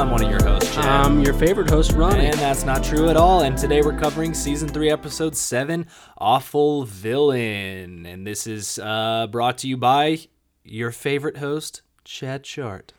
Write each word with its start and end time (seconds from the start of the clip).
podcast. 0.00 0.06
I'm 0.06 0.10
one 0.10 0.24
of 0.24 0.30
your 0.30 0.42
hosts. 0.42 0.76
I'm 0.78 1.20
your 1.20 1.34
favorite 1.34 1.70
host, 1.70 1.92
Ronnie. 1.92 2.26
and 2.26 2.38
that's 2.38 2.64
not 2.64 2.82
true 2.82 3.08
at 3.08 3.16
all. 3.16 3.42
And 3.42 3.56
today 3.56 3.82
we're 3.82 3.98
covering 3.98 4.34
season 4.34 4.68
three, 4.68 4.90
episode 4.90 5.36
seven, 5.36 5.86
Awful 6.18 6.84
Villain. 6.84 8.06
And 8.06 8.26
this 8.26 8.46
is 8.46 8.78
uh, 8.78 9.26
brought 9.30 9.58
to 9.58 9.68
you 9.68 9.76
by 9.76 10.20
your 10.64 10.90
favorite 10.90 11.36
host, 11.38 11.82
Chad 12.04 12.44
Chart. 12.44 12.92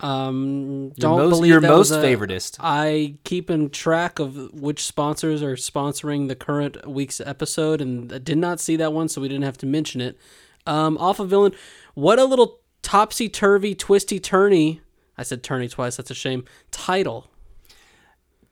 Um, 0.00 0.86
Your 0.86 0.92
don't 0.98 1.18
most, 1.18 1.30
believe 1.30 1.50
your 1.52 1.60
that 1.60 1.68
most 1.68 1.90
was 1.90 1.98
a- 1.98 2.02
favoritist. 2.02 2.56
I 2.60 3.16
keep 3.24 3.48
in 3.50 3.70
track 3.70 4.18
of 4.18 4.52
which 4.52 4.84
sponsors 4.84 5.42
are 5.42 5.54
sponsoring 5.54 6.28
the 6.28 6.34
current 6.34 6.86
week's 6.88 7.20
episode, 7.20 7.80
and 7.80 8.12
I 8.12 8.18
did 8.18 8.38
not 8.38 8.58
see 8.60 8.74
that 8.76 8.92
one, 8.92 9.08
so 9.08 9.20
we 9.20 9.28
didn't 9.28 9.44
have 9.44 9.58
to 9.58 9.66
mention 9.66 10.00
it. 10.00 10.18
Um, 10.66 10.98
off 10.98 11.20
of 11.20 11.30
villain, 11.30 11.52
what 11.94 12.18
a 12.18 12.24
little 12.24 12.60
topsy 12.82 13.28
turvy, 13.28 13.74
twisty 13.74 14.18
turny. 14.18 14.80
I 15.16 15.22
said 15.22 15.42
turny 15.42 15.70
twice. 15.70 15.96
That's 15.96 16.10
a 16.10 16.14
shame. 16.14 16.44
Title. 16.70 17.30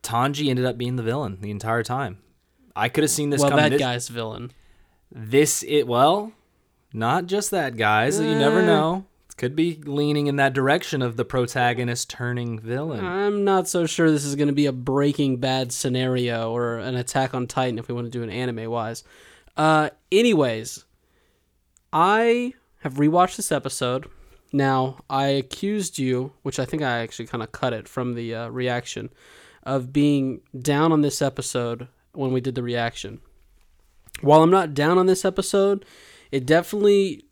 Tanji 0.01 0.49
ended 0.49 0.65
up 0.65 0.77
being 0.77 0.95
the 0.97 1.03
villain 1.03 1.37
the 1.41 1.51
entire 1.51 1.83
time. 1.83 2.17
I 2.75 2.89
could 2.89 3.03
have 3.03 3.11
seen 3.11 3.29
this 3.29 3.41
well, 3.41 3.51
coming. 3.51 3.63
that 3.65 3.71
This, 3.71 3.79
guy's 3.79 4.07
villain. 4.09 4.51
this 5.11 5.63
it 5.67 5.87
well, 5.87 6.31
not 6.93 7.25
just 7.27 7.51
that, 7.51 7.77
guys. 7.77 8.19
You 8.19 8.35
never 8.35 8.59
Eh. 8.61 8.65
know. 8.65 9.05
It 9.29 9.37
could 9.37 9.55
be 9.55 9.79
leaning 9.83 10.27
in 10.27 10.35
that 10.35 10.53
direction 10.53 11.01
of 11.01 11.17
the 11.17 11.25
protagonist 11.25 12.09
turning 12.09 12.59
villain. 12.59 13.03
I'm 13.05 13.43
not 13.43 13.67
so 13.67 13.85
sure 13.85 14.11
this 14.11 14.25
is 14.25 14.35
going 14.35 14.47
to 14.47 14.53
be 14.53 14.65
a 14.67 14.71
Breaking 14.71 15.37
Bad 15.37 15.71
scenario 15.71 16.51
or 16.51 16.77
an 16.77 16.95
Attack 16.95 17.33
on 17.33 17.47
Titan 17.47 17.79
if 17.79 17.87
we 17.87 17.95
want 17.95 18.05
to 18.05 18.11
do 18.11 18.21
an 18.23 18.29
anime 18.29 18.69
wise. 18.69 19.03
Uh, 19.57 19.89
anyways, 20.11 20.85
I 21.91 22.53
have 22.81 22.95
rewatched 22.95 23.37
this 23.37 23.51
episode. 23.51 24.07
Now, 24.53 24.99
I 25.09 25.27
accused 25.27 25.97
you, 25.97 26.31
which 26.43 26.59
I 26.59 26.65
think 26.65 26.83
I 26.83 26.99
actually 26.99 27.25
kind 27.25 27.43
of 27.43 27.51
cut 27.51 27.73
it 27.73 27.87
from 27.87 28.13
the 28.13 28.35
uh, 28.35 28.47
reaction, 28.49 29.09
of 29.63 29.91
being 29.91 30.41
down 30.57 30.91
on 30.91 31.01
this 31.01 31.21
episode 31.21 31.87
when 32.11 32.31
we 32.31 32.39
did 32.39 32.53
the 32.53 32.61
reaction. 32.61 33.19
While 34.21 34.43
I'm 34.43 34.51
not 34.51 34.75
down 34.75 34.99
on 34.99 35.07
this 35.07 35.25
episode, 35.25 35.83
it 36.31 36.45
definitely 36.45 37.25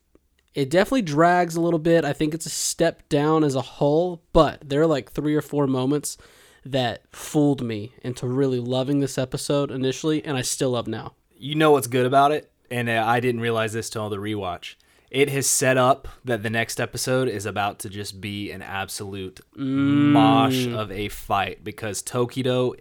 it 0.55 0.69
definitely 0.69 1.03
drags 1.03 1.55
a 1.55 1.61
little 1.61 1.79
bit. 1.79 2.03
I 2.03 2.11
think 2.11 2.33
it's 2.33 2.47
a 2.47 2.49
step 2.49 3.07
down 3.07 3.43
as 3.43 3.55
a 3.55 3.61
whole, 3.61 4.23
but 4.33 4.67
there 4.67 4.81
are 4.81 4.87
like 4.87 5.11
three 5.11 5.35
or 5.35 5.41
four 5.41 5.67
moments 5.67 6.17
that 6.65 7.03
fooled 7.11 7.63
me 7.63 7.93
into 8.03 8.27
really 8.27 8.59
loving 8.59 8.99
this 8.99 9.17
episode 9.17 9.71
initially, 9.71 10.25
and 10.25 10.35
I 10.37 10.41
still 10.41 10.71
love 10.71 10.87
now. 10.87 11.13
you 11.37 11.55
know 11.55 11.71
what's 11.71 11.87
good 11.87 12.05
about 12.05 12.31
it, 12.31 12.51
and 12.69 12.89
uh, 12.89 13.03
I 13.05 13.19
didn't 13.19 13.41
realize 13.41 13.73
this 13.73 13.89
till 13.89 14.09
the 14.09 14.17
rewatch. 14.17 14.75
It 15.11 15.27
has 15.29 15.45
set 15.45 15.77
up 15.77 16.07
that 16.23 16.41
the 16.41 16.49
next 16.49 16.79
episode 16.79 17.27
is 17.27 17.45
about 17.45 17.79
to 17.79 17.89
just 17.89 18.21
be 18.21 18.49
an 18.49 18.61
absolute 18.61 19.41
mm. 19.57 19.65
mosh 19.65 20.67
of 20.67 20.89
a 20.89 21.09
fight 21.09 21.65
because 21.65 22.01
Tokito, 22.01 22.75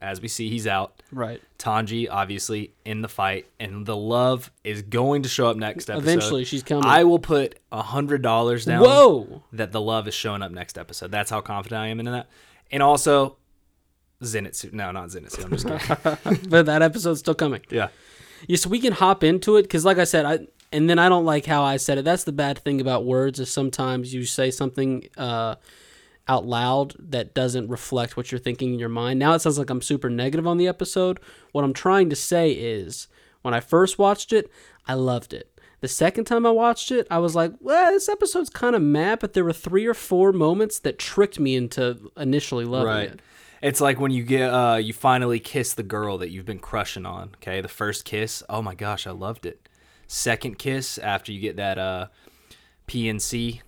as 0.00 0.20
we 0.20 0.28
see, 0.28 0.48
he's 0.48 0.68
out. 0.68 1.02
Right. 1.10 1.42
Tanji, 1.58 2.06
obviously, 2.08 2.74
in 2.84 3.02
the 3.02 3.08
fight, 3.08 3.46
and 3.58 3.84
the 3.86 3.96
love 3.96 4.52
is 4.62 4.82
going 4.82 5.24
to 5.24 5.28
show 5.28 5.48
up 5.48 5.56
next 5.56 5.90
episode. 5.90 6.08
Eventually, 6.08 6.44
she's 6.44 6.62
coming. 6.62 6.84
I 6.84 7.02
will 7.02 7.18
put 7.18 7.58
a 7.72 7.82
hundred 7.82 8.22
dollars 8.22 8.64
down. 8.64 8.84
Whoa! 8.84 9.42
That 9.52 9.72
the 9.72 9.80
love 9.80 10.06
is 10.06 10.14
showing 10.14 10.42
up 10.42 10.52
next 10.52 10.78
episode. 10.78 11.10
That's 11.10 11.30
how 11.30 11.40
confident 11.40 11.80
I 11.80 11.88
am 11.88 11.98
in 11.98 12.06
that. 12.06 12.28
And 12.70 12.84
also, 12.84 13.36
Zenitsu. 14.22 14.72
No, 14.72 14.92
not 14.92 15.08
Zenitsu. 15.08 15.44
I'm 15.44 15.50
just 15.50 15.66
kidding. 15.66 16.48
but 16.50 16.66
that 16.66 16.82
episode's 16.82 17.18
still 17.18 17.34
coming. 17.34 17.62
yeah. 17.68 17.88
Yeah, 18.46 18.56
so 18.56 18.70
we 18.70 18.78
can 18.78 18.92
hop 18.92 19.24
into 19.24 19.56
it 19.56 19.62
because, 19.62 19.84
like 19.84 19.98
I 19.98 20.04
said, 20.04 20.24
I 20.24 20.46
and 20.72 20.88
then 20.88 20.98
I 20.98 21.08
don't 21.08 21.24
like 21.24 21.46
how 21.46 21.62
I 21.62 21.76
said 21.76 21.98
it. 21.98 22.04
That's 22.04 22.24
the 22.24 22.32
bad 22.32 22.58
thing 22.58 22.80
about 22.80 23.04
words 23.04 23.38
is 23.40 23.50
sometimes 23.52 24.12
you 24.14 24.24
say 24.24 24.50
something 24.50 25.08
uh, 25.16 25.56
out 26.26 26.46
loud 26.46 26.94
that 26.98 27.34
doesn't 27.34 27.68
reflect 27.68 28.16
what 28.16 28.30
you're 28.30 28.38
thinking 28.38 28.72
in 28.74 28.78
your 28.78 28.88
mind. 28.88 29.18
Now 29.18 29.34
it 29.34 29.40
sounds 29.40 29.58
like 29.58 29.70
I'm 29.70 29.80
super 29.82 30.10
negative 30.10 30.46
on 30.46 30.58
the 30.58 30.68
episode. 30.68 31.20
What 31.52 31.64
I'm 31.64 31.72
trying 31.72 32.10
to 32.10 32.16
say 32.16 32.52
is, 32.52 33.08
when 33.42 33.54
I 33.54 33.60
first 33.60 33.98
watched 33.98 34.32
it, 34.32 34.50
I 34.86 34.94
loved 34.94 35.32
it. 35.32 35.50
The 35.80 35.88
second 35.88 36.24
time 36.24 36.44
I 36.44 36.50
watched 36.50 36.90
it, 36.90 37.06
I 37.10 37.18
was 37.18 37.34
like, 37.36 37.52
well, 37.60 37.92
this 37.92 38.08
episode's 38.08 38.50
kind 38.50 38.74
of 38.74 38.82
mad, 38.82 39.20
but 39.20 39.32
there 39.32 39.44
were 39.44 39.52
three 39.52 39.86
or 39.86 39.94
four 39.94 40.32
moments 40.32 40.80
that 40.80 40.98
tricked 40.98 41.38
me 41.38 41.54
into 41.54 42.10
initially 42.16 42.64
loving 42.64 42.86
Right. 42.88 43.08
it. 43.10 43.22
It's 43.62 43.80
like 43.80 43.98
when 43.98 44.10
you 44.12 44.22
get 44.22 44.50
uh 44.52 44.76
you 44.76 44.92
finally 44.92 45.40
kiss 45.40 45.74
the 45.74 45.82
girl 45.82 46.18
that 46.18 46.30
you've 46.30 46.44
been 46.46 46.58
crushing 46.60 47.06
on. 47.06 47.30
Okay, 47.36 47.60
the 47.60 47.68
first 47.68 48.04
kiss. 48.04 48.42
Oh 48.48 48.60
my 48.62 48.74
gosh, 48.74 49.06
I 49.06 49.10
loved 49.12 49.46
it. 49.46 49.67
Second 50.08 50.58
kiss 50.58 50.98
after 50.98 51.30
you 51.32 51.38
get 51.40 51.56
that 51.56 51.78
uh 51.78 52.06
PNC, 52.88 53.60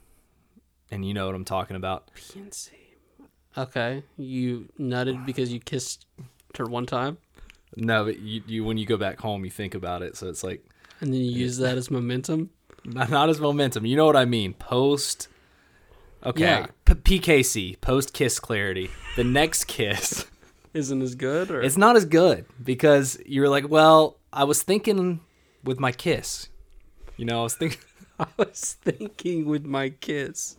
and 0.91 1.07
you 1.07 1.15
know 1.15 1.27
what 1.27 1.35
I'm 1.35 1.45
talking 1.45 1.77
about. 1.77 2.11
PNC. 2.17 2.71
Okay, 3.59 4.03
you 4.17 4.69
nutted 4.79 5.27
because 5.27 5.53
you 5.53 5.61
kissed 5.61 6.07
her 6.57 6.65
one 6.65 6.87
time, 6.87 7.19
No, 7.77 8.05
but 8.05 8.19
you, 8.21 8.43
you 8.47 8.65
when 8.65 8.79
you 8.79 8.87
go 8.87 8.97
back 8.97 9.21
home, 9.21 9.45
you 9.45 9.51
think 9.51 9.75
about 9.75 10.03
it. 10.03 10.17
So 10.17 10.29
it's 10.29 10.43
like 10.43 10.65
and 11.01 11.13
then 11.13 11.21
you 11.21 11.31
use 11.31 11.59
that 11.59 11.77
as 11.77 11.91
momentum. 11.91 12.51
not, 12.85 13.11
not 13.11 13.29
as 13.29 13.41
momentum. 13.41 13.85
You 13.87 13.97
know 13.97 14.07
what 14.07 14.17
I 14.17 14.25
mean? 14.25 14.55
Post. 14.55 15.29
Okay. 16.25 16.43
Yeah. 16.43 16.67
P- 16.85 17.19
PKC 17.19 17.81
post 17.81 18.13
kiss 18.13 18.39
clarity. 18.41 18.91
The 19.17 19.25
next 19.25 19.65
kiss. 19.65 20.27
Isn't 20.75 21.03
as 21.03 21.17
good, 21.17 21.51
or 21.51 21.61
It's 21.63 21.77
not 21.77 21.97
as 21.97 22.05
good 22.05 22.45
because 22.63 23.19
you're 23.27 23.49
like, 23.49 23.69
well, 23.69 24.19
I 24.33 24.45
was 24.45 24.63
thinking 24.63 25.19
with 25.65 25.79
my 25.81 25.93
kiss. 25.93 26.49
You 27.17 27.25
know, 27.27 27.41
I 27.41 27.43
was 27.45 27.55
thinking, 27.55 27.81
I 28.19 28.27
was 28.37 28.77
thinking 28.83 29.45
with 29.47 29.65
my 29.65 29.91
kiss. 29.91 30.57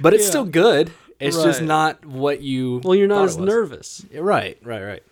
but 0.00 0.14
it's 0.14 0.24
Yeah. 0.24 0.30
still 0.30 0.44
good. 0.44 0.90
It's 1.20 1.42
just 1.42 1.62
not 1.62 2.04
what 2.04 2.42
you. 2.42 2.80
Well, 2.84 2.94
you're 2.94 3.08
not 3.08 3.24
as 3.24 3.36
nervous. 3.36 4.06
Right, 4.14 4.56
right, 4.62 4.82
right. 4.82 5.02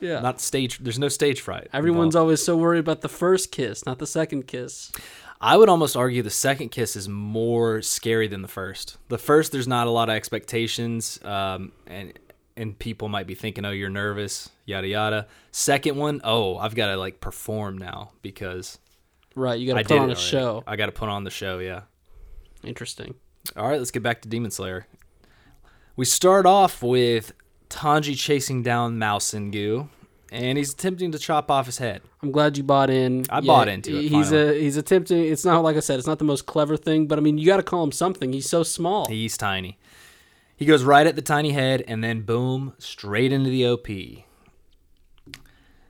Yeah. 0.00 0.18
Not 0.18 0.40
stage. 0.40 0.78
There's 0.78 0.98
no 0.98 1.08
stage 1.08 1.40
fright. 1.40 1.68
Everyone's 1.72 2.14
involved. 2.16 2.24
always 2.24 2.44
so 2.44 2.56
worried 2.56 2.80
about 2.80 3.02
the 3.02 3.08
first 3.08 3.52
kiss, 3.52 3.86
not 3.86 4.00
the 4.00 4.06
second 4.06 4.48
kiss. 4.48 4.90
I 5.40 5.56
would 5.56 5.68
almost 5.68 5.96
argue 5.96 6.22
the 6.22 6.30
second 6.30 6.70
kiss 6.70 6.96
is 6.96 7.08
more 7.08 7.82
scary 7.82 8.26
than 8.26 8.42
the 8.42 8.48
first. 8.48 8.96
The 9.10 9.18
first, 9.18 9.52
there's 9.52 9.68
not 9.68 9.86
a 9.86 9.90
lot 9.90 10.08
of 10.08 10.16
expectations, 10.16 11.20
um, 11.24 11.70
and 11.86 12.12
and 12.56 12.76
people 12.78 13.08
might 13.08 13.26
be 13.28 13.34
thinking, 13.36 13.64
oh, 13.64 13.70
you're 13.70 13.90
nervous, 13.90 14.50
yada 14.72 14.88
yada. 14.88 15.26
Second 15.52 15.96
one, 15.96 16.20
oh, 16.24 16.56
I've 16.58 16.74
got 16.74 16.88
to 16.88 16.96
like 16.96 17.20
perform 17.20 17.78
now 17.78 18.10
because 18.22 18.78
Right, 19.34 19.58
you 19.58 19.66
got 19.72 19.78
to 19.78 19.84
put 19.84 19.98
on 19.98 20.10
a 20.10 20.16
show. 20.16 20.62
I 20.66 20.76
got 20.76 20.86
to 20.86 20.92
put 20.92 21.08
on 21.08 21.24
the 21.24 21.30
show. 21.30 21.58
Yeah. 21.58 21.82
Interesting. 22.64 23.14
All 23.56 23.68
right, 23.68 23.78
let's 23.78 23.90
get 23.90 24.02
back 24.02 24.22
to 24.22 24.28
Demon 24.28 24.50
Slayer. 24.50 24.86
We 25.96 26.04
start 26.04 26.46
off 26.46 26.82
with 26.82 27.32
Tanji 27.70 28.16
chasing 28.16 28.62
down 28.62 28.98
Mausengu, 28.98 29.88
and 30.30 30.56
he's 30.58 30.72
attempting 30.72 31.12
to 31.12 31.18
chop 31.18 31.50
off 31.50 31.66
his 31.66 31.78
head. 31.78 32.02
I'm 32.22 32.30
glad 32.30 32.56
you 32.56 32.62
bought 32.62 32.88
in. 32.90 33.24
I 33.30 33.40
bought 33.40 33.68
into 33.68 33.96
it, 33.98 34.02
He's 34.02 34.28
finally. 34.30 34.58
a 34.58 34.60
he's 34.60 34.76
attempting. 34.76 35.24
It's 35.24 35.44
not 35.44 35.62
like 35.62 35.76
I 35.76 35.80
said. 35.80 35.98
It's 35.98 36.06
not 36.06 36.18
the 36.18 36.24
most 36.24 36.46
clever 36.46 36.76
thing, 36.76 37.06
but 37.06 37.18
I 37.18 37.22
mean, 37.22 37.36
you 37.38 37.46
got 37.46 37.56
to 37.56 37.62
call 37.62 37.82
him 37.82 37.92
something. 37.92 38.32
He's 38.32 38.48
so 38.48 38.62
small. 38.62 39.06
He's 39.08 39.36
tiny. 39.36 39.78
He 40.56 40.64
goes 40.66 40.84
right 40.84 41.06
at 41.06 41.16
the 41.16 41.22
tiny 41.22 41.50
head, 41.50 41.82
and 41.88 42.04
then 42.04 42.20
boom, 42.22 42.74
straight 42.78 43.32
into 43.32 43.50
the 43.50 43.66
OP. 43.66 43.88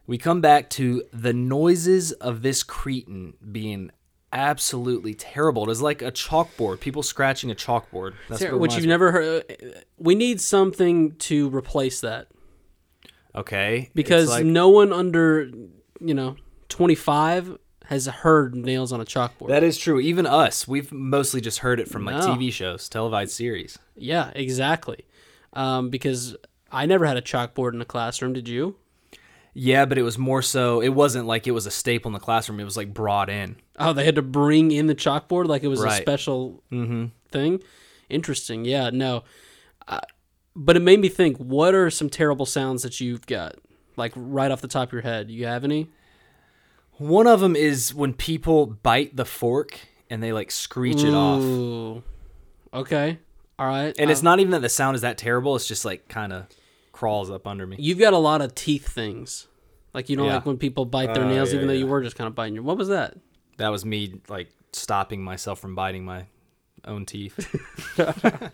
We 0.07 0.19
come 0.19 0.41
back 0.41 0.69
to 0.71 1.03
the 1.13 1.33
noises 1.33 2.13
of 2.13 2.43
this 2.43 2.63
cretin 2.63 3.35
being 3.53 3.91
absolutely 4.33 5.15
terrible. 5.15 5.71
It's 5.71 5.81
like 5.81 6.03
a 6.03 6.11
chalkboard, 6.11 6.81
people 6.81 7.03
scratching 7.03 7.51
a 7.51 7.55
chalkboard. 7.55 8.15
That's 8.29 8.43
what 8.43 8.59
Which 8.61 8.75
you've 8.75 8.83
me- 8.85 8.89
never 8.89 9.13
heard. 9.13 9.85
We 9.99 10.15
need 10.15 10.41
something 10.41 11.13
to 11.17 11.49
replace 11.51 12.01
that. 12.01 12.29
Okay. 13.35 13.91
because 13.95 14.29
like- 14.29 14.45
no 14.45 14.69
one 14.69 14.93
under 14.93 15.51
you 16.01 16.13
know 16.15 16.37
25 16.69 17.57
has 17.87 18.07
heard 18.07 18.55
nails 18.55 18.93
on 18.93 19.01
a 19.01 19.05
chalkboard 19.05 19.49
That 19.49 19.63
is 19.63 19.79
true. 19.79 20.01
Even 20.01 20.27
us, 20.27 20.69
we've 20.69 20.93
mostly 20.93 21.41
just 21.41 21.59
heard 21.61 21.81
it 21.81 21.89
from 21.89 22.05
like 22.05 22.17
No. 22.17 22.35
TV 22.35 22.53
shows, 22.53 22.89
televised 22.89 23.33
series. 23.33 23.79
yeah 23.97 24.31
exactly 24.35 25.07
um, 25.55 25.89
because 25.91 26.37
i 26.71 26.85
never 26.87 27.07
had 27.07 27.17
a 27.17 27.23
chalkboard 27.23 27.73
in 27.75 27.81
a 27.81 27.85
classroom 27.87 28.33
did 28.33 28.49
you 28.49 28.77
Yeah, 29.55 29.85
but 29.85 29.99
it 29.99 30.03
was 30.03 30.17
more 30.17 30.41
so. 30.43 30.81
It 30.81 30.89
wasn't 30.91 31.27
like 31.27 31.47
it 31.47 31.51
was 31.51 31.67
a 31.67 31.71
staple 31.71 32.09
in 32.09 32.13
the 32.15 32.19
classroom. 32.21 32.59
It 32.59 32.65
was 32.65 32.77
like 32.77 32.95
brought 32.95 33.29
in. 33.29 33.57
oh 33.79 33.93
they 33.93 34.05
had 34.05 34.15
to 34.15 34.23
bring 34.23 34.71
in 34.71 34.87
the 34.87 34.95
chalkboard 34.95 35.47
like 35.47 35.63
it 35.63 35.69
was 35.69 35.81
a 35.81 35.85
Right. 35.85 36.01
special 36.03 36.63
thing 37.31 37.61
interesting 38.09 38.65
yeah 38.67 38.91
no 38.91 39.25
uh, 39.89 40.01
but 40.55 40.77
it 40.77 40.81
made 40.81 41.01
me 41.01 41.09
think 41.09 41.37
what 41.39 41.75
are 41.75 41.89
some 41.91 42.11
terrible 42.11 42.45
sounds 42.45 42.83
that 42.83 43.01
you've 43.01 43.25
got 43.27 43.55
like 43.97 44.13
right 44.15 44.51
off 44.51 44.61
the 44.61 44.69
top 44.69 44.89
of 44.89 44.93
your 44.93 45.01
head 45.03 45.31
you 45.31 45.47
have 45.47 45.65
any 45.65 45.89
One 46.99 47.27
of 47.27 47.41
them 47.41 47.57
is 47.57 47.95
when 47.95 48.13
people 48.13 48.67
bite 48.67 49.17
the 49.17 49.25
fork 49.25 49.79
and 50.11 50.23
they 50.23 50.33
like 50.33 50.51
screech 50.51 51.03
it 51.05 51.15
off. 51.15 52.03
Okay 52.75 53.19
all 53.59 53.67
right 53.67 53.95
And 53.99 54.11
it's 54.11 54.23
not 54.23 54.41
even 54.41 54.51
that 54.53 54.61
the 54.63 54.69
sound 54.69 54.95
is 54.95 55.01
that 55.03 55.17
terrible. 55.19 55.57
It's 55.57 55.67
just 55.67 55.85
like 55.85 56.09
kind 56.09 56.33
of 56.33 56.47
crawls 57.03 57.33
up 57.33 57.49
under 57.49 57.67
me. 57.67 57.75
You've 57.81 57.99
got 57.99 58.13
a 58.13 58.19
lot 58.19 58.41
of 58.43 58.55
teeth 58.55 58.87
things. 58.89 59.49
Like 59.93 60.09
you 60.09 60.17
know, 60.17 60.27
Yeah. 60.27 60.37
like 60.37 60.47
when 60.47 60.57
people 60.57 60.85
bite 60.85 61.13
their 61.15 61.25
Oh, 61.25 61.29
nails, 61.29 61.51
yeah, 61.51 61.57
even 61.57 61.67
though 61.67 61.75
you 61.75 61.89
were 61.89 62.01
just 62.01 62.15
kind 62.15 62.29
of 62.29 62.35
biting 62.37 62.55
your. 62.55 62.63
What 62.63 62.79
was 62.79 62.87
that? 62.89 63.17
That 63.57 63.71
was 63.71 63.85
me 63.85 64.21
like 64.29 64.51
stopping 64.73 65.23
myself 65.25 65.59
from 65.59 65.75
biting 65.75 66.05
my 66.05 66.27
own 66.85 67.05
teeth. 67.07 67.35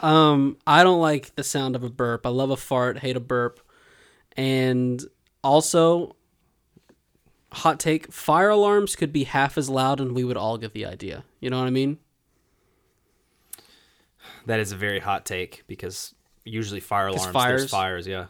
Um, 0.00 0.56
I 0.66 0.82
don't 0.82 1.00
like 1.00 1.34
the 1.36 1.44
sound 1.44 1.76
of 1.76 1.84
a 1.84 1.90
burp. 1.90 2.24
I 2.24 2.30
love 2.30 2.50
a 2.50 2.56
fart, 2.56 2.98
hate 3.00 3.16
a 3.16 3.20
burp. 3.20 3.60
And 4.36 5.04
also, 5.42 6.16
hot 7.52 7.78
take: 7.78 8.10
fire 8.10 8.48
alarms 8.48 8.96
could 8.96 9.12
be 9.12 9.24
half 9.24 9.56
as 9.58 9.68
loud, 9.68 10.00
and 10.00 10.12
we 10.12 10.24
would 10.24 10.38
all 10.38 10.56
get 10.58 10.72
the 10.72 10.86
idea. 10.86 11.24
You 11.40 11.50
know 11.50 11.58
what 11.58 11.66
I 11.66 11.70
mean? 11.70 11.98
That 14.46 14.58
is 14.58 14.72
a 14.72 14.76
very 14.76 15.00
hot 15.00 15.24
take 15.26 15.64
because 15.66 16.14
usually 16.44 16.80
fire 16.80 17.08
alarms, 17.08 17.32
fires- 17.32 17.60
there's 17.62 17.70
fires, 17.70 18.06
yeah. 18.06 18.26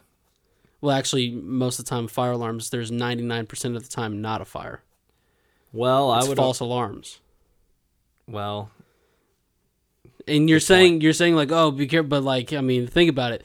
Well, 0.81 0.95
actually, 0.95 1.31
most 1.31 1.79
of 1.79 1.85
the 1.85 1.89
time, 1.89 2.07
fire 2.07 2.31
alarms. 2.31 2.69
There's 2.69 2.91
99% 2.91 3.75
of 3.75 3.83
the 3.83 3.89
time 3.89 4.21
not 4.21 4.41
a 4.41 4.45
fire. 4.45 4.81
Well, 5.73 6.13
It's 6.15 6.25
I 6.25 6.29
would 6.29 6.37
false 6.37 6.59
alarms. 6.59 7.19
well, 8.27 8.69
And 10.27 10.49
you're 10.49 10.59
saying 10.59 11.01
you're 11.01 11.13
saying 11.13 11.35
like, 11.35 11.51
oh, 11.51 11.71
be 11.71 11.87
careful, 11.87 12.09
but 12.09 12.23
like, 12.23 12.53
I 12.53 12.61
mean, 12.61 12.87
think 12.87 13.09
about 13.09 13.31
it. 13.31 13.43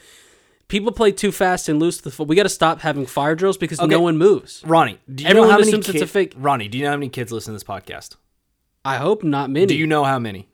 People 0.69 0.93
play 0.93 1.13
too 1.13 1.33
fast 1.33 1.69
and 1.69 1.81
loose. 1.81 2.01
The 2.01 2.23
we 2.25 2.37
got 2.37 2.45
to 2.45 2.49
stop 2.49 2.81
having 2.81 3.05
fire 3.07 3.35
drills 3.35 3.57
because 3.59 3.81
Okay. 3.81 3.89
no 3.91 4.01
one 4.01 4.17
moves. 4.19 4.63
Ronnie, 4.65 4.99
do 5.13 5.25
you 5.25 5.29
Everyone 5.29 5.49
know 5.49 5.53
how 5.53 5.59
many 5.59 5.71
assumes 5.71 5.89
it's 5.89 6.03
a 6.03 6.07
fake- 6.07 6.35
Ronnie, 6.37 6.69
do 6.69 6.79
you 6.79 6.85
know 6.85 6.91
how 6.91 6.97
many 6.97 7.09
kids 7.09 7.33
listen 7.33 7.53
to 7.53 7.57
this 7.57 7.65
podcast? 7.65 8.17
I 8.85 8.97
hope 8.99 9.25
not 9.25 9.51
many. 9.51 9.67
Do 9.67 9.75
you 9.77 9.87
know 9.87 10.05
how 10.05 10.19
many? 10.19 10.49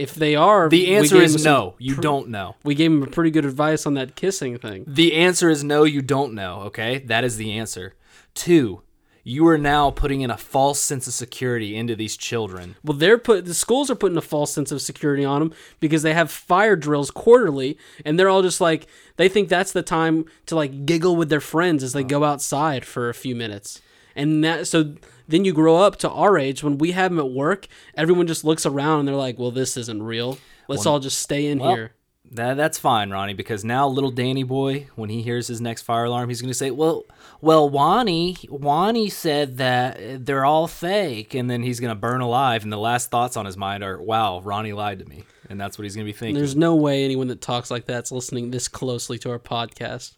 If 0.00 0.14
they 0.14 0.34
are, 0.34 0.68
The 0.68 0.94
answer 0.96 1.16
is 1.16 1.44
no. 1.44 1.74
You 1.78 1.96
pr- 1.96 2.00
don't 2.00 2.28
know. 2.28 2.56
We 2.64 2.74
gave 2.74 2.90
him 2.90 3.02
a 3.02 3.06
pretty 3.06 3.30
good 3.30 3.44
advice 3.44 3.86
on 3.86 3.94
that 3.94 4.16
kissing 4.16 4.58
thing. 4.58 4.84
The 4.86 5.14
answer 5.14 5.50
is 5.50 5.62
no, 5.62 5.84
you 5.84 6.02
don't 6.02 6.34
know, 6.34 6.62
okay? 6.66 6.98
That 6.98 7.22
is 7.24 7.36
the 7.36 7.52
answer. 7.52 7.94
Two, 8.34 8.82
you 9.22 9.46
are 9.46 9.58
now 9.58 9.90
putting 9.90 10.22
in 10.22 10.30
a 10.30 10.36
false 10.36 10.80
sense 10.80 11.06
of 11.06 11.12
security 11.12 11.76
into 11.76 11.94
these 11.94 12.16
children. 12.16 12.76
Well, 12.82 12.96
they're 12.96 13.18
put 13.18 13.44
the 13.44 13.54
schools 13.54 13.90
are 13.90 13.94
putting 13.94 14.16
a 14.16 14.22
false 14.22 14.52
sense 14.52 14.72
of 14.72 14.80
security 14.80 15.24
on 15.24 15.40
them 15.40 15.54
because 15.78 16.02
they 16.02 16.14
have 16.14 16.30
fire 16.30 16.76
drills 16.76 17.10
quarterly, 17.10 17.78
and 18.04 18.18
they're 18.18 18.28
all 18.28 18.42
just 18.42 18.60
like 18.60 18.86
they 19.16 19.28
think 19.28 19.48
that's 19.48 19.72
the 19.72 19.82
time 19.82 20.24
to 20.46 20.56
like 20.56 20.86
giggle 20.86 21.16
with 21.16 21.28
their 21.28 21.40
friends 21.40 21.82
as 21.82 21.92
they 21.92 22.02
go 22.04 22.24
outside 22.24 22.84
for 22.84 23.08
a 23.08 23.14
few 23.14 23.36
minutes, 23.36 23.80
and 24.14 24.44
that 24.44 24.66
so 24.66 24.94
then 25.28 25.44
you 25.44 25.52
grow 25.52 25.76
up 25.76 25.96
to 25.96 26.10
our 26.10 26.38
age 26.38 26.62
when 26.62 26.78
we 26.78 26.92
have 26.92 27.10
them 27.10 27.20
at 27.20 27.30
work, 27.30 27.66
everyone 27.94 28.26
just 28.26 28.44
looks 28.44 28.66
around 28.66 29.00
and 29.00 29.08
they're 29.08 29.14
like, 29.14 29.38
"Well, 29.38 29.50
this 29.50 29.76
isn't 29.76 30.02
real. 30.02 30.38
Let's 30.68 30.86
all 30.86 31.00
just 31.00 31.18
stay 31.18 31.46
in 31.46 31.58
Well, 31.58 31.74
here." 31.74 31.92
That 32.32 32.56
that's 32.56 32.78
fine, 32.78 33.10
Ronnie, 33.10 33.34
because 33.34 33.64
now 33.64 33.88
little 33.88 34.12
Danny 34.12 34.44
boy, 34.44 34.86
when 34.94 35.10
he 35.10 35.20
hears 35.22 35.48
his 35.48 35.60
next 35.60 35.82
fire 35.82 36.04
alarm, 36.04 36.28
he's 36.28 36.40
gonna 36.40 36.54
say, 36.54 36.70
"Well, 36.70 37.04
well, 37.40 37.68
Wani, 37.68 38.36
Wani 38.48 39.08
said 39.08 39.56
that 39.56 40.26
they're 40.26 40.44
all 40.44 40.68
fake," 40.68 41.34
and 41.34 41.50
then 41.50 41.64
he's 41.64 41.80
gonna 41.80 41.96
burn 41.96 42.20
alive. 42.20 42.62
And 42.62 42.72
the 42.72 42.78
last 42.78 43.10
thoughts 43.10 43.36
on 43.36 43.46
his 43.46 43.56
mind 43.56 43.82
are, 43.82 44.00
"Wow, 44.00 44.40
Ronnie 44.44 44.72
lied 44.72 45.00
to 45.00 45.06
me," 45.06 45.24
and 45.48 45.60
that's 45.60 45.76
what 45.76 45.82
he's 45.82 45.96
gonna 45.96 46.04
be 46.04 46.12
thinking. 46.12 46.36
There's 46.36 46.54
no 46.54 46.76
way 46.76 47.04
anyone 47.04 47.26
that 47.28 47.40
talks 47.40 47.68
like 47.68 47.86
that's 47.86 48.12
listening 48.12 48.52
this 48.52 48.68
closely 48.68 49.18
to 49.18 49.30
our 49.30 49.40
podcast. 49.40 50.12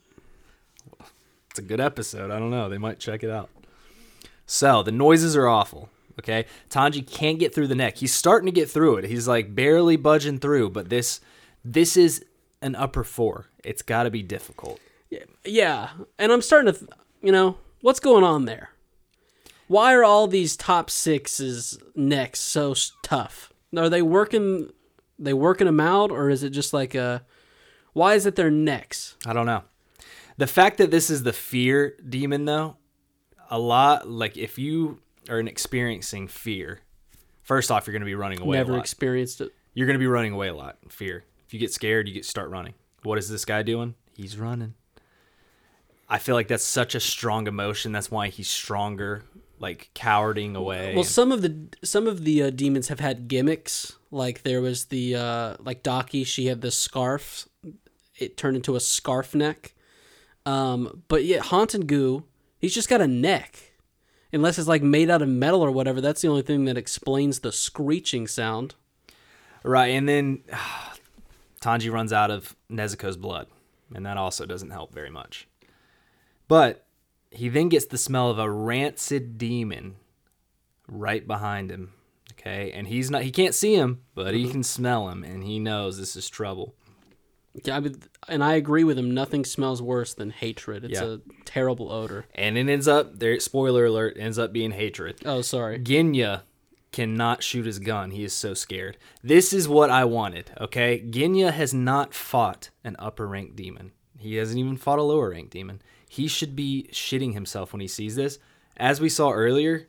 It's 1.50 1.58
a 1.58 1.62
good 1.62 1.80
episode. 1.80 2.30
I 2.30 2.38
don't 2.38 2.50
know. 2.50 2.68
They 2.68 2.78
might 2.78 2.98
check 2.98 3.22
it 3.22 3.30
out. 3.30 3.48
So 4.46 4.82
the 4.82 4.92
noises 4.92 5.36
are 5.36 5.48
awful. 5.48 5.88
Okay, 6.18 6.44
Tanji 6.68 7.06
can't 7.06 7.38
get 7.38 7.54
through 7.54 7.68
the 7.68 7.74
neck. 7.74 7.96
He's 7.96 8.12
starting 8.12 8.46
to 8.46 8.52
get 8.52 8.70
through 8.70 8.96
it. 8.96 9.04
He's 9.04 9.26
like 9.26 9.54
barely 9.54 9.96
budging 9.96 10.38
through, 10.38 10.70
but 10.70 10.90
this 10.90 11.20
this 11.64 11.96
is 11.96 12.24
an 12.60 12.74
upper 12.74 13.02
four. 13.02 13.46
It's 13.64 13.82
got 13.82 14.04
to 14.04 14.10
be 14.10 14.22
difficult. 14.22 14.80
Yeah, 15.44 15.90
and 16.18 16.32
I'm 16.32 16.42
starting 16.42 16.72
to, 16.72 16.78
th- 16.78 16.90
you 17.20 17.32
know, 17.32 17.58
what's 17.80 18.00
going 18.00 18.24
on 18.24 18.46
there? 18.46 18.70
Why 19.68 19.94
are 19.94 20.04
all 20.04 20.26
these 20.26 20.56
top 20.56 20.90
sixes 20.90 21.78
necks 21.94 22.40
so 22.40 22.74
tough? 23.02 23.52
Are 23.76 23.88
they 23.88 24.02
working? 24.02 24.70
They 25.18 25.32
working 25.32 25.66
them 25.66 25.80
out, 25.80 26.10
or 26.10 26.30
is 26.30 26.42
it 26.42 26.50
just 26.50 26.72
like 26.72 26.94
a? 26.94 27.24
Why 27.92 28.14
is 28.14 28.26
it 28.26 28.36
their 28.36 28.50
necks? 28.50 29.16
I 29.26 29.32
don't 29.32 29.46
know. 29.46 29.64
The 30.36 30.46
fact 30.46 30.78
that 30.78 30.90
this 30.90 31.10
is 31.10 31.22
the 31.22 31.32
fear 31.32 31.96
demon, 32.08 32.44
though, 32.44 32.76
a 33.52 33.58
lot 33.58 34.08
like 34.08 34.36
if 34.36 34.58
you 34.58 34.98
are 35.28 35.38
experiencing 35.38 36.26
fear, 36.26 36.80
first 37.42 37.70
off, 37.70 37.86
you're 37.86 37.92
going 37.92 38.00
to 38.00 38.06
be 38.06 38.14
running 38.14 38.40
away. 38.40 38.56
Never 38.56 38.72
a 38.72 38.76
lot. 38.76 38.80
experienced 38.80 39.42
it. 39.42 39.52
you're 39.74 39.86
going 39.86 39.94
to 39.94 40.00
be 40.00 40.06
running 40.06 40.32
away 40.32 40.48
a 40.48 40.54
lot. 40.54 40.78
Fear. 40.88 41.24
If 41.46 41.52
you 41.52 41.60
get 41.60 41.72
scared, 41.72 42.08
you 42.08 42.14
get 42.14 42.24
start 42.24 42.48
running. 42.48 42.72
What 43.02 43.18
is 43.18 43.28
this 43.28 43.44
guy 43.44 43.62
doing? 43.62 43.94
He's 44.16 44.38
running. 44.38 44.74
I 46.08 46.18
feel 46.18 46.34
like 46.34 46.48
that's 46.48 46.64
such 46.64 46.94
a 46.94 47.00
strong 47.00 47.46
emotion. 47.46 47.92
That's 47.92 48.10
why 48.10 48.28
he's 48.28 48.48
stronger, 48.48 49.22
like 49.58 49.90
cowarding 49.94 50.56
away. 50.56 50.94
Well, 50.94 51.04
some 51.04 51.30
of 51.30 51.42
the 51.42 51.68
some 51.84 52.06
of 52.06 52.24
the 52.24 52.44
uh, 52.44 52.50
demons 52.50 52.88
have 52.88 53.00
had 53.00 53.28
gimmicks. 53.28 53.96
Like 54.10 54.44
there 54.44 54.62
was 54.62 54.86
the 54.86 55.14
uh, 55.14 55.56
like 55.60 55.82
Daki, 55.82 56.24
she 56.24 56.46
had 56.46 56.62
the 56.62 56.70
scarf. 56.70 57.48
It 58.18 58.38
turned 58.38 58.56
into 58.56 58.76
a 58.76 58.80
scarf 58.80 59.34
neck. 59.34 59.74
Um, 60.44 61.02
but 61.08 61.24
yet 61.24 61.46
Haunted 61.46 61.86
Goo, 61.86 62.24
he's 62.62 62.74
just 62.74 62.88
got 62.88 63.02
a 63.02 63.06
neck. 63.06 63.72
Unless 64.32 64.58
it's 64.58 64.68
like 64.68 64.82
made 64.82 65.10
out 65.10 65.20
of 65.20 65.28
metal 65.28 65.60
or 65.60 65.70
whatever. 65.70 66.00
That's 66.00 66.22
the 66.22 66.28
only 66.28 66.40
thing 66.40 66.64
that 66.64 66.78
explains 66.78 67.40
the 67.40 67.52
screeching 67.52 68.26
sound. 68.26 68.74
right, 69.62 69.88
and 69.88 70.08
then 70.08 70.44
Tanji 71.60 71.92
runs 71.92 72.14
out 72.14 72.30
of 72.30 72.56
Nezuko's 72.70 73.18
blood, 73.18 73.48
and 73.94 74.06
that 74.06 74.16
also 74.16 74.46
doesn't 74.46 74.70
help 74.70 74.94
very 74.94 75.10
much. 75.10 75.46
But 76.48 76.86
he 77.30 77.50
then 77.50 77.68
gets 77.68 77.84
the 77.84 77.98
smell 77.98 78.30
of 78.30 78.38
a 78.38 78.50
rancid 78.50 79.36
demon 79.36 79.96
right 80.88 81.26
behind 81.26 81.70
him. 81.70 81.92
Okay, 82.32 82.72
and 82.72 82.88
he's 82.88 83.10
not—he 83.10 83.30
can't 83.30 83.54
see 83.54 83.74
him, 83.74 84.00
but 84.14 84.34
he 84.34 84.44
mm-hmm. 84.44 84.52
can 84.52 84.62
smell 84.62 85.10
him, 85.10 85.22
and 85.22 85.44
he 85.44 85.58
knows 85.58 85.98
this 85.98 86.16
is 86.16 86.30
trouble. 86.30 86.74
Yeah, 87.64 87.76
I 87.76 87.80
mean, 87.80 88.02
and 88.28 88.42
I 88.42 88.54
agree 88.54 88.82
with 88.84 88.98
him. 88.98 89.12
Nothing 89.12 89.44
smells 89.44 89.82
worse 89.82 90.14
than 90.14 90.30
hatred. 90.30 90.84
It's 90.84 91.00
Yeah. 91.00 91.16
a 91.16 91.18
terrible 91.44 91.92
odor. 91.92 92.26
And 92.34 92.56
it 92.56 92.68
ends 92.68 92.88
up 92.88 93.18
there. 93.18 93.38
Spoiler 93.40 93.84
alert: 93.86 94.16
ends 94.18 94.38
up 94.38 94.52
being 94.52 94.70
hatred. 94.70 95.20
Oh, 95.26 95.42
sorry. 95.42 95.78
Genya 95.78 96.42
cannot 96.92 97.42
shoot 97.42 97.66
his 97.66 97.78
gun. 97.78 98.10
He 98.10 98.24
is 98.24 98.32
so 98.32 98.54
scared. 98.54 98.96
This 99.22 99.52
is 99.52 99.68
what 99.68 99.90
I 99.90 100.04
wanted, 100.04 100.50
okay? 100.60 101.00
Genya 101.06 101.52
has 101.52 101.72
not 101.74 102.14
fought 102.14 102.70
an 102.84 102.96
upper 102.98 103.26
rank 103.26 103.54
demon. 103.56 103.92
He 104.18 104.36
hasn't 104.36 104.58
even 104.58 104.76
fought 104.76 104.98
a 104.98 105.02
lower 105.02 105.30
rank 105.30 105.50
demon. 105.50 105.82
He 106.08 106.28
should 106.28 106.54
be 106.54 106.88
shitting 106.92 107.32
himself 107.34 107.72
when 107.72 107.80
he 107.80 107.88
sees 107.88 108.14
this. 108.16 108.38
As 108.76 109.00
we 109.00 109.08
saw 109.08 109.30
earlier, 109.32 109.88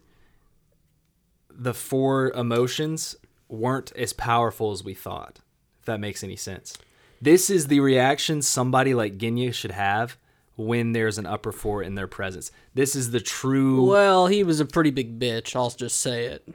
the 1.49 1.73
four 1.73 2.31
emotions 2.31 3.15
weren't 3.47 3.91
as 3.95 4.13
powerful 4.13 4.71
as 4.71 4.83
we 4.83 4.93
thought, 4.93 5.39
if 5.79 5.85
that 5.85 5.99
makes 5.99 6.23
any 6.23 6.35
sense. 6.35 6.77
This 7.23 7.49
is 7.49 7.67
the 7.67 7.79
reaction 7.79 8.41
somebody 8.41 8.93
like 8.93 9.17
Genya 9.17 9.53
should 9.53 9.71
have 9.71 10.17
when 10.57 10.91
there's 10.91 11.17
an 11.17 11.25
upper 11.25 11.53
four 11.53 11.81
in 11.81 11.95
their 11.95 12.05
presence. 12.05 12.51
This 12.73 12.97
is 12.97 13.11
the 13.11 13.21
true 13.21 13.89
Well, 13.89 14.27
he 14.27 14.43
was 14.43 14.59
a 14.59 14.65
pretty 14.65 14.91
big 14.91 15.19
bitch. 15.19 15.55
I'll 15.55 15.69
just 15.69 16.01
say 16.01 16.25
it. 16.25 16.47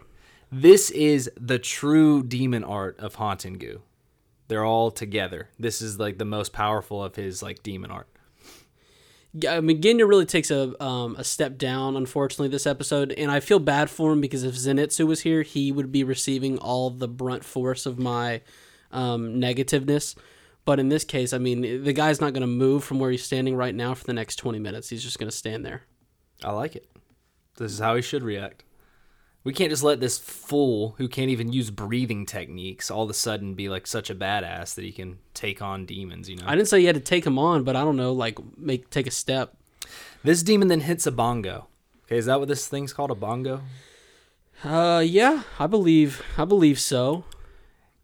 this 0.52 0.90
is 0.90 1.30
the 1.40 1.58
true 1.58 2.22
demon 2.22 2.64
art 2.64 2.98
of 2.98 3.16
Hauntengu. 3.16 3.80
They're 4.48 4.64
all 4.64 4.90
together. 4.90 5.48
This 5.58 5.80
is 5.80 5.98
like 5.98 6.18
the 6.18 6.26
most 6.26 6.52
powerful 6.52 7.02
of 7.02 7.16
his 7.16 7.42
like 7.42 7.62
demon 7.62 7.90
art. 7.90 8.08
Yeah, 9.32 9.56
I 9.56 9.60
mean, 9.62 9.80
Genya 9.80 10.06
really 10.06 10.26
takes 10.26 10.50
a 10.50 10.82
um, 10.84 11.16
a 11.16 11.24
step 11.24 11.56
down, 11.56 11.96
unfortunately, 11.96 12.48
this 12.48 12.66
episode, 12.66 13.12
and 13.12 13.30
I 13.30 13.40
feel 13.40 13.58
bad 13.58 13.88
for 13.88 14.12
him 14.12 14.20
because 14.20 14.42
if 14.42 14.54
Zenitsu 14.54 15.06
was 15.06 15.20
here, 15.22 15.42
he 15.42 15.72
would 15.72 15.92
be 15.92 16.04
receiving 16.04 16.58
all 16.58 16.90
the 16.90 17.08
brunt 17.08 17.44
force 17.44 17.86
of 17.86 17.98
my 17.98 18.42
um, 18.90 19.38
negativeness. 19.40 20.14
But 20.68 20.78
in 20.78 20.90
this 20.90 21.02
case, 21.02 21.32
I 21.32 21.38
mean, 21.38 21.82
the 21.82 21.94
guy's 21.94 22.20
not 22.20 22.34
going 22.34 22.42
to 22.42 22.46
move 22.46 22.84
from 22.84 22.98
where 22.98 23.10
he's 23.10 23.24
standing 23.24 23.56
right 23.56 23.74
now 23.74 23.94
for 23.94 24.04
the 24.04 24.12
next 24.12 24.36
twenty 24.36 24.58
minutes. 24.58 24.90
He's 24.90 25.02
just 25.02 25.18
going 25.18 25.30
to 25.30 25.34
stand 25.34 25.64
there. 25.64 25.84
I 26.44 26.50
like 26.50 26.76
it. 26.76 26.86
This 27.56 27.72
is 27.72 27.78
how 27.78 27.96
he 27.96 28.02
should 28.02 28.22
react. 28.22 28.64
We 29.44 29.54
can't 29.54 29.70
just 29.70 29.82
let 29.82 30.00
this 30.00 30.18
fool 30.18 30.94
who 30.98 31.08
can't 31.08 31.30
even 31.30 31.54
use 31.54 31.70
breathing 31.70 32.26
techniques 32.26 32.90
all 32.90 33.04
of 33.04 33.08
a 33.08 33.14
sudden 33.14 33.54
be 33.54 33.70
like 33.70 33.86
such 33.86 34.10
a 34.10 34.14
badass 34.14 34.74
that 34.74 34.84
he 34.84 34.92
can 34.92 35.20
take 35.32 35.62
on 35.62 35.86
demons, 35.86 36.28
you 36.28 36.36
know. 36.36 36.44
I 36.46 36.54
didn't 36.54 36.68
say 36.68 36.80
you 36.80 36.86
had 36.86 36.96
to 36.96 37.00
take 37.00 37.26
him 37.26 37.38
on, 37.38 37.64
but 37.64 37.74
I 37.74 37.82
don't 37.82 37.96
know, 37.96 38.12
like 38.12 38.38
make 38.58 38.90
take 38.90 39.06
a 39.06 39.10
step. 39.10 39.56
this 40.22 40.42
demon 40.42 40.68
then 40.68 40.80
hits 40.80 41.06
a 41.06 41.10
bongo. 41.10 41.68
Okay, 42.04 42.18
is 42.18 42.26
that 42.26 42.40
what 42.40 42.48
this 42.48 42.68
thing's 42.68 42.92
called? 42.92 43.10
A 43.10 43.14
bongo? 43.14 43.62
Uh, 44.62 45.02
yeah, 45.02 45.44
I 45.58 45.66
believe 45.66 46.22
I 46.36 46.44
believe 46.44 46.78
so. 46.78 47.24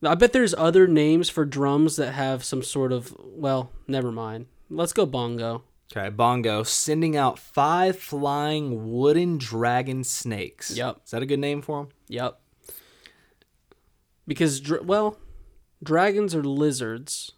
I 0.06 0.14
bet 0.14 0.32
there's 0.32 0.54
other 0.54 0.86
names 0.86 1.28
for 1.30 1.44
drums 1.44 1.96
that 1.96 2.12
have 2.12 2.44
some 2.44 2.62
sort 2.62 2.92
of. 2.92 3.14
Well, 3.20 3.70
never 3.86 4.10
mind. 4.12 4.46
Let's 4.70 4.92
go 4.92 5.06
bongo. 5.06 5.64
Okay, 5.92 6.08
bongo 6.08 6.62
sending 6.62 7.16
out 7.16 7.38
five 7.38 7.98
flying 7.98 8.92
wooden 8.92 9.38
dragon 9.38 10.02
snakes. 10.02 10.76
Yep. 10.76 11.00
Is 11.04 11.10
that 11.10 11.22
a 11.22 11.26
good 11.26 11.38
name 11.38 11.62
for 11.62 11.80
them? 11.84 11.92
Yep. 12.08 12.40
Because 14.26 14.60
dr- 14.60 14.84
well, 14.84 15.18
dragons 15.82 16.34
are 16.34 16.42
lizards, 16.42 17.32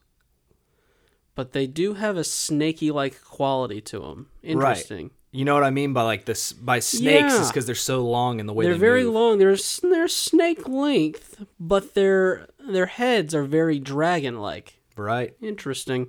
but 1.35 1.53
they 1.53 1.67
do 1.67 1.95
have 1.95 2.17
a 2.17 2.25
snaky-like 2.25 3.23
quality 3.25 3.81
to 3.83 3.99
them. 3.99 4.29
Interesting. 4.43 5.11
You 5.37 5.45
know 5.45 5.53
what 5.53 5.65
I 5.65 5.71
mean 5.71 5.93
by 5.93 6.03
like 6.03 6.25
this 6.25 6.53
by 6.55 6.79
snakes 6.79 7.35
is 7.35 7.49
because 7.49 7.67
they're 7.67 7.75
so 7.75 8.03
long 8.07 8.41
in 8.41 8.47
the 8.47 8.55
way 8.55 8.65
They're 8.65 8.73
they 8.75 8.79
very 8.81 9.05
move. 9.05 9.13
long. 9.15 9.39
They're 9.39 9.57
they're 9.83 10.09
snake 10.09 10.67
length, 10.67 11.45
but 11.61 11.93
their 11.95 12.49
their 12.67 12.87
heads 12.87 13.35
are 13.35 13.45
very 13.45 13.79
dragon-like. 13.79 14.79
Right. 14.97 15.35
Interesting. 15.43 16.09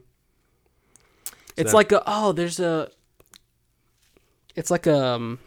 It's 1.57 1.71
that- 1.71 1.75
like 1.77 1.91
a 1.91 2.01
oh, 2.07 2.31
there's 2.31 2.59
a. 2.61 2.89
It's 4.55 4.71
like 4.71 4.87
a. 4.87 4.97
Um, 4.97 5.39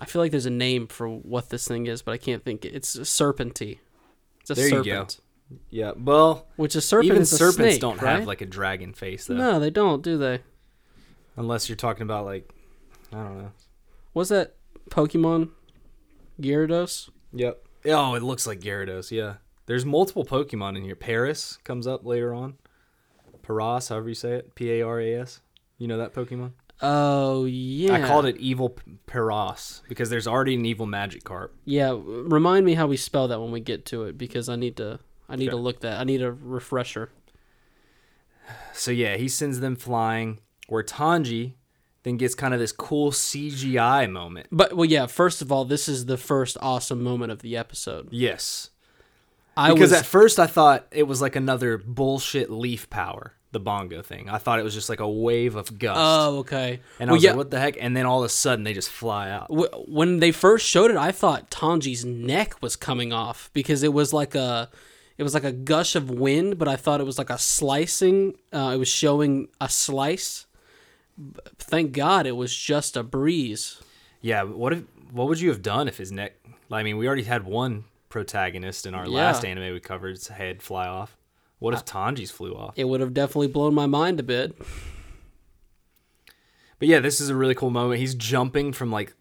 I 0.00 0.06
feel 0.06 0.22
like 0.22 0.30
there's 0.30 0.46
a 0.46 0.50
name 0.50 0.86
for 0.86 1.08
what 1.08 1.50
this 1.50 1.68
thing 1.68 1.86
is, 1.86 2.02
but 2.02 2.12
I 2.12 2.16
can't 2.18 2.44
think. 2.44 2.64
It's 2.64 2.96
a 2.96 3.02
serpenty. 3.02 3.78
It's 4.40 4.50
a 4.50 4.54
There 4.54 4.66
you 4.68 4.70
go. 4.76 4.82
serpent. 4.82 5.20
Yeah. 5.68 5.92
Well, 5.96 6.46
Which 6.56 6.74
a 6.74 6.80
serpent 6.80 7.12
even 7.12 7.24
serpents 7.26 7.54
snake, 7.56 7.80
don't 7.80 8.00
right? 8.02 8.16
have 8.18 8.26
like 8.26 8.40
a 8.40 8.46
dragon 8.46 8.94
face 8.94 9.26
though. 9.26 9.34
No, 9.36 9.60
they 9.60 9.70
don't, 9.70 10.02
do 10.02 10.16
they? 10.18 10.40
Unless 11.40 11.70
you're 11.70 11.76
talking 11.76 12.02
about 12.02 12.26
like, 12.26 12.52
I 13.12 13.16
don't 13.16 13.38
know. 13.38 13.52
Was 14.12 14.28
that 14.28 14.56
Pokemon 14.90 15.48
Gyarados? 16.38 17.08
Yep. 17.32 17.66
Oh, 17.86 18.14
it 18.14 18.22
looks 18.22 18.46
like 18.46 18.60
Gyarados. 18.60 19.10
Yeah. 19.10 19.36
There's 19.64 19.86
multiple 19.86 20.26
Pokemon 20.26 20.76
in 20.76 20.84
here. 20.84 20.94
Paris 20.94 21.58
comes 21.64 21.86
up 21.86 22.04
later 22.04 22.34
on. 22.34 22.58
Paras, 23.40 23.88
however 23.88 24.10
you 24.10 24.14
say 24.14 24.32
it. 24.32 24.54
P 24.54 24.70
A 24.70 24.82
R 24.82 25.00
A 25.00 25.14
S. 25.14 25.40
You 25.78 25.88
know 25.88 25.96
that 25.96 26.12
Pokemon? 26.12 26.52
Oh 26.82 27.46
yeah. 27.46 27.94
I 27.94 28.06
called 28.06 28.26
it 28.26 28.36
Evil 28.36 28.76
Paras 29.06 29.80
because 29.88 30.10
there's 30.10 30.26
already 30.26 30.56
an 30.56 30.66
Evil 30.66 30.86
Magikarp. 30.86 31.50
Yeah, 31.64 31.96
remind 31.98 32.66
me 32.66 32.74
how 32.74 32.86
we 32.86 32.98
spell 32.98 33.28
that 33.28 33.40
when 33.40 33.50
we 33.50 33.60
get 33.60 33.86
to 33.86 34.04
it 34.04 34.18
because 34.18 34.50
I 34.50 34.56
need 34.56 34.76
to. 34.76 35.00
I 35.26 35.36
need 35.36 35.50
to 35.50 35.56
look 35.56 35.80
that. 35.80 36.00
I 36.00 36.04
need 36.04 36.20
a 36.20 36.32
refresher. 36.32 37.12
So 38.74 38.90
yeah, 38.90 39.16
he 39.16 39.26
sends 39.28 39.60
them 39.60 39.76
flying. 39.76 40.40
Where 40.70 40.82
Tanji 40.82 41.54
then 42.02 42.16
gets 42.16 42.34
kind 42.34 42.54
of 42.54 42.60
this 42.60 42.72
cool 42.72 43.10
CGI 43.10 44.10
moment. 44.10 44.48
But 44.50 44.74
well, 44.74 44.86
yeah. 44.86 45.06
First 45.06 45.42
of 45.42 45.52
all, 45.52 45.64
this 45.64 45.88
is 45.88 46.06
the 46.06 46.16
first 46.16 46.56
awesome 46.60 47.02
moment 47.02 47.32
of 47.32 47.42
the 47.42 47.56
episode. 47.56 48.08
Yes. 48.10 48.70
I 49.56 49.72
Because 49.72 49.90
was 49.90 49.92
at 49.92 50.06
first 50.06 50.38
I 50.38 50.46
thought 50.46 50.86
it 50.90 51.02
was 51.02 51.20
like 51.20 51.36
another 51.36 51.76
bullshit 51.76 52.50
leaf 52.50 52.88
power, 52.88 53.34
the 53.52 53.60
bongo 53.60 54.00
thing. 54.00 54.30
I 54.30 54.38
thought 54.38 54.58
it 54.58 54.62
was 54.62 54.72
just 54.74 54.88
like 54.88 55.00
a 55.00 55.08
wave 55.08 55.56
of 55.56 55.78
gust. 55.78 55.98
Oh, 56.00 56.38
okay. 56.38 56.80
and 56.98 57.10
I 57.10 57.12
well, 57.12 57.16
was 57.16 57.24
yeah. 57.24 57.30
like, 57.30 57.36
what 57.36 57.50
the 57.50 57.60
heck? 57.60 57.76
And 57.78 57.94
then 57.96 58.06
all 58.06 58.20
of 58.20 58.26
a 58.26 58.30
sudden 58.30 58.64
they 58.64 58.72
just 58.72 58.88
fly 58.88 59.28
out. 59.28 59.48
when 59.88 60.20
they 60.20 60.32
first 60.32 60.66
showed 60.66 60.90
it, 60.90 60.96
I 60.96 61.12
thought 61.12 61.50
Tanji's 61.50 62.04
neck 62.04 62.62
was 62.62 62.76
coming 62.76 63.12
off 63.12 63.50
because 63.52 63.82
it 63.82 63.92
was 63.92 64.12
like 64.12 64.34
a, 64.34 64.70
it 65.18 65.24
was 65.24 65.34
like 65.34 65.44
a 65.44 65.52
gush 65.52 65.96
of 65.96 66.08
wind, 66.08 66.56
but 66.56 66.68
I 66.68 66.76
thought 66.76 67.00
it 67.00 67.04
was 67.04 67.18
like 67.18 67.28
a 67.28 67.36
slicing. 67.36 68.36
Uh, 68.52 68.72
it 68.74 68.78
was 68.78 68.88
showing 68.88 69.48
a 69.60 69.68
slice. 69.68 70.46
Thank 71.58 71.92
God 71.92 72.26
it 72.26 72.36
was 72.36 72.54
just 72.56 72.96
a 72.96 73.02
breeze. 73.02 73.80
Yeah, 74.20 74.42
what 74.44 74.72
if 74.72 74.82
what 75.12 75.28
would 75.28 75.40
you 75.40 75.48
have 75.50 75.62
done 75.62 75.88
if 75.88 75.98
his 75.98 76.10
neck 76.12 76.34
I 76.70 76.82
mean, 76.82 76.96
we 76.98 77.06
already 77.06 77.24
had 77.24 77.44
one 77.44 77.84
protagonist 78.08 78.86
in 78.86 78.94
our 78.94 79.06
Yeah. 79.06 79.16
last 79.16 79.44
anime 79.44 79.72
we 79.72 79.80
covered, 79.80 80.10
his 80.16 80.28
head 80.28 80.62
fly 80.62 80.86
off. 80.86 81.16
What 81.58 81.74
if 81.74 81.84
Tanji's 81.84 82.30
flew 82.30 82.54
off? 82.54 82.74
It 82.76 82.84
would 82.84 83.00
have 83.00 83.12
definitely 83.12 83.48
blown 83.48 83.74
my 83.74 83.86
mind 83.86 84.18
a 84.20 84.22
bit. 84.22 84.56
But 86.78 86.88
yeah, 86.88 87.00
this 87.00 87.20
is 87.20 87.28
a 87.28 87.34
really 87.34 87.54
cool 87.54 87.70
moment. 87.70 88.00
He's 88.00 88.14
jumping 88.14 88.72
from 88.72 88.90
like 88.90 89.12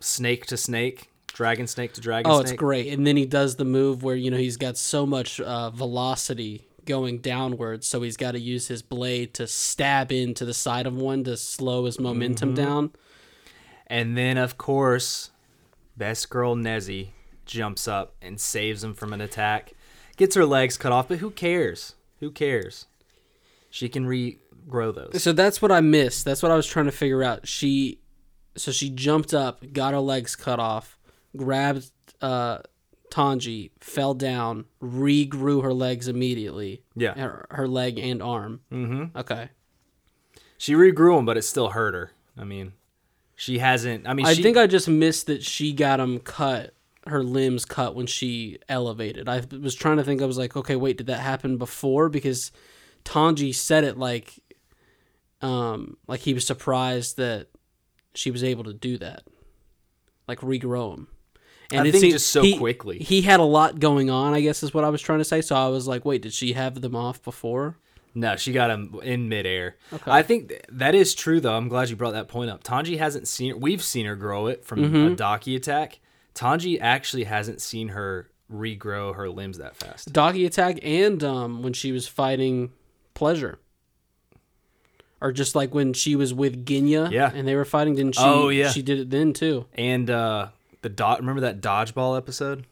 snake 0.00 0.46
to 0.46 0.56
snake, 0.56 1.08
dragon 1.26 1.66
snake 1.66 1.92
to 1.94 2.00
dragon 2.00 2.30
Oh, 2.30 2.36
snake. 2.40 2.52
it's 2.52 2.58
great. 2.58 2.92
And 2.92 3.06
then 3.06 3.16
he 3.16 3.26
does 3.26 3.56
the 3.56 3.64
move 3.64 4.02
where, 4.04 4.14
you 4.14 4.30
know, 4.30 4.36
he's 4.36 4.56
got 4.56 4.76
so 4.76 5.04
much 5.06 5.40
uh, 5.40 5.70
velocity 5.70 6.68
going 6.86 7.18
downwards, 7.18 7.86
so 7.86 8.02
he's 8.02 8.16
got 8.16 8.32
to 8.32 8.40
use 8.40 8.68
his 8.68 8.80
blade 8.82 9.34
to 9.34 9.46
stab 9.46 10.10
into 10.12 10.44
the 10.44 10.54
side 10.54 10.86
of 10.86 10.94
one 10.96 11.24
to 11.24 11.36
slow 11.36 11.84
his 11.84 12.00
momentum 12.00 12.54
Mm-hmm. 12.54 12.64
down. 12.64 12.90
And 13.86 14.16
then 14.16 14.38
of 14.38 14.56
course, 14.58 15.30
best 15.96 16.30
girl 16.30 16.56
Nezzy 16.56 17.08
jumps 17.44 17.86
up 17.86 18.14
and 18.22 18.40
saves 18.40 18.82
him 18.82 18.94
from 18.94 19.12
an 19.12 19.20
attack. 19.20 19.72
Gets 20.16 20.34
her 20.34 20.44
legs 20.46 20.76
cut 20.78 20.92
off, 20.92 21.08
but 21.08 21.18
who 21.18 21.30
cares? 21.30 21.94
Who 22.20 22.30
cares? 22.30 22.86
She 23.70 23.88
can 23.88 24.06
regrow 24.06 24.94
those. 24.94 25.22
So 25.22 25.32
that's 25.32 25.60
what 25.60 25.70
I 25.70 25.80
missed. 25.80 26.24
That's 26.24 26.42
what 26.42 26.50
I 26.50 26.56
was 26.56 26.66
trying 26.66 26.86
to 26.86 26.92
figure 26.92 27.22
out. 27.22 27.46
She, 27.46 28.00
so 28.56 28.72
she 28.72 28.88
jumped 28.90 29.34
up, 29.34 29.72
got 29.72 29.92
her 29.92 30.00
legs 30.00 30.34
cut 30.34 30.58
off, 30.58 30.98
grabbed 31.36 31.90
uh, 32.22 32.58
Tanji, 33.10 33.70
fell 33.80 34.14
down, 34.14 34.64
regrew 34.82 35.62
her 35.62 35.72
legs 35.72 36.08
immediately. 36.08 36.82
Yeah. 36.94 37.14
Her, 37.14 37.46
her 37.50 37.68
leg 37.68 37.98
and 37.98 38.22
arm. 38.22 38.60
Mm-hmm. 38.72 39.16
Okay. 39.18 39.50
She 40.58 40.74
regrew 40.74 41.18
him, 41.18 41.24
but 41.24 41.36
it 41.36 41.42
still 41.42 41.70
hurt 41.70 41.94
her. 41.94 42.12
I 42.36 42.44
mean, 42.44 42.72
she 43.34 43.58
hasn't. 43.58 44.06
I 44.06 44.14
mean, 44.14 44.26
I 44.26 44.34
she, 44.34 44.42
think 44.42 44.56
I 44.56 44.66
just 44.66 44.88
missed 44.88 45.26
that 45.26 45.42
she 45.42 45.72
got 45.72 46.00
him 46.00 46.18
cut, 46.18 46.74
her 47.06 47.22
limbs 47.22 47.64
cut 47.64 47.94
when 47.94 48.06
she 48.06 48.58
elevated. 48.68 49.28
I 49.28 49.42
was 49.60 49.74
trying 49.74 49.98
to 49.98 50.04
think. 50.04 50.22
I 50.22 50.26
was 50.26 50.38
like, 50.38 50.56
okay, 50.56 50.76
wait, 50.76 50.96
did 50.98 51.06
that 51.08 51.20
happen 51.20 51.58
before? 51.58 52.08
Because 52.08 52.52
Tanji 53.04 53.54
said 53.54 53.84
it 53.84 53.98
like, 53.98 54.40
um, 55.42 55.96
like 56.06 56.20
he 56.20 56.34
was 56.34 56.46
surprised 56.46 57.18
that 57.18 57.48
she 58.14 58.30
was 58.30 58.42
able 58.42 58.64
to 58.64 58.72
do 58.72 58.96
that, 58.98 59.24
like 60.26 60.40
regrow 60.40 61.06
him. 61.70 61.82
I 61.82 61.86
it 61.88 61.92
think 61.92 62.00
seemed- 62.02 62.12
just 62.14 62.28
so 62.30 62.42
he- 62.42 62.56
quickly. 62.58 62.98
He 62.98 63.22
had 63.22 63.40
a 63.40 63.44
lot 63.44 63.78
going 63.80 64.10
on. 64.10 64.34
I 64.34 64.40
guess 64.40 64.62
is 64.62 64.72
what 64.74 64.84
I 64.84 64.88
was 64.90 65.00
trying 65.02 65.18
to 65.18 65.24
say. 65.24 65.40
So 65.40 65.56
I 65.56 65.68
was 65.68 65.86
like, 65.88 66.04
wait, 66.04 66.22
did 66.22 66.32
she 66.32 66.52
have 66.54 66.80
them 66.80 66.94
off 66.96 67.22
before? 67.22 67.76
No, 68.14 68.34
she 68.36 68.52
got 68.52 68.70
him 68.70 68.98
in 69.02 69.28
midair. 69.28 69.76
Okay. 69.92 70.10
I 70.10 70.22
think 70.22 70.48
th- 70.48 70.62
that 70.70 70.94
is 70.94 71.14
true, 71.14 71.38
though. 71.38 71.54
I'm 71.54 71.68
glad 71.68 71.90
you 71.90 71.96
brought 71.96 72.12
that 72.14 72.28
point 72.28 72.50
up. 72.50 72.64
Tanji 72.64 72.96
hasn't 72.96 73.28
seen. 73.28 73.60
We've 73.60 73.82
seen 73.82 74.06
her 74.06 74.16
grow 74.16 74.46
it 74.46 74.64
from 74.64 74.78
Mm-hmm. 74.80 75.12
a 75.12 75.16
Daki 75.16 75.54
attack. 75.54 75.98
Tanji 76.34 76.78
actually 76.80 77.24
hasn't 77.24 77.60
seen 77.60 77.88
her 77.88 78.30
regrow 78.50 79.14
her 79.16 79.28
limbs 79.28 79.58
that 79.58 79.76
fast. 79.76 80.12
Doggy 80.12 80.46
attack 80.46 80.78
and 80.82 81.22
um, 81.24 81.62
when 81.62 81.72
she 81.72 81.92
was 81.92 82.06
fighting 82.08 82.70
pleasure. 83.12 83.58
Or 85.20 85.32
just 85.32 85.54
like 85.54 85.74
when 85.74 85.92
she 85.94 86.14
was 86.14 86.32
with 86.34 86.64
Genya 86.66 87.10
Yeah. 87.10 87.30
and 87.34 87.48
they 87.48 87.56
were 87.56 87.64
fighting, 87.64 87.94
didn't 87.96 88.14
she? 88.16 88.22
Oh, 88.22 88.48
yeah. 88.50 88.70
She 88.70 88.82
did 88.82 88.98
it 89.00 89.10
then 89.10 89.32
too. 89.32 89.66
And 89.74 90.08
uh, 90.10 90.48
the 90.86 90.90
dot. 90.90 91.18
Remember 91.18 91.40
that 91.40 91.60
dodgeball 91.60 92.16
episode? 92.16 92.64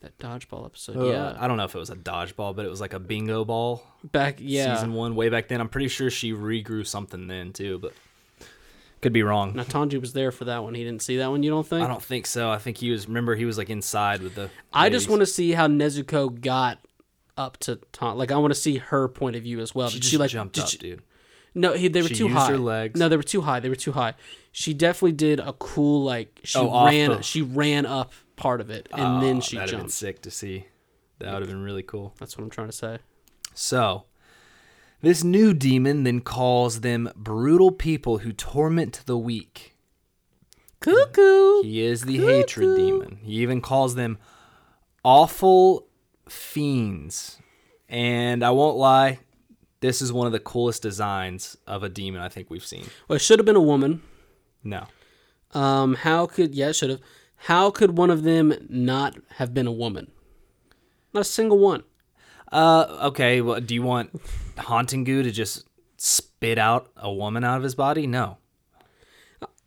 That 0.00 0.18
dodgeball 0.18 0.66
episode. 0.66 0.98
Uh, 0.98 1.04
yeah. 1.06 1.36
I 1.38 1.48
don't 1.48 1.56
know 1.56 1.64
if 1.64 1.74
it 1.74 1.78
was 1.78 1.88
a 1.88 1.96
dodgeball, 1.96 2.54
but 2.54 2.66
it 2.66 2.68
was 2.68 2.82
like 2.82 2.92
a 2.92 3.00
bingo 3.00 3.46
ball. 3.46 3.82
Back 4.04 4.36
yeah. 4.40 4.74
Season 4.74 4.92
one, 4.92 5.14
way 5.14 5.30
back 5.30 5.48
then. 5.48 5.62
I'm 5.62 5.70
pretty 5.70 5.88
sure 5.88 6.10
she 6.10 6.32
regrew 6.32 6.86
something 6.86 7.28
then 7.28 7.54
too, 7.54 7.78
but 7.78 7.94
could 9.00 9.14
be 9.14 9.22
wrong. 9.22 9.54
Now 9.54 9.62
Tanji 9.62 9.98
was 9.98 10.12
there 10.12 10.30
for 10.30 10.44
that 10.44 10.64
one. 10.64 10.74
He 10.74 10.84
didn't 10.84 11.00
see 11.00 11.16
that 11.16 11.30
one, 11.30 11.42
you 11.42 11.48
don't 11.50 11.66
think? 11.66 11.82
I 11.82 11.88
don't 11.88 12.02
think 12.02 12.26
so. 12.26 12.50
I 12.50 12.58
think 12.58 12.76
he 12.76 12.90
was. 12.90 13.08
Remember, 13.08 13.34
he 13.34 13.46
was 13.46 13.56
like 13.56 13.70
inside 13.70 14.20
with 14.20 14.34
the. 14.34 14.50
I 14.70 14.90
just 14.90 15.08
want 15.08 15.20
to 15.20 15.26
see 15.26 15.52
how 15.52 15.66
Nezuko 15.66 16.38
got 16.38 16.78
up 17.38 17.56
to 17.60 17.76
Tan. 17.92 18.18
Like 18.18 18.30
I 18.30 18.36
want 18.36 18.52
to 18.52 18.60
see 18.60 18.76
her 18.76 19.08
point 19.08 19.34
of 19.34 19.44
view 19.44 19.60
as 19.60 19.74
well. 19.74 19.88
She 19.88 19.94
Did 19.96 20.02
just 20.02 20.10
she 20.10 20.18
like 20.18 20.30
jumped 20.30 20.58
up, 20.58 20.68
she- 20.68 20.76
dude. 20.76 21.02
No, 21.56 21.72
he, 21.72 21.88
they 21.88 22.02
were 22.02 22.08
She 22.08 22.14
too 22.14 22.24
used 22.26 22.36
high. 22.36 22.50
her 22.50 22.58
legs. 22.58 23.00
No, 23.00 23.08
they 23.08 23.16
were 23.16 23.22
too 23.22 23.40
high. 23.40 23.60
They 23.60 23.68
were 23.70 23.74
too 23.74 23.92
high. 23.92 24.14
She 24.52 24.74
definitely 24.74 25.12
did 25.12 25.40
a 25.40 25.52
cool 25.54 26.04
like 26.04 26.38
she 26.44 26.58
Oh, 26.58 26.68
off 26.68 26.90
ran 26.90 27.10
the- 27.10 27.22
she 27.22 27.40
ran 27.42 27.86
up 27.86 28.12
part 28.36 28.60
of 28.60 28.68
it 28.70 28.88
and 28.92 29.00
ah, 29.02 29.20
then 29.20 29.38
Oh, 29.38 29.40
she 29.40 29.56
that'd 29.56 29.70
have 29.70 29.78
been 29.78 29.84
jumped. 29.86 29.94
sick 29.94 30.20
to 30.22 30.30
see. 30.30 30.66
That 31.18 31.32
would 31.32 31.40
have 31.42 31.48
been 31.48 31.62
really 31.62 31.82
cool. 31.82 32.14
That's 32.18 32.36
what 32.36 32.44
I'm 32.44 32.50
trying 32.50 32.68
to 32.68 32.72
say. 32.74 32.98
So, 33.54 34.04
this 35.00 35.24
new 35.24 35.54
demon 35.54 36.04
then 36.04 36.20
calls 36.20 36.82
them 36.82 37.10
brutal 37.16 37.72
people 37.72 38.18
who 38.18 38.32
torment 38.34 39.00
the 39.06 39.16
weak. 39.16 39.74
Cuckoo. 40.80 41.62
He 41.62 41.80
is 41.80 42.02
the 42.02 42.18
hatred 42.18 42.76
demon. 42.76 43.18
He 43.22 43.36
even 43.40 43.62
calls 43.62 43.94
them 43.94 44.18
awful 45.04 45.86
fiends. 46.28 47.38
And 47.88 48.44
I 48.44 48.50
won't 48.50 48.76
lie, 48.76 49.20
this 49.80 50.00
is 50.00 50.12
one 50.12 50.26
of 50.26 50.32
the 50.32 50.40
coolest 50.40 50.82
designs 50.82 51.56
of 51.66 51.82
a 51.82 51.88
demon 51.88 52.20
I 52.20 52.28
think 52.28 52.50
we've 52.50 52.64
seen. 52.64 52.86
Well, 53.08 53.16
it 53.16 53.20
should 53.20 53.38
have 53.38 53.46
been 53.46 53.56
a 53.56 53.60
woman. 53.60 54.02
No. 54.64 54.86
Um, 55.52 55.94
how 55.94 56.26
could 56.26 56.54
yeah, 56.54 56.68
it 56.68 56.76
should 56.76 56.90
have. 56.90 57.00
How 57.36 57.70
could 57.70 57.96
one 57.98 58.10
of 58.10 58.22
them 58.22 58.54
not 58.68 59.16
have 59.36 59.52
been 59.52 59.66
a 59.66 59.72
woman? 59.72 60.10
Not 61.12 61.20
a 61.20 61.24
single 61.24 61.58
one. 61.58 61.82
Uh, 62.50 62.86
okay. 63.04 63.40
Well, 63.40 63.60
do 63.60 63.74
you 63.74 63.82
want 63.82 64.20
Haunting 64.58 65.04
Goo 65.04 65.22
to 65.22 65.30
just 65.30 65.66
spit 65.96 66.58
out 66.58 66.90
a 66.96 67.12
woman 67.12 67.44
out 67.44 67.58
of 67.58 67.62
his 67.62 67.74
body? 67.74 68.06
No. 68.06 68.38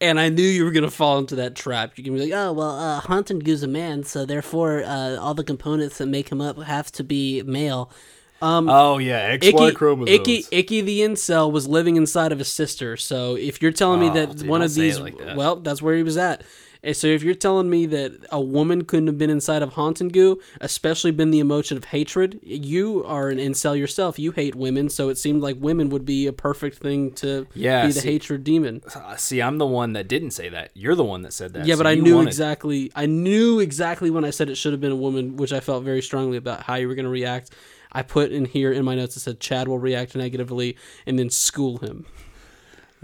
And 0.01 0.19
I 0.19 0.29
knew 0.29 0.43
you 0.43 0.63
were 0.63 0.71
gonna 0.71 0.89
fall 0.89 1.17
into 1.17 1.35
that 1.35 1.55
trap. 1.55 1.97
You 1.97 2.03
can 2.03 2.13
be 2.13 2.21
like, 2.21 2.33
oh 2.33 2.53
well, 2.53 2.71
uh, 2.71 2.99
Haunted 3.01 3.43
Goo's 3.43 3.63
a 3.63 3.67
man, 3.67 4.03
so 4.03 4.25
therefore 4.25 4.83
uh, 4.83 5.17
all 5.17 5.33
the 5.33 5.43
components 5.43 5.97
that 5.97 6.07
make 6.07 6.29
him 6.29 6.39
up 6.39 6.57
have 6.57 6.91
to 6.93 7.03
be 7.03 7.43
male. 7.43 7.91
Um, 8.41 8.69
Oh 8.69 8.97
yeah, 8.99 9.35
XY 9.37 9.43
Icky, 9.67 9.71
chromosomes. 9.75 10.19
Icky, 10.19 10.45
Icky 10.51 10.81
the 10.81 10.99
incel 11.01 11.51
was 11.51 11.67
living 11.67 11.95
inside 11.97 12.31
of 12.31 12.39
his 12.39 12.47
sister. 12.47 12.95
So 12.97 13.35
if 13.35 13.61
you're 13.61 13.71
telling 13.71 13.99
me 13.99 14.09
Oh, 14.09 14.13
that 14.13 14.37
dude, 14.37 14.47
one 14.47 14.61
of 14.61 14.73
these, 14.73 14.99
like 14.99 15.17
that. 15.17 15.35
well, 15.35 15.57
that's 15.57 15.81
where 15.81 15.95
he 15.95 16.03
was 16.03 16.17
at. 16.17 16.43
And 16.81 16.95
so 16.95 17.07
if 17.07 17.23
you're 17.23 17.35
telling 17.35 17.69
me 17.69 17.85
that 17.87 18.13
a 18.31 18.39
woman 18.39 18.85
couldn't 18.85 19.07
have 19.07 19.17
been 19.17 19.29
inside 19.29 19.61
of 19.61 19.73
Hauntengu, 19.73 20.37
especially 20.61 21.11
been 21.11 21.29
the 21.29 21.39
emotion 21.41 21.75
of 21.75 21.83
hatred, 21.83 22.39
you 22.41 23.03
are 23.03 23.27
an 23.27 23.37
incel 23.37 23.77
yourself. 23.77 24.17
You 24.17 24.31
hate 24.31 24.55
women, 24.55 24.87
so 24.87 25.09
it 25.09 25.17
seemed 25.17 25.41
like 25.41 25.57
women 25.59 25.89
would 25.89 26.05
be 26.05 26.25
a 26.25 26.31
perfect 26.31 26.77
thing 26.77 27.11
to 27.15 27.47
Yeah, 27.53 27.85
be 27.85 27.91
the 27.91 27.99
see- 27.99 28.11
hatred 28.13 28.45
demon. 28.45 28.81
Uh, 28.95 29.17
See, 29.17 29.41
I'm 29.41 29.57
the 29.57 29.65
one 29.67 29.91
that 29.91 30.07
didn't 30.07 30.31
say 30.31 30.47
that. 30.47 30.71
You're 30.73 30.95
the 30.95 31.03
one 31.03 31.23
that 31.23 31.33
said 31.33 31.51
that. 31.51 31.65
Yeah, 31.65 31.75
so 31.75 31.79
but 31.79 31.87
I 31.87 31.95
knew 31.95 32.15
wanted- 32.15 32.29
exactly. 32.29 32.93
I 32.95 33.07
knew 33.07 33.59
exactly 33.59 34.09
when 34.09 34.23
I 34.23 34.29
said 34.29 34.49
it 34.49 34.55
should 34.55 34.71
have 34.71 34.79
been 34.79 34.93
a 34.93 34.95
woman, 34.95 35.35
which 35.35 35.51
I 35.51 35.59
felt 35.59 35.83
very 35.83 36.01
strongly 36.01 36.37
about 36.37 36.63
how 36.63 36.75
you 36.75 36.87
were 36.87 36.95
going 36.95 37.03
to 37.03 37.09
react. 37.11 37.51
I 37.91 38.03
put 38.03 38.31
in 38.31 38.45
here 38.45 38.71
in 38.71 38.85
my 38.85 38.95
notes 38.95 39.17
it 39.17 39.21
said 39.21 39.39
Chad 39.39 39.67
will 39.67 39.79
react 39.79 40.15
negatively 40.15 40.77
and 41.05 41.17
then 41.17 41.29
school 41.29 41.77
him. 41.77 42.05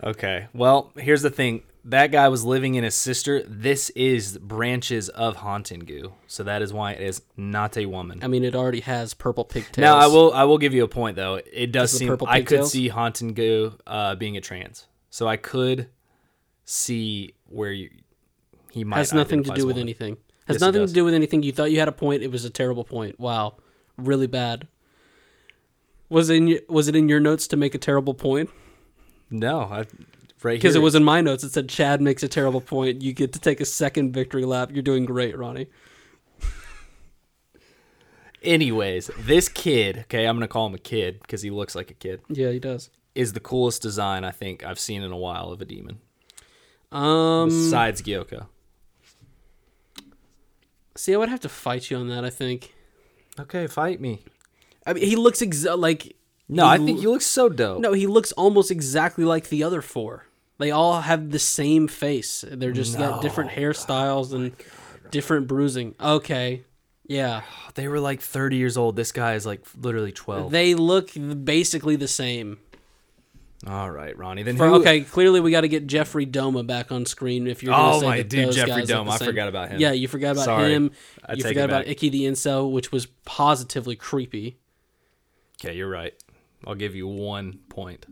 Okay. 0.04 0.48
Well, 0.54 0.92
here's 0.98 1.22
the 1.22 1.30
thing. 1.30 1.64
That 1.86 2.12
guy 2.12 2.30
was 2.30 2.44
living 2.44 2.76
in 2.76 2.84
his 2.84 2.96
sister. 2.96 3.44
This 3.44 3.92
is 3.92 4.40
branches 4.40 5.08
of 5.10 5.38
Hauntingu, 5.38 6.14
so 6.26 6.44
that 6.44 6.64
is 6.64 6.74
why 6.74 6.94
it 6.94 7.02
is 7.02 7.22
not 7.38 7.78
a 7.78 7.86
woman. 7.86 8.20
I 8.24 8.28
mean, 8.28 8.44
it 8.44 8.56
already 8.56 8.80
has 8.80 9.14
purple 9.14 9.46
pigtails. 9.46 9.84
Now, 9.84 9.98
I 9.98 10.08
will 10.08 10.34
I 10.34 10.46
will 10.46 10.58
give 10.58 10.74
you 10.74 10.84
a 10.84 10.88
point 10.88 11.16
though. 11.16 11.36
It 11.36 11.72
does 11.72 11.92
Just 11.92 12.00
seem 12.00 12.08
purple 12.08 12.28
I 12.28 12.42
could 12.42 12.66
see 12.66 12.90
Hauntingu 12.90 13.78
uh, 13.86 14.16
being 14.16 14.36
a 14.36 14.42
trans, 14.42 14.88
so 15.12 15.28
I 15.28 15.38
could 15.38 15.90
see 16.64 17.36
where 17.46 17.72
you 17.72 17.92
he 18.72 18.84
might 18.84 18.98
has 18.98 19.14
nothing 19.14 19.44
to 19.44 19.54
do 19.54 19.68
with 19.68 19.78
anything. 19.78 20.18
Has 20.48 20.56
Yes, 20.56 20.62
nothing 20.62 20.86
to 20.86 20.94
do 20.94 21.06
with 21.06 21.14
anything. 21.14 21.44
You 21.44 21.52
thought 21.52 21.72
you 21.72 21.80
had 21.80 21.88
a 21.88 21.94
point. 21.94 22.24
It 22.24 22.32
was 22.32 22.46
a 22.46 22.50
terrible 22.50 22.84
point. 22.84 23.20
Wow, 23.20 23.58
really 23.96 24.28
bad. 24.28 24.68
Was 26.10 26.30
in 26.30 26.60
was 26.70 26.88
it 26.88 26.96
in 26.96 27.10
your 27.10 27.20
notes 27.20 27.48
to 27.48 27.58
make 27.58 27.74
a 27.76 27.80
terrible 27.80 28.14
point? 28.14 28.50
No, 29.32 29.62
I 29.62 29.86
right 30.44 30.54
because 30.58 30.76
it 30.76 30.80
was 30.82 30.94
in 30.96 31.04
my 31.04 31.22
notes. 31.22 31.44
It 31.44 31.52
said 31.52 31.68
Chad 31.68 32.02
makes 32.02 32.22
a 32.24 32.28
terrible 32.28 32.62
point. 32.62 33.02
You 33.02 33.12
get 33.14 33.34
to 33.34 33.40
take 33.40 33.60
a 33.60 33.66
second 33.66 34.12
victory 34.14 34.46
lap. 34.46 34.70
You're 34.72 34.84
doing 34.84 35.06
great, 35.06 35.38
Ronnie. 35.38 35.68
Anyways, 38.44 39.10
this 39.18 39.50
kid, 39.50 40.00
okay, 40.02 40.26
I'm 40.28 40.36
gonna 40.36 40.48
call 40.48 40.68
him 40.68 40.76
a 40.76 40.80
kid 40.80 41.20
because 41.22 41.42
he 41.42 41.50
looks 41.50 41.74
like 41.74 41.90
a 41.90 41.96
kid, 41.96 42.22
Yeah, 42.30 42.52
he 42.52 42.60
does. 42.60 42.92
is 43.16 43.34
the 43.34 43.40
coolest 43.40 43.82
design 43.82 44.24
I 44.24 44.30
think 44.32 44.64
I've 44.64 44.80
seen 44.80 45.02
in 45.02 45.12
a 45.12 45.18
while 45.18 45.50
of 45.52 45.62
a 45.62 45.66
demon. 45.66 46.00
Um, 46.92 47.50
Besides 47.50 48.04
Gyokko. 48.04 48.46
see, 50.96 51.14
I 51.16 51.18
would 51.18 51.30
have 51.30 51.40
to 51.40 51.50
fight 51.50 51.90
you 51.90 51.98
on 51.98 52.08
that. 52.10 52.24
I 52.24 52.30
think. 52.30 52.76
Okay, 53.40 53.66
fight 53.66 54.00
me. 54.00 54.22
I 54.86 54.94
mean, 54.94 55.04
he 55.06 55.16
looks 55.16 55.42
exa- 55.42 55.80
like 55.80 56.16
No, 56.48 56.66
he 56.66 56.70
I 56.70 56.78
think 56.78 56.98
l- 56.98 57.04
you 57.04 57.12
look 57.12 57.22
so 57.22 57.50
dope. 57.50 57.80
No, 57.82 57.94
he 57.94 58.08
looks 58.08 58.32
almost 58.34 58.72
exactly 58.72 59.24
like 59.26 59.50
the 59.50 59.64
other 59.64 59.82
four. 59.82 60.26
They 60.58 60.72
all 60.72 61.02
have 61.02 61.32
the 61.32 61.40
same 61.40 61.88
face. 61.88 62.46
They're 62.48 62.72
just 62.72 62.98
got 62.98 63.22
different 63.22 63.52
oh 63.54 63.60
hairstyles 63.60 64.34
and 64.34 64.54
different 65.12 65.48
bruising. 65.48 65.96
Okay. 66.00 66.64
Yeah. 67.08 67.42
Oh, 67.46 67.70
they 67.76 67.88
were 67.88 68.00
like 68.00 68.22
30 68.22 68.56
years 68.56 68.78
old. 68.78 68.96
This 68.96 69.12
guy 69.12 69.34
is 69.36 69.46
like 69.46 69.62
literally 69.80 70.12
12. 70.14 70.52
They 70.52 70.74
look 70.74 71.12
basically 71.44 71.98
the 71.98 72.08
same. 72.08 72.60
All 73.68 73.90
right, 73.90 74.16
Ronnie. 74.18 74.44
Then 74.44 74.58
For- 74.58 74.68
who? 74.68 74.76
okay, 74.76 75.02
clearly 75.02 75.40
we 75.40 75.50
got 75.50 75.62
to 75.62 75.68
get 75.68 75.88
Jeffrey 75.88 76.26
Doma 76.28 76.66
back 76.66 76.92
on 76.92 77.06
screen 77.06 77.48
if 77.48 77.64
you're 77.64 77.74
Oh 77.74 77.78
going 77.78 77.94
to 77.94 78.00
say 78.00 78.06
my 78.06 78.18
that 78.18 78.30
dude, 78.30 78.48
those 78.48 78.56
Jeffrey 78.56 78.82
guys 78.86 78.90
Doma. 78.90 79.10
I 79.10 79.18
forgot 79.18 79.48
about 79.48 79.70
him. 79.70 79.80
Yeah, 79.82 79.92
you 79.92 80.08
forgot 80.08 80.32
about 80.34 80.46
Sorry. 80.46 80.72
him. 80.74 80.92
I 81.26 81.34
you 81.34 81.44
forgot 81.44 81.66
about. 81.66 81.88
Icky 81.88 82.10
the 82.10 82.24
Incel, 82.26 82.72
which 82.72 82.92
was 82.92 83.08
positively 83.26 83.96
creepy. 83.96 84.58
Okay, 85.66 85.76
you're 85.76 85.90
right. 85.90 86.14
I'll 86.68 86.76
give 86.76 86.94
you 86.94 87.08
one 87.08 87.58
point. 87.70 88.06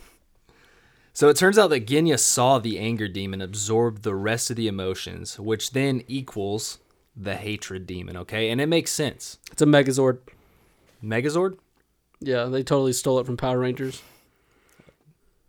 so 1.14 1.30
it 1.30 1.36
turns 1.38 1.56
out 1.56 1.68
that 1.68 1.86
Genya 1.86 2.18
saw 2.18 2.58
the 2.58 2.78
anger 2.78 3.08
demon 3.08 3.40
absorb 3.40 4.02
the 4.02 4.14
rest 4.14 4.50
of 4.50 4.56
the 4.56 4.68
emotions, 4.68 5.40
which 5.40 5.70
then 5.70 6.02
equals 6.06 6.78
the 7.16 7.36
hatred 7.36 7.86
demon. 7.86 8.14
Okay, 8.18 8.50
and 8.50 8.60
it 8.60 8.66
makes 8.66 8.90
sense. 8.90 9.38
It's 9.50 9.62
a 9.62 9.64
Megazord. 9.64 10.18
Megazord, 11.02 11.56
Yeah, 12.20 12.44
they 12.44 12.62
totally 12.62 12.92
stole 12.92 13.18
it 13.20 13.24
from 13.24 13.38
Power 13.38 13.58
Rangers. 13.58 14.02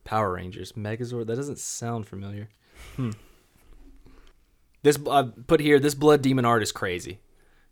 Power 0.06 0.32
Rangers, 0.32 0.72
Megazord. 0.72 1.28
That 1.28 1.36
doesn't 1.36 1.60
sound 1.60 2.08
familiar. 2.08 2.48
Hmm. 2.96 3.12
This 4.82 4.98
uh, 5.06 5.24
put 5.46 5.60
here. 5.60 5.78
This 5.78 5.94
blood 5.94 6.22
demon 6.22 6.46
art 6.46 6.64
is 6.64 6.72
crazy. 6.72 7.20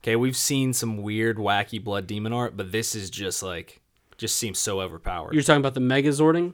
Okay, 0.04 0.16
we've 0.16 0.38
seen 0.38 0.74
some 0.74 0.98
weird, 0.98 1.38
wacky 1.38 1.84
blood 1.84 2.08
demon 2.08 2.32
art, 2.32 2.56
but 2.56 2.72
this 2.72 2.96
is 2.96 3.10
just 3.10 3.44
like, 3.44 3.82
just 4.18 4.36
seems 4.38 4.58
so 4.60 4.80
overpowered. 4.82 5.34
You're 5.34 5.44
talking 5.44 5.60
about 5.60 5.74
the 5.74 5.82
Megazording? 5.82 6.54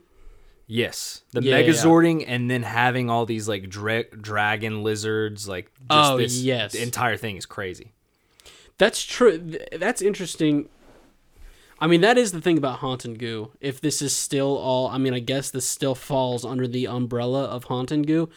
Yes, 0.68 1.22
the 1.32 1.44
Yeah, 1.44 1.58
yeah, 1.60 1.66
yeah. 1.66 1.72
Megazording, 1.72 2.26
and 2.28 2.50
then 2.50 2.64
having 2.64 3.10
all 3.10 3.26
these 3.28 3.48
like 3.48 3.70
dra- 3.70 4.10
dragon 4.10 4.84
lizards, 4.84 5.48
like 5.48 5.66
just 5.92 6.12
Oh, 6.12 6.18
this, 6.18 6.42
yes. 6.42 6.72
the 6.72 6.82
entire 6.82 7.18
thing 7.18 7.38
is 7.38 7.46
crazy. 7.46 7.92
That's 8.80 9.04
true. 9.04 9.38
That's 9.74 10.02
interesting. 10.02 10.68
I 11.80 11.88
mean, 11.88 12.02
that 12.02 12.18
is 12.18 12.32
the 12.32 12.42
thing 12.42 12.58
about 12.58 12.80
Haunt 12.80 13.06
and 13.06 13.20
Goo. 13.20 13.52
If 13.62 13.80
this 13.80 14.02
is 14.02 14.16
still 14.16 14.58
all, 14.58 14.88
I 14.88 14.98
mean, 14.98 15.14
I 15.14 15.20
guess 15.20 15.52
this 15.52 15.68
still 15.68 15.94
falls 15.94 16.44
under 16.44 16.68
the 16.68 16.88
umbrella 16.88 17.44
of 17.46 17.66
Haunt 17.66 17.92
and 17.92 18.08
Goo. 18.08 18.30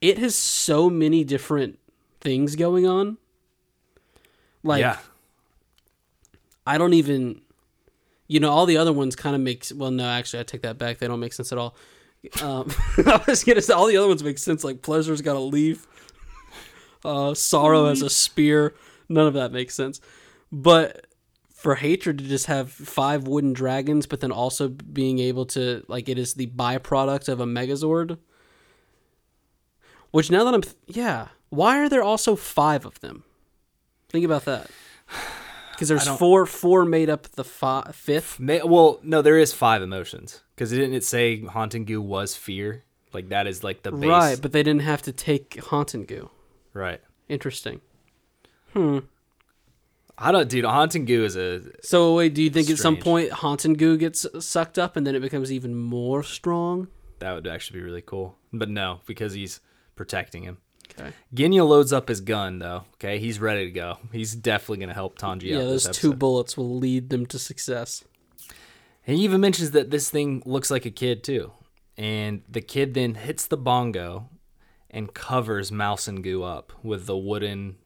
It 0.00 0.18
has 0.18 0.36
so 0.36 0.88
many 0.88 1.24
different 1.24 1.78
things 2.20 2.54
going 2.54 2.86
on. 2.86 3.18
Like, 4.62 4.80
yeah, 4.80 4.98
I 6.66 6.78
don't 6.78 6.94
even, 6.94 7.40
you 8.28 8.40
know, 8.40 8.50
all 8.50 8.66
the 8.66 8.76
other 8.76 8.92
ones 8.92 9.16
kind 9.16 9.34
of 9.34 9.42
makes. 9.42 9.72
Well, 9.72 9.90
no, 9.90 10.08
actually, 10.08 10.40
I 10.40 10.42
take 10.44 10.62
that 10.62 10.78
back. 10.78 10.98
They 10.98 11.06
don't 11.06 11.20
make 11.20 11.32
sense 11.32 11.52
at 11.52 11.58
all. 11.58 11.74
Um, 12.40 12.70
I 12.98 13.20
was 13.26 13.42
gonna 13.44 13.60
say 13.60 13.74
all 13.74 13.86
the 13.86 13.96
other 13.96 14.08
ones 14.08 14.22
make 14.22 14.38
sense. 14.38 14.62
Like 14.62 14.82
pleasure's 14.82 15.22
got 15.22 15.36
a 15.36 15.40
leaf, 15.40 15.86
uh, 17.04 17.34
sorrow 17.34 17.86
has 17.86 18.02
a 18.02 18.10
spear. 18.10 18.74
None 19.08 19.26
of 19.26 19.34
that 19.34 19.52
makes 19.52 19.74
sense. 19.74 20.00
But 20.50 21.06
for 21.52 21.76
hatred 21.76 22.18
to 22.18 22.24
just 22.24 22.46
have 22.46 22.70
five 22.70 23.26
wooden 23.26 23.52
dragons, 23.52 24.06
but 24.06 24.20
then 24.20 24.32
also 24.32 24.68
being 24.68 25.18
able 25.18 25.46
to 25.46 25.84
like 25.88 26.08
it 26.08 26.18
is 26.18 26.34
the 26.34 26.48
byproduct 26.48 27.28
of 27.28 27.40
a 27.40 27.46
Megazord. 27.46 28.18
Which 30.10 30.30
now 30.30 30.44
that 30.44 30.54
I'm 30.54 30.62
yeah, 30.86 31.28
why 31.48 31.78
are 31.78 31.88
there 31.88 32.02
also 32.02 32.36
five 32.36 32.84
of 32.84 33.00
them? 33.00 33.24
Think 34.12 34.24
about 34.24 34.44
that. 34.44 34.70
Because 35.72 35.88
there's 35.88 36.06
four, 36.18 36.46
four 36.46 36.84
made 36.84 37.10
up 37.10 37.24
the 37.32 37.42
fi- 37.42 37.90
fifth. 37.92 38.38
Ma- 38.38 38.64
well, 38.64 39.00
no, 39.02 39.20
there 39.20 39.36
is 39.38 39.52
five 39.52 39.82
emotions 39.82 40.42
because 40.54 40.70
didn't 40.70 40.92
it 40.94 41.02
say 41.02 41.40
haunting 41.44 41.86
goo 41.86 42.00
was 42.00 42.36
fear? 42.36 42.84
Like 43.12 43.30
that 43.30 43.48
is 43.48 43.64
like 43.64 43.82
the 43.82 43.90
base, 43.90 44.08
Right, 44.08 44.38
but 44.40 44.52
they 44.52 44.62
didn't 44.62 44.82
have 44.82 45.02
to 45.02 45.12
take 45.12 45.58
Haunt 45.64 45.94
and 45.94 46.06
Goo. 46.06 46.30
right. 46.72 47.00
Interesting. 47.28 47.80
Hmm. 48.74 48.98
I 50.16 50.30
don't, 50.30 50.48
dude. 50.48 50.66
Haunting 50.66 51.04
goo 51.04 51.24
is 51.24 51.34
a 51.36 51.62
So 51.82 52.14
wait, 52.14 52.34
do 52.34 52.42
you 52.42 52.50
think 52.50 52.70
at 52.70 52.78
some 52.78 52.98
point 52.98 53.32
Haunt 53.32 53.64
and 53.64 53.76
Goo 53.76 53.96
gets 53.96 54.24
sucked 54.40 54.78
up 54.78 54.94
and 54.96 55.04
then 55.06 55.16
it 55.16 55.20
becomes 55.20 55.50
even 55.50 55.74
more 55.74 56.22
strong? 56.22 56.88
that 57.18 57.32
would 57.34 57.46
actually 57.46 57.80
be 57.80 57.84
really 57.84 58.02
cool, 58.02 58.36
but 58.52 58.68
no, 58.68 59.00
because 59.06 59.32
he's 59.32 59.60
protecting 59.96 60.42
him. 60.44 60.58
Okay. 60.98 61.12
Genya 61.34 61.66
loads 61.66 61.92
up 61.92 62.08
his 62.08 62.20
gun 62.20 62.58
though. 62.58 62.84
Okay, 62.94 63.18
he's 63.18 63.40
ready 63.40 63.64
to 63.66 63.70
go. 63.70 63.98
He's 64.12 64.34
definitely 64.34 64.78
gonna 64.78 64.94
help 64.94 65.18
Tanji 65.18 65.44
Yeah, 65.44 65.56
out. 65.58 65.64
those 65.64 65.84
this 65.84 65.96
two 65.96 66.12
bullets 66.14 66.56
will 66.56 66.76
lead 66.76 67.10
them 67.10 67.26
to 67.26 67.38
success. 67.38 68.04
And 69.06 69.16
he 69.16 69.24
even 69.24 69.40
mentions 69.40 69.72
that 69.72 69.90
this 69.90 70.10
thing 70.10 70.42
looks 70.46 70.70
like 70.70 70.84
a 70.86 70.90
kid 70.90 71.24
too. 71.24 71.52
And 71.96 72.42
the 72.48 72.60
kid 72.60 72.94
then 72.94 73.14
hits 73.14 73.46
the 73.46 73.56
bongo 73.56 74.28
and 74.90 75.12
covers 75.14 75.72
Mouse 75.72 76.06
and 76.08 76.22
Goo 76.22 76.42
up 76.42 76.72
with 76.82 77.06
the 77.06 77.16
wooden 77.16 77.76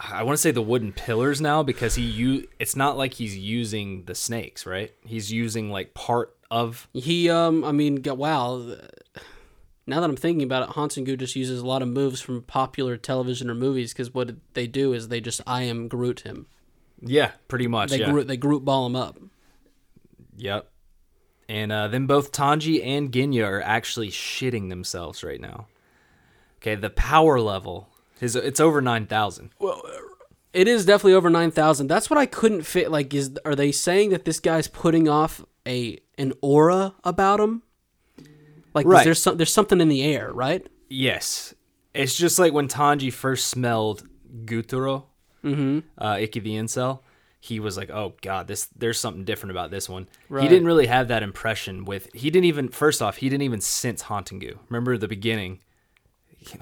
I 0.00 0.22
want 0.24 0.36
to 0.36 0.40
say 0.42 0.50
the 0.50 0.60
wooden 0.62 0.92
pillars 0.92 1.40
now 1.40 1.62
because 1.62 1.94
he 1.94 2.02
u- 2.02 2.48
it's 2.58 2.74
not 2.74 2.96
like 2.98 3.14
he's 3.14 3.36
using 3.36 4.04
the 4.06 4.14
snakes, 4.14 4.66
right? 4.66 4.92
He's 5.06 5.30
using 5.32 5.70
like 5.70 5.94
part 5.94 6.36
of 6.50 6.88
He, 6.92 7.30
um, 7.30 7.64
I 7.64 7.70
mean, 7.72 8.02
wow. 8.04 8.76
Now 9.86 10.00
that 10.00 10.08
I'm 10.08 10.16
thinking 10.16 10.42
about 10.44 10.62
it, 10.62 10.70
Haunt 10.70 10.96
and 10.96 11.04
Goo 11.04 11.16
just 11.16 11.36
uses 11.36 11.60
a 11.60 11.66
lot 11.66 11.82
of 11.82 11.88
moves 11.88 12.20
from 12.20 12.42
popular 12.42 12.96
television 12.96 13.50
or 13.50 13.54
movies 13.54 13.92
because 13.92 14.14
what 14.14 14.34
they 14.54 14.66
do 14.66 14.92
is 14.94 15.08
they 15.08 15.20
just 15.20 15.40
I 15.46 15.62
am 15.64 15.88
Groot 15.88 16.20
him. 16.20 16.46
Yeah, 17.00 17.32
pretty 17.48 17.66
much. 17.66 17.90
They 17.90 18.00
yeah. 18.00 18.10
Groot, 18.10 18.26
they 18.26 18.36
Groot 18.38 18.64
ball 18.64 18.86
him 18.86 18.96
up. 18.96 19.18
Yep. 20.36 20.70
And 21.48 21.70
uh, 21.70 21.88
then 21.88 22.06
both 22.06 22.32
Tanji 22.32 22.84
and 22.84 23.12
Genya 23.12 23.46
are 23.46 23.60
actually 23.60 24.08
shitting 24.08 24.70
themselves 24.70 25.22
right 25.22 25.40
now. 25.40 25.66
Okay, 26.58 26.74
the 26.74 26.88
power 26.90 27.38
level 27.40 27.88
is 28.20 28.34
it's 28.34 28.60
over 28.60 28.80
9,000. 28.80 29.50
Well, 29.58 29.82
It 30.54 30.66
is 30.66 30.86
definitely 30.86 31.12
over 31.14 31.28
nine 31.28 31.50
thousand. 31.50 31.88
That's 31.88 32.08
what 32.08 32.18
I 32.18 32.24
couldn't 32.26 32.62
fit. 32.62 32.90
Like, 32.90 33.12
is 33.12 33.36
are 33.44 33.54
they 33.56 33.72
saying 33.72 34.10
that 34.10 34.24
this 34.24 34.40
guy's 34.40 34.68
putting 34.68 35.08
off 35.08 35.44
a 35.66 35.98
an 36.16 36.32
aura 36.40 36.94
about 37.02 37.40
him? 37.40 37.62
Like, 38.74 38.86
Right. 38.86 39.04
there's 39.04 39.22
some 39.22 39.36
there's 39.36 39.52
something 39.52 39.80
in 39.80 39.88
the 39.88 40.02
air, 40.02 40.32
right? 40.32 40.66
Yes. 40.88 41.54
It's 41.94 42.16
just 42.16 42.38
like 42.38 42.52
when 42.52 42.68
Tanji 42.68 43.12
first 43.12 43.46
smelled 43.46 44.02
Gyutaro, 44.44 45.04
mm-hmm. 45.44 45.80
uh, 45.96 46.16
Ikki 46.18 46.40
the 46.40 46.54
Incel, 46.56 47.00
he 47.38 47.60
was 47.60 47.76
like, 47.76 47.90
oh 47.90 48.14
god, 48.22 48.48
this 48.48 48.66
there's 48.76 48.98
something 48.98 49.24
different 49.24 49.52
about 49.52 49.70
this 49.70 49.88
one. 49.88 50.08
Right. 50.28 50.42
He 50.42 50.48
didn't 50.48 50.66
really 50.66 50.86
have 50.86 51.08
that 51.08 51.22
impression 51.22 51.84
with, 51.84 52.12
he 52.12 52.30
didn't 52.30 52.46
even, 52.46 52.68
first 52.68 53.00
off, 53.00 53.18
he 53.18 53.28
didn't 53.28 53.42
even 53.42 53.60
sense 53.60 54.02
Haunting 54.02 54.40
Goo. 54.40 54.58
Remember 54.68 54.96
the 54.96 55.08
beginning, 55.08 55.60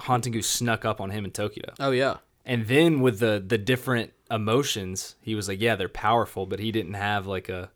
Haunting 0.00 0.32
Goose 0.32 0.48
snuck 0.48 0.84
up 0.84 1.00
on 1.00 1.10
him 1.10 1.24
in 1.24 1.30
Tokyo. 1.30 1.72
Oh 1.80 1.92
yeah. 1.92 2.18
And 2.44 2.66
then 2.66 3.00
with 3.00 3.20
the 3.20 3.42
the 3.44 3.58
different 3.58 4.12
emotions, 4.30 5.16
he 5.22 5.34
was 5.34 5.48
like, 5.48 5.60
yeah, 5.60 5.76
they're 5.76 5.88
powerful, 5.88 6.46
but 6.46 6.58
he 6.58 6.72
didn't 6.72 6.94
have 6.94 7.26
like 7.26 7.48
a 7.48 7.70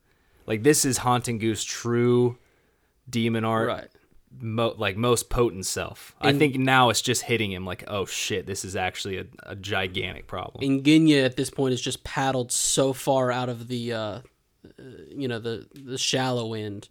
like 0.47 0.63
this 0.63 0.85
is 0.85 0.99
Haunting 0.99 1.39
Goose 1.39 1.65
true 1.65 2.37
demon 3.09 3.45
art 3.45 3.69
Right. 3.69 3.89
Mo- 4.39 4.75
like 4.77 4.97
most 4.97 5.31
potent 5.31 5.65
self. 5.65 6.15
I 6.21 6.33
think 6.35 6.57
now 6.57 6.91
it's 6.91 7.01
just 7.01 7.23
hitting 7.23 7.53
him 7.53 7.65
like, 7.65 7.85
oh 7.87 8.05
shit, 8.05 8.47
this 8.47 8.65
is 8.65 8.77
actually 8.77 9.19
a, 9.19 9.25
a 9.45 9.57
gigantic 9.57 10.27
problem. 10.27 10.63
And 10.69 10.85
Genya 10.85 11.25
at 11.25 11.37
this 11.37 11.49
point 11.49 11.73
is 11.75 11.81
just 11.81 12.05
paddled 12.05 12.53
so 12.53 12.93
far 12.93 13.33
out 13.33 13.49
of 13.49 13.69
the, 13.69 13.93
uh, 13.95 13.99
uh, 13.99 14.21
you 15.09 15.27
know, 15.29 15.39
the 15.39 15.67
the 15.75 15.97
shallow 15.97 16.53
end 16.55 16.89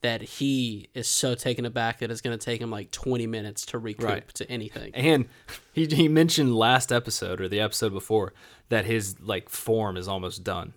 that 0.00 0.22
he 0.22 0.88
is 0.94 1.08
so 1.08 1.34
taken 1.34 1.64
aback 1.64 1.98
that 1.98 2.10
it's 2.10 2.20
going 2.20 2.36
to 2.36 2.44
take 2.44 2.60
him 2.60 2.70
like 2.70 2.90
20 2.92 3.26
minutes 3.26 3.66
to 3.66 3.78
recoup 3.78 4.04
Right. 4.08 4.28
to 4.34 4.48
anything. 4.50 4.92
And 4.94 5.28
he 5.72 5.86
he 5.86 6.08
mentioned 6.08 6.56
last 6.56 6.90
episode 6.92 7.40
or 7.40 7.48
the 7.48 7.60
episode 7.60 7.92
before 7.92 8.32
that 8.70 8.86
his 8.86 9.20
like 9.20 9.48
form 9.48 9.96
is 9.96 10.08
almost 10.08 10.42
done. 10.42 10.72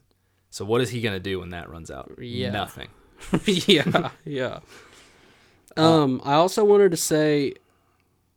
So 0.50 0.66
what 0.66 0.82
is 0.82 0.90
he 0.90 1.02
gonna 1.02 1.20
do 1.20 1.40
when 1.40 1.50
that 1.52 1.70
runs 1.70 1.90
out? 1.90 2.12
Yeah. 2.20 2.52
Nothing. 2.52 2.90
yeah, 3.46 4.10
yeah. 4.26 4.60
Um, 5.78 6.22
I 6.24 6.34
also 6.34 6.64
wanted 6.64 6.92
to 6.92 6.98
say, 6.98 7.54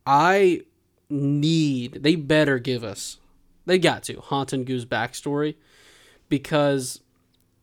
I 0.05 0.61
need. 1.09 2.03
They 2.03 2.15
better 2.15 2.59
give 2.59 2.83
us. 2.83 3.17
They 3.65 3.79
got 3.79 4.03
to 4.03 4.19
Haunted 4.19 4.65
Goose 4.65 4.85
backstory, 4.85 5.55
because 6.29 7.01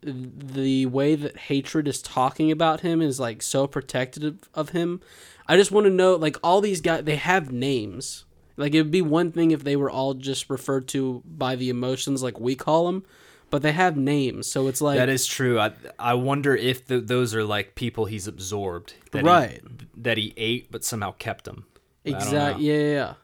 the 0.03 0.87
way 0.87 1.15
that 1.15 1.37
hatred 1.37 1.87
is 1.87 2.03
talking 2.03 2.51
about 2.51 2.81
him 2.81 3.01
is 3.01 3.21
like 3.21 3.41
so 3.41 3.67
protective 3.69 4.49
of 4.53 4.71
him. 4.71 5.01
I 5.47 5.57
just 5.57 5.71
want 5.71 5.87
to 5.87 5.91
know, 5.91 6.17
like 6.17 6.37
all 6.43 6.61
these 6.61 6.81
guys, 6.81 7.05
they 7.05 7.17
have 7.17 7.53
names. 7.53 8.25
Like 8.57 8.75
it'd 8.75 8.91
be 8.91 9.03
one 9.03 9.33
thing 9.33 9.53
if 9.53 9.65
they 9.65 9.77
were 9.77 9.91
all 9.91 10.15
just 10.15 10.51
referred 10.51 10.89
to 10.89 11.23
by 11.25 11.57
the 11.57 11.71
emotions, 11.71 12.23
like 12.23 12.41
we 12.41 12.55
call 12.55 12.87
them, 12.87 13.05
but 13.53 13.63
they 13.63 13.71
have 13.73 13.97
names. 13.97 14.47
So 14.51 14.67
it's 14.67 14.81
like 14.81 14.97
That 14.99 15.09
is 15.09 15.27
true. 15.27 15.61
I 15.61 15.73
I 15.99 16.15
wonder 16.15 16.57
if 16.57 16.87
th 16.89 17.07
those 17.07 17.35
are 17.37 17.45
like 17.45 17.75
people 17.77 18.07
he's 18.07 18.27
absorbed, 18.27 18.95
that 19.13 19.23
Right. 19.25 19.61
He, 19.63 19.87
that 20.03 20.17
he 20.19 20.33
ate, 20.37 20.73
but 20.73 20.83
somehow 20.85 21.13
kept 21.13 21.45
them. 21.45 21.67
exactly, 22.05 22.65
yeah, 22.65 22.79
yeah, 22.79 22.93
yeah. 23.01 23.15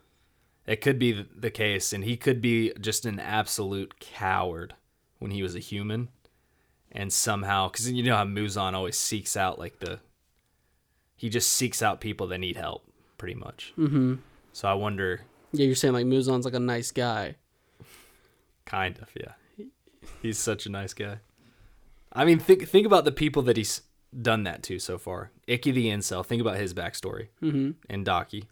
It 0.67 0.81
could 0.83 0.99
be 0.99 1.27
the 1.35 1.51
case, 1.51 1.95
and 1.95 2.05
he 2.05 2.17
could 2.19 2.41
be 2.43 2.73
just 2.79 3.07
an 3.07 3.19
absolute 3.19 3.99
coward 4.01 4.75
when 5.19 5.31
he 5.31 5.43
was 5.43 5.55
a 5.57 5.61
human, 5.61 6.09
and 6.93 7.11
somehow, 7.11 7.69
because 7.69 7.91
you 7.91 8.03
know 8.03 8.17
how 8.17 8.25
Muzan 8.27 8.75
always 8.75 8.99
seeks 8.99 9.35
out 9.35 9.59
like 9.59 9.79
the, 9.81 9.99
he 11.17 11.31
just 11.31 11.51
seeks 11.51 11.81
out 11.83 12.03
people 12.03 12.27
that 12.29 12.39
need 12.39 12.57
help, 12.57 12.83
pretty 13.17 13.35
much. 13.35 13.73
Mm-hmm. 13.79 14.17
So 14.53 14.69
I 14.69 14.75
wonder, 14.75 15.23
Yeah, 15.53 15.65
you're 15.67 15.75
saying 15.75 15.95
like 15.95 16.05
Muzan's 16.07 16.45
like 16.45 16.55
a 16.55 16.61
nice 16.75 16.91
guy. 16.91 17.37
kind 18.67 18.99
of, 19.01 19.09
yeah, 19.17 19.33
he's 20.23 20.39
such 20.39 20.67
a 20.67 20.71
nice 20.71 20.95
guy. 20.95 21.19
I 22.13 22.25
mean, 22.25 22.39
think 22.39 22.69
think 22.69 22.87
about 22.87 23.05
the 23.05 23.13
people 23.13 23.43
that 23.43 23.57
he's 23.57 23.83
done 24.21 24.45
that 24.45 24.63
to 24.65 24.79
so 24.79 24.99
far. 24.99 25.31
Icky 25.47 25.71
the 25.71 25.87
incel. 25.87 26.25
Think 26.25 26.41
about 26.41 26.57
his 26.57 26.75
backstory, 26.75 27.29
mm-hmm. 27.43 27.73
and 27.89 28.05
Daki. 28.05 28.45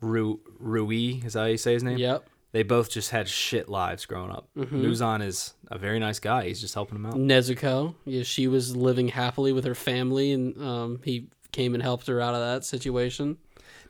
Ru 0.00 0.40
Rui 0.58 1.22
is 1.24 1.32
that 1.32 1.40
how 1.40 1.46
you 1.46 1.56
say 1.56 1.72
his 1.74 1.82
name? 1.82 1.98
Yep. 1.98 2.28
They 2.52 2.62
both 2.62 2.90
just 2.90 3.10
had 3.10 3.28
shit 3.28 3.68
lives 3.68 4.06
growing 4.06 4.30
up. 4.30 4.48
Muzan 4.56 5.22
is 5.22 5.54
a 5.70 5.76
very 5.76 5.98
nice 5.98 6.18
guy. 6.18 6.46
He's 6.46 6.60
just 6.60 6.72
helping 6.72 6.96
him 6.96 7.04
out. 7.04 7.14
Nezuko, 7.14 7.94
yeah, 8.06 8.22
she 8.22 8.46
was 8.48 8.74
living 8.74 9.08
happily 9.08 9.52
with 9.52 9.64
her 9.64 9.74
family, 9.74 10.32
and 10.32 10.56
um, 10.62 11.00
he 11.04 11.28
came 11.52 11.74
and 11.74 11.82
helped 11.82 12.06
her 12.06 12.20
out 12.20 12.34
of 12.34 12.40
that 12.40 12.64
situation. 12.64 13.36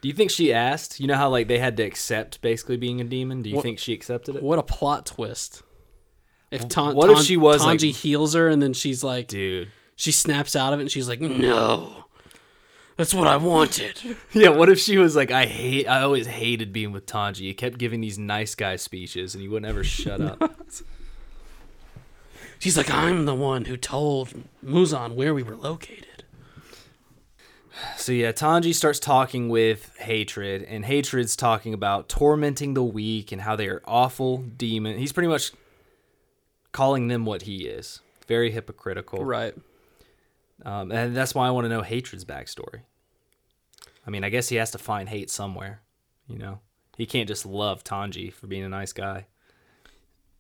Do 0.00 0.08
you 0.08 0.14
think 0.14 0.30
she 0.30 0.52
asked? 0.52 0.98
You 0.98 1.06
know 1.06 1.14
how 1.14 1.28
like 1.28 1.46
they 1.48 1.58
had 1.58 1.76
to 1.76 1.84
accept 1.84 2.40
basically 2.40 2.76
being 2.76 3.00
a 3.00 3.04
demon. 3.04 3.42
Do 3.42 3.50
you 3.50 3.56
What- 3.56 3.62
think 3.62 3.78
she 3.78 3.92
accepted 3.92 4.36
it? 4.36 4.42
What 4.42 4.58
a 4.58 4.62
plot 4.62 5.06
twist! 5.06 5.62
If 6.50 6.68
Tan- 6.68 6.94
What 6.94 7.10
if 7.10 7.20
she 7.20 7.36
was, 7.36 7.64
like- 7.64 7.80
Tanji 7.80 7.92
heals 7.94 8.34
her, 8.34 8.48
and 8.48 8.62
then 8.62 8.72
she's 8.72 9.02
like, 9.02 9.26
Dude. 9.28 9.68
she 9.96 10.12
snaps 10.12 10.54
out 10.54 10.72
of 10.72 10.78
it, 10.78 10.82
and 10.82 10.90
she's 10.90 11.08
like, 11.08 11.18
mm. 11.20 11.38
"No, 11.38 12.04
that's 12.96 13.12
what 13.12 13.26
I 13.26 13.36
wanted." 13.36 14.00
Yeah, 14.32 14.50
what 14.50 14.68
if 14.68 14.78
she 14.78 14.96
was 14.98 15.16
like, 15.16 15.30
I 15.30 15.46
hate 15.46 15.88
I 15.88 16.02
always 16.02 16.26
hated 16.26 16.72
being 16.72 16.92
with 16.92 17.06
Tanji. 17.06 17.38
He 17.38 17.54
kept 17.54 17.78
giving 17.78 18.00
these 18.00 18.18
nice 18.18 18.54
guy 18.54 18.76
speeches 18.76 19.34
and 19.34 19.42
he 19.42 19.48
wouldn't 19.48 19.68
ever 19.68 19.82
shut 19.82 20.20
up. 20.20 20.40
She's 22.58 22.76
like, 22.76 22.90
"I'm 22.90 23.24
the 23.26 23.34
one 23.34 23.66
who 23.66 23.76
told 23.76 24.32
Muzan 24.64 25.14
where 25.14 25.34
we 25.34 25.42
were 25.42 25.56
located." 25.56 26.24
So 27.98 28.12
yeah, 28.12 28.32
Tanji 28.32 28.74
starts 28.74 28.98
talking 28.98 29.48
with 29.50 29.94
Hatred, 29.98 30.62
and 30.62 30.84
Hatred's 30.84 31.36
talking 31.36 31.74
about 31.74 32.08
tormenting 32.08 32.72
the 32.74 32.82
weak 32.84 33.32
and 33.32 33.42
how 33.42 33.56
they 33.56 33.68
are 33.68 33.82
awful 33.84 34.38
demon. 34.38 34.96
He's 34.98 35.12
pretty 35.12 35.28
much 35.28 35.52
calling 36.76 37.08
them 37.08 37.24
what 37.24 37.42
he 37.42 37.66
is. 37.66 38.00
Very 38.28 38.50
hypocritical. 38.50 39.24
Right. 39.24 39.54
Um, 40.62 40.92
and 40.92 41.16
that's 41.16 41.34
why 41.34 41.46
I 41.48 41.50
want 41.50 41.64
to 41.64 41.70
know 41.70 41.80
Hatred's 41.80 42.26
backstory. 42.26 42.82
I 44.06 44.10
mean, 44.10 44.24
I 44.24 44.28
guess 44.28 44.50
he 44.50 44.56
has 44.56 44.72
to 44.72 44.78
find 44.78 45.08
hate 45.08 45.30
somewhere. 45.30 45.80
You 46.28 46.36
know, 46.38 46.60
he 46.98 47.06
can't 47.06 47.28
just 47.28 47.46
love 47.46 47.82
Tanji 47.82 48.30
for 48.30 48.46
being 48.46 48.62
a 48.62 48.68
nice 48.68 48.92
guy. 48.92 49.26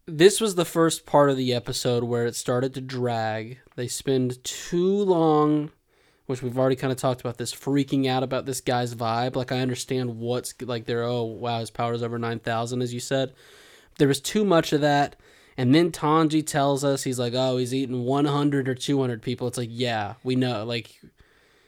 this 0.06 0.40
was 0.40 0.54
the 0.54 0.64
first 0.64 1.04
part 1.06 1.30
of 1.30 1.36
the 1.36 1.52
episode 1.54 2.04
where 2.04 2.26
it 2.26 2.36
started 2.36 2.74
to 2.74 2.80
drag. 2.80 3.58
They 3.74 3.88
spend 3.88 4.42
too 4.44 5.02
long, 5.04 5.70
which 6.26 6.42
we've 6.42 6.58
already 6.58 6.76
kind 6.76 6.92
of 6.92 6.98
talked 6.98 7.20
about 7.20 7.38
this, 7.38 7.54
freaking 7.54 8.06
out 8.06 8.22
about 8.22 8.46
this 8.46 8.60
guy's 8.60 8.94
vibe. 8.94 9.36
Like 9.36 9.52
I 9.52 9.60
understand 9.60 10.18
what's 10.18 10.54
like 10.62 10.84
they're 10.84 11.02
oh 11.02 11.24
wow 11.24 11.60
his 11.60 11.70
power 11.70 11.94
is 11.94 12.02
over 12.02 12.18
nine 12.18 12.38
thousand 12.38 12.82
as 12.82 12.94
you 12.94 13.00
said. 13.00 13.32
There 13.98 14.08
was 14.08 14.20
too 14.20 14.44
much 14.44 14.72
of 14.72 14.82
that. 14.82 15.16
And 15.58 15.74
then 15.74 15.90
Tanji 15.90 16.46
tells 16.46 16.84
us 16.84 17.02
he's 17.04 17.18
like, 17.18 17.32
oh, 17.34 17.56
he's 17.56 17.72
eaten 17.74 18.04
100 18.04 18.68
or 18.68 18.74
200 18.74 19.22
people. 19.22 19.48
It's 19.48 19.56
like, 19.56 19.70
yeah, 19.72 20.14
we 20.22 20.36
know. 20.36 20.64
Like, 20.64 21.00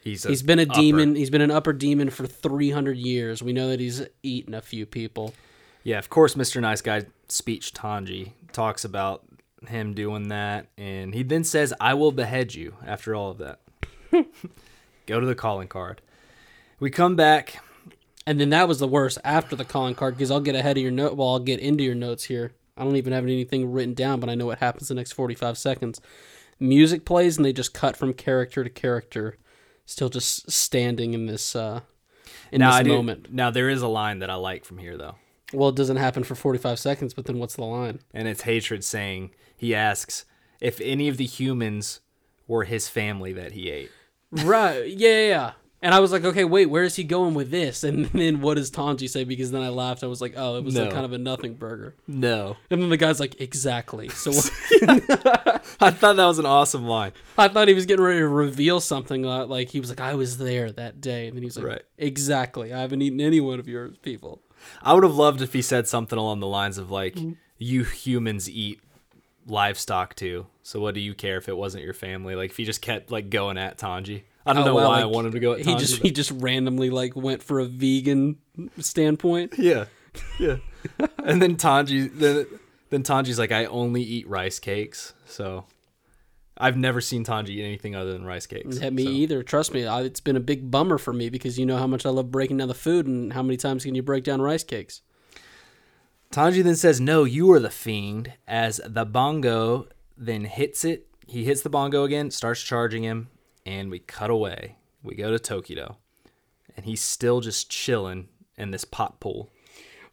He's 0.04 0.24
he's 0.24 0.42
been 0.42 0.58
a 0.58 0.62
upper. 0.62 0.74
demon. 0.74 1.14
He's 1.16 1.28
been 1.30 1.40
an 1.42 1.50
upper 1.50 1.72
demon 1.72 2.08
for 2.10 2.26
300 2.26 2.96
years. 2.96 3.42
We 3.42 3.52
know 3.52 3.68
that 3.68 3.80
he's 3.80 4.06
eaten 4.22 4.54
a 4.54 4.62
few 4.62 4.86
people. 4.86 5.34
Yeah, 5.82 5.98
of 5.98 6.08
course, 6.08 6.34
Mr. 6.34 6.60
Nice 6.60 6.80
Guy 6.80 7.04
speech 7.28 7.74
Tanji 7.74 8.32
talks 8.52 8.84
about 8.84 9.24
him 9.66 9.92
doing 9.94 10.28
that, 10.28 10.66
and 10.78 11.14
he 11.14 11.22
then 11.24 11.44
says, 11.44 11.74
"I 11.80 11.94
will 11.94 12.12
behead 12.12 12.54
you." 12.54 12.76
After 12.86 13.14
all 13.14 13.30
of 13.32 13.38
that, 13.38 13.60
go 15.06 15.20
to 15.20 15.26
the 15.26 15.34
calling 15.34 15.68
card. 15.68 16.00
We 16.80 16.90
come 16.90 17.16
back. 17.16 17.60
And 18.26 18.38
then 18.38 18.50
that 18.50 18.68
was 18.68 18.78
the 18.78 18.86
worst 18.88 19.16
after 19.24 19.56
the 19.56 19.64
calling 19.64 19.94
card 19.94 20.14
because 20.14 20.30
I'll 20.30 20.40
get 20.40 20.54
ahead 20.54 20.76
of 20.76 20.82
your 20.82 20.92
note. 20.92 21.16
Well, 21.16 21.28
I'll 21.28 21.38
get 21.38 21.60
into 21.60 21.82
your 21.82 21.94
notes 21.94 22.24
here. 22.24 22.52
I 22.78 22.84
don't 22.84 22.96
even 22.96 23.12
have 23.12 23.24
anything 23.24 23.70
written 23.72 23.94
down, 23.94 24.20
but 24.20 24.30
I 24.30 24.34
know 24.34 24.46
what 24.46 24.58
happens 24.58 24.88
the 24.88 24.94
next 24.94 25.12
45 25.12 25.58
seconds. 25.58 26.00
Music 26.60 27.04
plays 27.04 27.36
and 27.36 27.44
they 27.44 27.52
just 27.52 27.74
cut 27.74 27.96
from 27.96 28.12
character 28.14 28.64
to 28.64 28.70
character, 28.70 29.36
still 29.86 30.08
just 30.08 30.50
standing 30.50 31.14
in 31.14 31.26
this 31.26 31.54
uh, 31.56 31.80
in 32.52 32.60
now, 32.60 32.70
this 32.70 32.80
I 32.80 32.82
do- 32.84 32.90
moment. 32.96 33.32
now 33.32 33.50
there 33.50 33.68
is 33.68 33.82
a 33.82 33.88
line 33.88 34.18
that 34.20 34.30
I 34.30 34.34
like 34.34 34.64
from 34.64 34.78
here 34.78 34.96
though, 34.96 35.16
Well, 35.52 35.68
it 35.70 35.76
doesn't 35.76 35.96
happen 35.98 36.24
for 36.24 36.34
45 36.34 36.78
seconds, 36.78 37.14
but 37.14 37.26
then 37.26 37.38
what's 37.38 37.56
the 37.56 37.64
line? 37.64 38.00
and 38.14 38.26
it's 38.28 38.42
hatred 38.42 38.82
saying 38.84 39.30
he 39.56 39.74
asks 39.74 40.24
if 40.60 40.80
any 40.80 41.08
of 41.08 41.16
the 41.16 41.26
humans 41.26 42.00
were 42.48 42.64
his 42.64 42.88
family 42.88 43.32
that 43.34 43.52
he 43.52 43.70
ate. 43.70 43.90
right. 44.32 44.86
Yeah, 44.88 45.26
yeah. 45.28 45.52
And 45.80 45.94
I 45.94 46.00
was 46.00 46.10
like, 46.10 46.24
okay, 46.24 46.44
wait, 46.44 46.66
where 46.66 46.82
is 46.82 46.96
he 46.96 47.04
going 47.04 47.34
with 47.34 47.50
this? 47.52 47.84
And 47.88 48.06
then 48.06 48.40
what 48.40 48.56
does 48.56 48.70
Tanji 48.70 49.08
say? 49.08 49.22
Because 49.24 49.52
then 49.52 49.62
I 49.62 49.68
laughed. 49.68 50.02
I 50.02 50.08
was 50.08 50.20
like, 50.20 50.34
oh, 50.36 50.56
it 50.56 50.64
was 50.64 50.76
like 50.76 50.90
kind 50.90 51.04
of 51.04 51.12
a 51.12 51.18
nothing 51.18 51.54
burger. 51.54 51.94
No, 52.08 52.56
And 52.70 52.82
then 52.82 52.88
the 52.90 52.96
guy's 52.96 53.20
like, 53.20 53.40
exactly. 53.40 54.08
So 54.08 54.30
I 54.88 55.90
thought 55.90 56.16
that 56.16 56.26
was 56.26 56.38
an 56.38 56.46
awesome 56.46 56.84
line. 56.86 57.12
I 57.36 57.48
thought 57.48 57.68
he 57.68 57.74
was 57.74 57.86
getting 57.86 58.04
ready 58.04 58.18
to 58.18 58.28
reveal 58.28 58.80
something. 58.80 59.24
Uh, 59.24 59.46
like 59.46 59.68
he 59.68 59.78
was 59.80 59.88
like, 59.88 60.00
I 60.00 60.14
was 60.14 60.38
there 60.38 60.72
that 60.72 61.00
day. 61.00 61.28
And 61.28 61.36
then 61.36 61.42
he 61.42 61.46
was 61.46 61.56
like, 61.56 61.66
Right. 61.66 61.82
exactly. 61.96 62.72
I 62.72 62.80
haven't 62.80 63.02
eaten 63.02 63.20
any 63.20 63.40
one 63.40 63.60
of 63.60 63.68
your 63.68 63.90
people. 63.90 64.42
I 64.82 64.94
would 64.94 65.04
have 65.04 65.14
loved 65.14 65.40
if 65.42 65.52
he 65.52 65.62
said 65.62 65.86
something 65.86 66.18
along 66.18 66.40
the 66.40 66.48
lines 66.48 66.78
of 66.78 66.90
like, 66.90 67.16
"You 67.58 67.84
humans 67.84 68.50
eat 68.50 68.80
livestock 69.46 70.14
too, 70.16 70.46
so 70.62 70.80
what 70.80 70.94
do 70.94 71.00
you 71.00 71.14
care 71.14 71.36
if 71.38 71.48
it 71.48 71.56
wasn't 71.56 71.84
your 71.84 71.94
family?" 71.94 72.34
Like 72.34 72.50
if 72.50 72.56
he 72.56 72.64
just 72.64 72.82
kept 72.82 73.10
like 73.10 73.30
going 73.30 73.56
at 73.56 73.78
Tanji. 73.78 74.22
I 74.48 74.52
don't 74.54 74.62
Oh, 74.62 74.66
know 74.66 74.74
well, 74.74 74.90
why 74.90 75.00
I 75.00 75.04
like, 75.04 75.14
wanted 75.14 75.32
to 75.32 75.40
go 75.40 75.52
at 75.52 75.60
Tanji. 75.60 75.64
He 75.66 75.74
just 75.76 75.96
but- 75.98 76.02
he 76.06 76.10
just 76.10 76.30
randomly 76.32 76.90
like 76.90 77.14
went 77.16 77.42
for 77.42 77.60
a 77.60 77.64
vegan 77.66 78.36
standpoint. 78.78 79.54
yeah, 79.58 79.84
yeah. 80.40 80.56
and 81.24 81.40
then 81.42 81.56
Tanji 81.56 82.10
then 82.18 82.46
then 82.90 83.02
Tanji's 83.02 83.38
like, 83.38 83.52
"I 83.52 83.66
only 83.66 84.02
eat 84.02 84.28
rice 84.28 84.58
cakes," 84.58 85.12
so 85.26 85.66
I've 86.56 86.76
never 86.76 87.00
seen 87.00 87.24
Tanji 87.24 87.50
eat 87.50 87.62
anything 87.64 87.94
other 87.94 88.12
than 88.12 88.24
rice 88.24 88.46
cakes. 88.46 88.78
Yeah, 88.80 88.90
me 88.90 89.04
so. 89.04 89.10
either. 89.10 89.42
Trust 89.42 89.72
me, 89.74 89.86
I, 89.86 90.02
it's 90.02 90.20
been 90.20 90.36
a 90.36 90.40
big 90.40 90.70
bummer 90.70 90.98
for 90.98 91.12
me 91.12 91.28
because 91.28 91.58
you 91.58 91.66
know 91.66 91.76
how 91.76 91.86
much 91.86 92.04
I 92.06 92.10
love 92.10 92.30
breaking 92.30 92.56
down 92.56 92.68
the 92.68 92.74
food 92.74 93.06
and 93.06 93.32
how 93.32 93.42
many 93.42 93.56
times 93.56 93.84
can 93.84 93.94
you 93.94 94.02
break 94.02 94.24
down 94.24 94.40
rice 94.40 94.64
cakes? 94.64 95.02
Tanji 96.32 96.62
then 96.62 96.76
says, 96.76 97.00
No, 97.00 97.24
you 97.24 97.50
are 97.52 97.60
the 97.60 97.70
fiend, 97.70 98.32
as 98.46 98.80
the 98.86 99.04
bongo 99.04 99.88
then 100.16 100.44
hits 100.44 100.84
it. 100.84 101.06
He 101.26 101.44
hits 101.44 101.62
the 101.62 101.70
bongo 101.70 102.04
again, 102.04 102.30
starts 102.30 102.62
charging 102.62 103.02
him, 103.02 103.28
and 103.68 103.90
we 103.90 103.98
cut 103.98 104.30
away. 104.30 104.76
We 105.02 105.14
go 105.14 105.36
to 105.36 105.38
Tokito. 105.38 105.96
And 106.74 106.86
he's 106.86 107.02
still 107.02 107.40
just 107.40 107.70
chilling 107.70 108.28
in 108.56 108.70
this 108.70 108.86
pot 108.86 109.20
pool. 109.20 109.50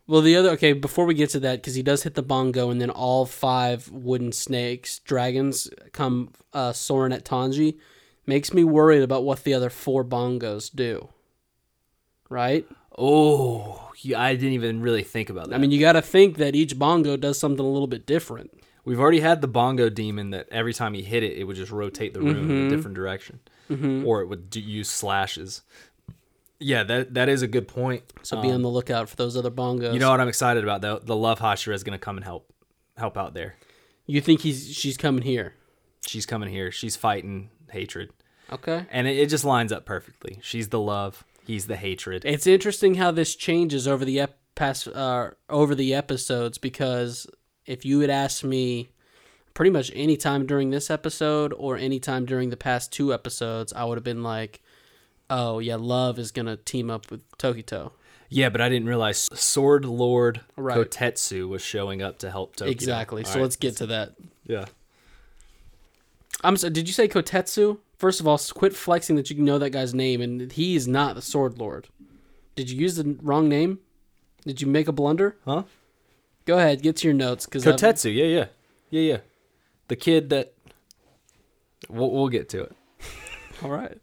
Well, 0.08 0.22
the 0.22 0.36
other 0.36 0.50
okay 0.52 0.74
before 0.74 1.06
we 1.06 1.13
get 1.13 1.30
to 1.32 1.39
that 1.39 1.62
because 1.62 1.74
he 1.74 1.82
does 1.82 2.04
hit 2.04 2.15
the 2.15 2.22
bongo 2.22 2.70
and 2.70 2.82
then 2.82 2.89
all 2.89 3.26
five 3.26 3.89
wooden 3.89 4.34
snakes, 4.34 5.00
dragons 5.00 5.70
come 5.94 6.34
uh, 6.54 6.74
soaring 6.74 7.13
at 7.13 7.24
Tanji, 7.24 7.80
makes 8.28 8.54
me 8.54 8.63
worried 8.63 9.04
about 9.04 9.24
what 9.24 9.44
the 9.46 9.54
other 9.54 9.70
four 9.70 10.04
bongos 10.04 10.70
do. 10.74 11.10
Right? 12.30 12.68
Oh, 12.98 13.89
yeah, 14.02 14.22
I 14.22 14.36
didn't 14.36 14.54
even 14.54 14.82
really 14.82 15.04
think 15.04 15.30
about 15.30 15.50
that. 15.50 15.56
I 15.56 15.58
mean, 15.60 15.72
you 15.72 15.80
got 15.80 15.94
to 15.94 16.02
think 16.02 16.38
that 16.38 16.56
each 16.56 16.78
bongo 16.78 17.15
does 17.15 17.39
something 17.39 17.65
a 17.65 17.70
little 17.70 17.88
bit 17.88 18.06
different. 18.06 18.52
We've 18.86 19.00
already 19.00 19.19
had 19.19 19.41
the 19.41 19.48
bongo 19.48 19.89
demon 19.89 20.30
that 20.30 20.48
every 20.52 20.74
time 20.74 20.93
he 20.93 21.02
hit 21.02 21.24
it, 21.24 21.38
it 21.38 21.43
would 21.45 21.56
just 21.56 21.71
rotate 21.71 22.13
the 22.13 22.21
room 22.21 22.50
in 22.52 22.67
a 22.67 22.69
different 22.69 22.95
direction, 22.95 23.39
or 23.69 24.21
it 24.21 24.28
would 24.28 24.50
do, 24.50 24.60
use 24.62 24.89
slashes. 24.89 25.63
Yeah, 26.60 26.84
that 26.84 27.13
that 27.15 27.28
is 27.28 27.41
a 27.41 27.48
good 27.48 27.67
point. 27.67 28.04
So 28.24 28.41
be 28.41 28.50
on 28.52 28.62
the 28.62 28.69
lookout 28.69 29.10
for 29.10 29.15
those 29.17 29.36
other 29.36 29.52
bongos. 29.52 29.88
Um, 29.89 29.93
You 29.93 30.00
know 30.00 30.10
what 30.12 30.21
I'm 30.21 30.28
excited 30.30 30.63
about 30.63 30.82
though? 30.82 31.00
The 31.00 31.15
love 31.15 31.39
Hashira 31.39 31.74
is 31.74 31.84
going 31.84 31.98
to 31.98 32.04
come 32.04 32.15
and 32.17 32.24
help 32.24 32.52
help 32.98 33.17
out 33.17 33.34
there. 33.34 33.56
you 34.06 34.21
think 34.21 34.41
he's 34.41 34.71
she's 34.74 34.95
coming 34.98 35.24
here? 35.24 35.54
She's 36.06 36.26
coming 36.26 36.50
here. 36.50 36.71
She's 36.71 36.95
fighting 36.95 37.50
hatred, 37.71 38.12
Okay. 38.54 38.86
and 38.91 39.08
it, 39.08 39.17
it 39.17 39.30
just 39.30 39.43
lines 39.43 39.71
up 39.74 39.86
perfectly. 39.86 40.38
She's 40.41 40.69
the 40.69 40.80
love. 40.80 41.26
He's 41.45 41.67
the 41.67 41.76
hatred. 41.76 42.24
It's 42.26 42.48
interesting 42.48 42.95
how 42.95 43.12
this 43.12 43.36
changes 43.36 43.88
over 43.88 44.06
the 44.06 44.19
ep- 44.21 44.38
past 44.56 44.88
uh, 44.88 45.32
over 45.50 45.76
the 45.76 45.93
episodes 45.93 46.58
because 46.58 47.28
if 47.65 47.86
you 47.86 47.99
had 48.01 48.10
asked 48.10 48.43
me 48.43 48.89
pretty 49.54 49.71
much 49.71 49.91
any 49.95 50.17
time 50.17 50.45
during 50.45 50.69
this 50.69 50.89
episode 50.89 51.54
or 51.58 51.78
any 51.78 51.99
time 51.99 52.25
during 52.25 52.49
the 52.49 52.58
past 52.58 52.91
two 52.91 53.13
episodes, 53.13 53.71
I 53.73 53.86
would 53.86 53.97
have 53.97 54.04
been 54.04 54.23
like, 54.23 54.62
"Oh 55.30 55.60
yeah, 55.60 55.75
Love 55.75 56.19
is 56.19 56.32
gonna 56.32 56.58
team 56.58 56.89
up 56.89 57.10
with 57.12 57.21
Tokito." 57.38 57.91
Yeah, 58.30 58.49
but 58.49 58.60
I 58.60 58.69
didn't 58.69 58.88
realize 58.88 59.30
Sword 59.34 59.86
Lord 59.86 60.41
Right. 60.58 60.78
Kotetsu 60.78 61.47
was 61.47 61.62
showing 61.62 62.01
up 62.01 62.17
to 62.19 62.32
help 62.32 62.56
Tokito. 62.56 62.69
Exactly. 62.71 63.23
All 63.23 63.30
so 63.32 63.36
right. 63.36 63.43
let's 63.43 63.56
get 63.56 63.78
to 63.78 63.86
that. 63.88 64.13
yeah. 64.45 64.65
I'm 66.43 66.58
so. 66.58 66.69
Did 66.69 66.88
you 66.88 66.93
say 66.93 67.08
Kotetsu? 67.08 67.78
First 67.97 68.19
of 68.19 68.28
all, 68.28 68.38
quit 68.38 68.75
flexing 68.75 69.15
that 69.15 69.30
you 69.30 69.41
know 69.41 69.58
that 69.58 69.69
guy's 69.69 69.93
name, 69.93 70.21
and 70.21 70.51
he 70.51 70.75
is 70.75 70.88
not 70.88 71.15
the 71.15 71.21
Sword 71.21 71.58
Lord. 71.58 71.88
Did 72.56 72.69
you 72.69 72.78
use 72.78 72.95
the 72.97 73.17
wrong 73.21 73.47
name? 73.47 73.80
Did 74.45 74.62
you 74.62 74.67
make 74.67 74.88
a 74.88 74.91
blunder? 74.91 75.38
Huh? 75.45 75.63
Go 76.46 76.58
ahead, 76.58 76.82
get 76.82 76.98
to 76.98 77.08
your 77.08 77.16
notes 77.16 77.46
because 77.46 77.66
Kotetsu. 77.66 78.14
Yeah, 78.14 78.26
yeah, 78.26 78.46
yeah, 78.90 79.02
yeah. 79.02 79.18
The 79.88 79.96
kid 79.96 80.30
that. 80.30 80.54
We'll, 81.90 82.12
we'll 82.12 82.30
get 82.30 82.50
to 82.50 82.64
it. 82.64 82.76
All 83.64 83.70
right. 83.70 84.00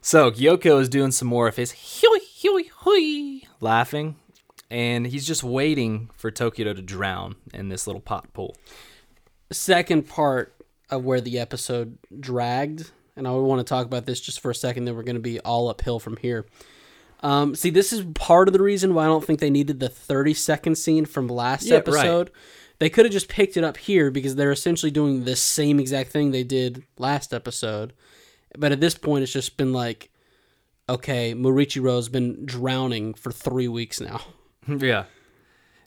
So 0.00 0.30
Gyokko 0.30 0.80
is 0.80 0.88
doing 0.88 1.10
some 1.10 1.26
more 1.26 1.48
of 1.48 1.56
his 1.56 2.00
hui 2.00 2.20
hui 2.42 2.64
hui 2.78 3.40
laughing, 3.60 4.16
and 4.70 5.06
he's 5.06 5.26
just 5.26 5.42
waiting 5.42 6.10
for 6.14 6.30
Tokito 6.30 6.74
to 6.76 6.82
drown 6.82 7.34
in 7.52 7.70
this 7.70 7.88
little 7.88 8.00
pot 8.00 8.32
pool. 8.32 8.56
second 9.50 10.08
part 10.08 10.54
of 10.90 11.04
where 11.04 11.20
the 11.20 11.40
episode 11.40 11.98
dragged, 12.20 12.92
and 13.16 13.26
I 13.26 13.32
want 13.32 13.58
to 13.58 13.64
talk 13.64 13.84
about 13.84 14.06
this 14.06 14.20
just 14.20 14.38
for 14.38 14.52
a 14.52 14.54
second. 14.54 14.84
Then 14.84 14.94
we're 14.94 15.02
going 15.02 15.16
to 15.16 15.20
be 15.20 15.40
all 15.40 15.68
uphill 15.68 15.98
from 15.98 16.16
here. 16.18 16.46
Um, 17.20 17.54
see, 17.54 17.70
this 17.70 17.92
is 17.92 18.04
part 18.14 18.48
of 18.48 18.52
the 18.52 18.62
reason 18.62 18.94
why 18.94 19.04
I 19.04 19.06
don't 19.06 19.24
think 19.24 19.40
they 19.40 19.50
needed 19.50 19.80
the 19.80 19.88
30 19.88 20.34
second 20.34 20.74
scene 20.76 21.06
from 21.06 21.28
last 21.28 21.66
Yeah, 21.66 21.74
right. 21.76 21.88
episode. 21.88 22.30
They 22.78 22.90
could 22.90 23.06
have 23.06 23.12
just 23.12 23.28
picked 23.28 23.56
it 23.56 23.64
up 23.64 23.78
here 23.78 24.10
because 24.10 24.34
they're 24.36 24.52
essentially 24.52 24.90
doing 24.92 25.24
the 25.24 25.34
same 25.36 25.80
exact 25.80 26.10
thing 26.10 26.30
they 26.30 26.44
did 26.44 26.82
last 26.98 27.32
episode. 27.32 27.94
But 28.58 28.72
at 28.72 28.80
this 28.80 28.94
point, 28.94 29.22
it's 29.22 29.32
just 29.32 29.56
been 29.56 29.72
like, 29.72 30.10
okay, 30.88 31.32
Muichiro's 31.34 32.08
been 32.10 32.44
drowning 32.44 33.14
for 33.14 33.32
three 33.32 33.68
weeks 33.68 34.00
now. 34.00 34.20
yeah. 34.68 35.04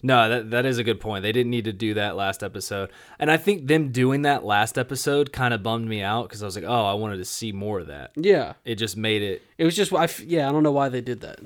No, 0.02 0.30
that 0.30 0.52
that 0.52 0.66
is 0.66 0.78
a 0.78 0.84
good 0.84 1.02
point. 1.02 1.24
They 1.24 1.32
didn't 1.34 1.50
need 1.50 1.66
to 1.66 1.74
do 1.74 1.94
that 1.96 2.16
last 2.16 2.42
episode. 2.44 2.90
And 3.20 3.30
I 3.30 3.36
think 3.38 3.68
them 3.68 3.92
doing 3.92 4.22
that 4.22 4.46
last 4.46 4.78
episode 4.78 5.34
kind 5.34 5.54
of 5.54 5.62
bummed 5.62 5.88
me 5.90 6.02
out 6.02 6.30
because 6.30 6.42
I 6.42 6.46
was 6.46 6.56
like, 6.56 6.64
oh, 6.66 6.86
I 6.86 6.94
wanted 6.94 7.18
to 7.18 7.26
see 7.26 7.52
more 7.52 7.80
of 7.80 7.88
that. 7.88 8.12
Yeah, 8.16 8.54
It 8.64 8.76
just 8.76 8.96
made 8.96 9.22
it 9.22 9.42
it 9.58 9.66
was 9.66 9.76
just 9.76 9.92
I 9.94 10.06
f- 10.06 10.22
yeah 10.22 10.48
I 10.48 10.52
don't 10.54 10.64
know 10.64 10.72
why 10.72 10.88
they 10.88 11.02
did 11.02 11.20
that. 11.22 11.40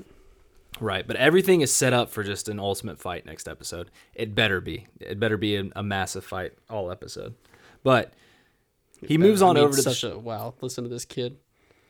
right. 0.80 1.04
But 1.06 1.16
everything 1.16 1.62
is 1.62 1.74
set 1.74 1.92
up 1.92 2.10
for 2.10 2.22
just 2.22 2.48
an 2.48 2.60
ultimate 2.60 3.00
fight 3.00 3.26
next 3.26 3.48
episode. 3.48 3.90
It 4.14 4.34
better 4.36 4.60
be. 4.60 4.86
It 5.00 5.18
better 5.18 5.36
be 5.36 5.56
a, 5.56 5.64
a 5.74 5.82
massive 5.82 6.24
fight 6.24 6.52
all 6.70 6.92
episode. 6.92 7.34
But 7.82 8.12
he 9.04 9.18
moves 9.18 9.42
I 9.42 9.48
on 9.48 9.54
mean, 9.56 9.64
over 9.64 9.72
to 9.72 9.76
the. 9.76 9.82
such 9.82 9.98
Sh- 9.98 10.04
a 10.14 10.18
wow. 10.18 10.54
Listen 10.60 10.84
to 10.84 10.90
this 10.90 11.04
kid. 11.04 11.38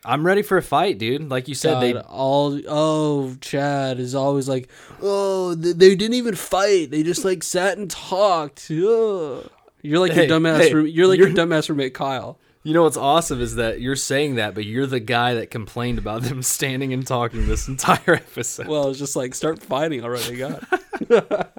I'm 0.05 0.25
ready 0.27 0.43
for 0.43 0.57
a 0.59 0.63
fight, 0.63 0.99
dude. 0.99 1.29
Like 1.31 1.49
you 1.49 1.55
said, 1.55 1.75
God, 1.75 1.83
they 1.83 1.95
all 2.01 2.61
oh 2.69 3.35
Chad 3.41 3.99
is 3.99 4.15
always 4.15 4.49
like 4.49 4.69
oh 5.01 5.55
they, 5.55 5.73
they 5.73 5.95
didn't 5.95 6.15
even 6.15 6.35
fight 6.35 6.91
they 6.91 7.03
just 7.03 7.25
like 7.25 7.43
sat 7.43 7.79
and 7.79 7.91
talked. 7.91 8.71
Ugh." 8.71 9.49
You're 9.83 9.99
like 9.99 10.13
Hey, 10.13 10.27
your 10.29 10.41
dumbass. 10.41 10.59
hey, 10.61 10.75
room, 10.75 10.87
you're 10.87 11.07
like 11.07 11.19
you're- 11.19 11.31
your 11.33 11.47
dumbass 11.47 11.69
roommate 11.69 11.95
Kyle. 11.95 12.39
You 12.63 12.73
know 12.73 12.85
what's 12.85 12.97
awesome 12.97 13.43
is 13.43 13.57
that 13.57 13.83
you're 13.83 13.95
saying 13.97 14.37
that, 14.37 14.55
but 14.55 14.65
you're 14.65 14.87
the 14.87 14.99
guy 15.01 15.35
that 15.35 15.51
complained 15.51 15.99
about 15.99 16.23
them 16.23 16.43
standing 16.57 16.95
and 16.95 17.07
talking 17.07 17.47
this 17.47 17.69
entire 17.69 18.01
episode. 18.15 18.67
Well, 18.67 18.89
it's 18.89 18.99
just 18.99 19.17
like 19.17 19.35
start 19.35 19.63
fighting 19.63 20.03
already. 20.03 20.37
God. 20.39 20.67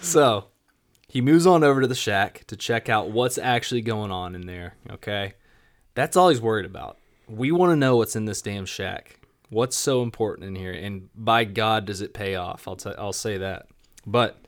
So 0.00 0.46
he 1.08 1.20
moves 1.20 1.46
on 1.46 1.64
over 1.64 1.80
to 1.80 1.86
the 1.86 1.94
shack 1.94 2.44
to 2.46 2.56
check 2.56 2.88
out 2.88 3.10
what's 3.10 3.38
actually 3.38 3.80
going 3.82 4.10
on 4.10 4.34
in 4.34 4.46
there. 4.46 4.74
Okay. 4.90 5.34
That's 5.94 6.16
all 6.16 6.28
he's 6.28 6.40
worried 6.40 6.66
about. 6.66 6.97
We 7.28 7.52
want 7.52 7.70
to 7.72 7.76
know 7.76 7.96
what's 7.96 8.16
in 8.16 8.24
this 8.24 8.42
damn 8.42 8.66
shack. 8.66 9.20
What's 9.50 9.76
so 9.76 10.02
important 10.02 10.48
in 10.48 10.56
here? 10.56 10.72
And 10.72 11.08
by 11.14 11.44
God, 11.44 11.84
does 11.84 12.00
it 12.00 12.14
pay 12.14 12.34
off? 12.34 12.66
I'll, 12.66 12.76
t- 12.76 12.92
I'll 12.98 13.12
say 13.12 13.38
that. 13.38 13.66
But 14.06 14.38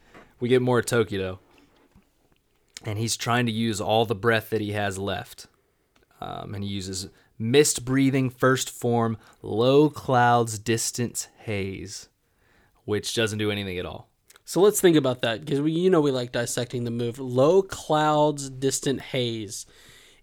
we 0.41 0.49
get 0.49 0.63
more 0.63 0.83
Tokito. 0.83 1.39
And 2.85 2.99
he's 2.99 3.17
trying 3.17 3.47
to 3.47 3.53
use 3.53 3.81
all 3.81 4.07
the 4.07 4.15
breath 4.15 4.51
that 4.51 4.61
he 4.61 4.73
has 4.73 4.99
left. 4.99 5.47
Um, 6.21 6.55
and 6.55 6.65
he 6.65 6.71
uses 6.71 7.09
mist 7.39 7.85
breathing 7.85 8.31
first 8.31 8.71
form, 8.71 9.17
low 9.43 9.89
clouds, 9.89 10.59
distance 10.59 11.29
haze, 11.39 12.09
which 12.85 13.15
doesn't 13.15 13.39
do 13.39 13.51
anything 13.51 13.79
at 13.79 13.87
all. 13.87 14.09
so 14.45 14.61
let's 14.61 14.81
think 14.81 14.97
about 14.97 15.23
that 15.23 15.41
because 15.41 15.61
we 15.61 15.73
you 15.73 15.89
know 15.91 16.01
we 16.01 16.11
like 16.11 16.33
dissecting 16.33 16.85
the 16.85 16.91
move. 16.91 17.19
Low 17.19 17.63
clouds, 17.63 18.51
distant 18.51 19.01
haze. 19.01 19.65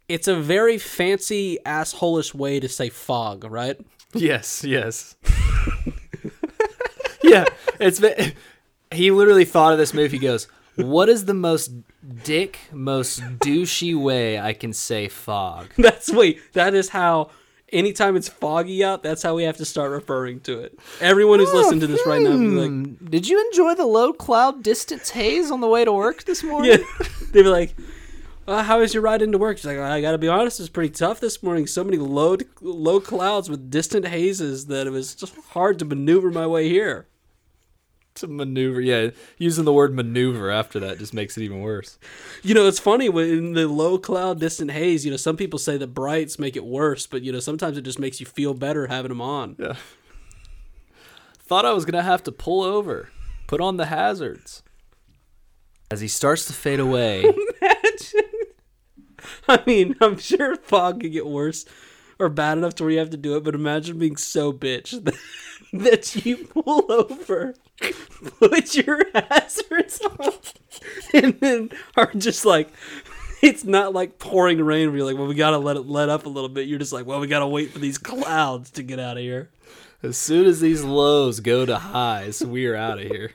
It's 0.10 0.28
a 0.28 0.36
very 0.36 0.78
fancy 0.78 1.58
assholish 1.66 2.34
way 2.34 2.60
to 2.60 2.70
say 2.70 2.90
fog, 2.90 3.44
right? 3.44 3.78
Yes, 4.14 4.64
yes. 4.64 5.16
yeah, 7.22 7.46
it's 7.80 8.00
been, 8.00 8.34
he 8.92 9.12
literally 9.12 9.46
thought 9.46 9.74
of 9.74 9.80
this 9.80 9.94
move. 9.94 10.12
He 10.12 10.20
goes, 10.20 10.48
"What 10.76 11.10
is 11.10 11.26
the 11.26 11.34
most 11.34 11.72
dick, 12.24 12.60
most 12.72 13.22
douchey 13.40 14.00
way 14.02 14.40
I 14.40 14.54
can 14.54 14.72
say 14.74 15.08
fog?" 15.10 15.68
That's 15.78 16.12
wait. 16.12 16.40
That 16.54 16.74
is 16.74 16.90
how. 16.90 17.30
Anytime 17.74 18.16
it's 18.16 18.30
foggy 18.30 18.82
out, 18.82 19.04
that's 19.04 19.22
how 19.22 19.36
we 19.36 19.44
have 19.44 19.58
to 19.58 19.66
start 19.66 19.92
referring 19.92 20.40
to 20.40 20.58
it. 20.62 20.80
Everyone 21.02 21.40
who's 21.40 21.52
listening 21.52 21.82
to 21.82 21.88
this 21.88 22.00
right 22.08 22.22
now, 22.22 22.30
be 22.30 22.38
like, 22.46 22.70
Hmm, 22.70 23.06
Did 23.10 23.28
you 23.28 23.46
enjoy 23.46 23.76
the 23.76 23.86
low 23.86 24.14
cloud 24.14 24.64
distance 24.64 25.10
haze 25.10 25.52
on 25.52 25.60
the 25.60 25.68
way 25.68 25.84
to 25.84 25.92
work 25.92 26.24
this 26.24 26.44
morning? 26.44 26.72
yeah, 26.72 26.78
they'd 27.34 27.44
be 27.44 27.50
like, 27.50 27.76
uh, 28.48 28.64
"How 28.64 28.80
was 28.80 28.94
your 28.94 29.04
ride 29.04 29.22
into 29.22 29.38
work?" 29.38 29.58
She's 29.58 29.66
like, 29.66 29.78
"I 29.78 30.02
gotta 30.02 30.18
be 30.18 30.28
honest, 30.28 30.60
it's 30.60 30.70
pretty 30.70 30.90
tough 30.90 31.20
this 31.20 31.44
morning. 31.44 31.68
So 31.68 31.84
many 31.84 31.98
low 31.98 32.38
low 32.62 33.00
clouds 33.00 33.50
with 33.50 33.70
distant 33.70 34.08
hazes 34.08 34.68
that 34.68 34.88
it 34.88 34.92
was 34.92 35.16
just 35.16 35.36
hard 35.50 35.80
to 35.80 35.86
maneuver 35.86 36.32
my 36.32 36.48
way 36.48 36.70
here." 36.70 37.08
to 38.18 38.28
maneuver, 38.28 38.82
yeah, 38.82 39.12
using 39.38 39.66
the 39.66 39.74
word 39.74 39.94
maneuver 39.96 40.52
after 40.52 40.80
that 40.80 41.00
just 41.00 41.14
makes 41.14 41.38
it 41.38 41.44
even 41.44 41.62
worse. 41.62 41.98
You 42.44 42.54
know, 42.54 42.68
it's 42.68 42.80
funny 42.80 43.10
when 43.10 43.54
the 43.54 43.68
low 43.68 43.98
cloud, 43.98 44.40
distant 44.40 44.72
haze. 44.72 45.06
You 45.06 45.12
know, 45.12 45.18
some 45.18 45.38
people 45.38 45.60
say 45.60 45.78
that 45.78 45.88
brights 45.88 46.38
make 46.38 46.56
it 46.56 46.66
worse, 46.66 47.08
but 47.08 47.22
you 47.22 47.32
know, 47.32 47.40
sometimes 47.40 47.78
it 47.78 47.82
just 47.82 48.00
makes 48.00 48.20
you 48.20 48.26
feel 48.26 48.54
better 48.54 48.88
having 48.88 49.10
them 49.10 49.22
on. 49.22 49.56
Yeah. 49.58 49.76
Thought 51.40 51.66
I 51.66 51.74
was 51.74 51.86
gonna 51.86 52.04
have 52.04 52.24
to 52.24 52.32
pull 52.32 52.64
over, 52.64 53.10
put 53.48 53.62
on 53.62 53.78
the 53.78 53.86
hazards. 53.86 54.64
As 55.90 56.02
he 56.02 56.10
starts 56.10 56.46
to 56.48 56.54
fade 56.54 56.82
away, 56.82 57.24
I 59.50 59.64
mean, 59.66 59.96
I'm 60.02 60.18
sure 60.18 60.56
fog 60.58 61.02
could 61.02 61.12
get 61.12 61.26
worse 61.26 61.66
or 62.20 62.30
bad 62.30 62.58
enough 62.58 62.76
to 62.76 62.84
where 62.84 62.92
you 62.92 63.00
have 63.00 63.12
to 63.12 63.18
do 63.18 63.36
it, 63.38 63.44
but 63.44 63.56
imagine 63.56 64.00
being 64.00 64.18
so 64.18 64.52
bitch 64.52 65.04
that, 65.04 65.16
that 65.74 66.26
you 66.26 66.46
pull 66.48 66.92
over, 66.92 67.54
put 68.40 68.76
your 68.76 69.04
hazards 69.14 70.02
on, 70.20 70.34
and 71.14 71.40
then 71.40 71.70
are 71.96 72.12
just 72.14 72.44
like, 72.44 72.70
it's 73.42 73.64
not 73.64 73.94
like 73.94 74.18
pouring 74.18 74.62
rain 74.62 74.90
where 74.90 74.98
you're 74.98 75.06
like, 75.06 75.18
well, 75.18 75.28
we 75.28 75.36
gotta 75.36 75.60
let 75.60 75.78
it 75.78 75.86
let 75.86 76.10
up 76.10 76.26
a 76.26 76.30
little 76.30 76.50
bit. 76.50 76.68
You're 76.68 76.80
just 76.80 76.94
like, 76.94 77.06
well, 77.06 77.20
we 77.20 77.28
gotta 77.28 77.48
wait 77.48 77.72
for 77.72 77.80
these 77.80 77.98
clouds 77.98 78.72
to 78.72 78.84
get 78.84 79.00
out 79.00 79.18
of 79.18 79.24
here. 79.24 79.52
as 80.02 80.18
soon 80.18 80.48
as 80.48 80.60
these 80.60 80.84
lows 80.84 81.40
go 81.40 81.66
to 81.66 81.78
highs, 81.78 82.44
we 82.44 82.66
are 82.66 82.76
out 82.76 83.00
of 83.00 83.06
here. 83.06 83.32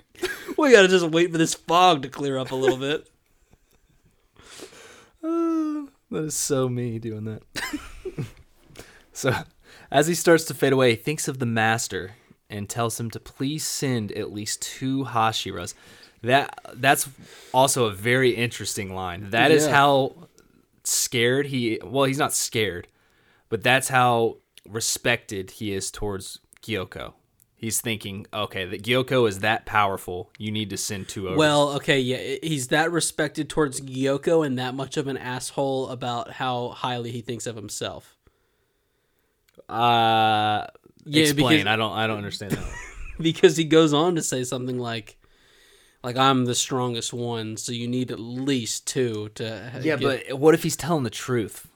We 0.58 0.72
gotta 0.72 0.88
just 0.88 1.06
wait 1.06 1.30
for 1.30 1.38
this 1.38 1.54
fog 1.54 2.02
to 2.02 2.08
clear 2.08 2.36
up 2.36 2.50
a 2.50 2.56
little 2.56 2.76
bit. 2.76 3.08
That 6.12 6.24
is 6.24 6.34
so 6.34 6.68
me 6.68 6.98
doing 6.98 7.24
that. 7.24 7.42
so, 9.12 9.34
as 9.90 10.06
he 10.06 10.14
starts 10.14 10.44
to 10.44 10.54
fade 10.54 10.72
away, 10.72 10.90
he 10.90 10.96
thinks 10.96 11.26
of 11.28 11.38
the 11.38 11.46
master 11.46 12.12
and 12.50 12.68
tells 12.68 13.00
him 13.00 13.10
to 13.10 13.20
please 13.20 13.64
send 13.64 14.12
at 14.12 14.32
least 14.32 14.60
two 14.62 15.04
Hashiras. 15.04 15.74
That 16.22 16.58
that's 16.74 17.08
also 17.52 17.86
a 17.86 17.90
very 17.92 18.30
interesting 18.30 18.94
line. 18.94 19.30
That 19.30 19.50
is 19.50 19.66
Yeah. 19.66 19.72
how 19.72 20.28
scared 20.84 21.46
he 21.46 21.80
well, 21.82 22.04
he's 22.04 22.18
not 22.18 22.32
scared, 22.32 22.88
but 23.48 23.62
that's 23.62 23.88
how 23.88 24.36
respected 24.68 25.52
he 25.52 25.72
is 25.72 25.90
towards 25.90 26.38
Gyokko. 26.62 27.14
He's 27.62 27.80
thinking, 27.80 28.26
okay, 28.34 28.64
that 28.66 28.82
Gyokko 28.82 29.26
is 29.28 29.38
that 29.38 29.64
powerful. 29.66 30.30
You 30.36 30.50
need 30.50 30.68
to 30.70 30.76
send 30.76 31.08
two 31.08 31.28
over. 31.28 31.36
Well, 31.38 31.70
okay, 31.76 32.00
yeah, 32.00 32.36
he's 32.42 32.68
that 32.68 32.90
respected 32.90 33.48
towards 33.48 33.80
Gyokko 33.80 34.44
and 34.44 34.58
that 34.58 34.74
much 34.74 34.96
of 34.96 35.06
an 35.06 35.16
asshole 35.16 35.88
about 35.88 36.32
how 36.32 36.70
highly 36.70 37.12
he 37.12 37.20
thinks 37.20 37.46
of 37.46 37.54
himself. 37.54 38.16
uh 39.68 40.66
Yeah, 41.04 41.22
explain. 41.22 41.58
because- 41.60 41.66
I 41.66 41.76
don't 41.76 41.92
I 41.92 42.06
don't 42.06 42.18
understand 42.18 42.52
that. 42.52 42.72
because 43.20 43.56
he 43.56 43.64
goes 43.64 43.92
on 43.92 44.16
to 44.16 44.22
say 44.22 44.44
something 44.44 44.78
like 44.78 45.16
like 46.02 46.16
I'm 46.16 46.46
the 46.46 46.54
strongest 46.56 47.12
one, 47.12 47.56
so 47.56 47.70
you 47.70 47.86
need 47.86 48.10
at 48.10 48.18
least 48.18 48.86
two 48.88 49.28
to 49.36 49.70
yeah, 49.82 49.96
get- 49.96 50.28
but 50.28 50.38
what 50.38 50.54
if 50.54 50.62
he's 50.64 50.76
telling 50.76 51.04
the 51.04 51.10
truth? 51.10 51.68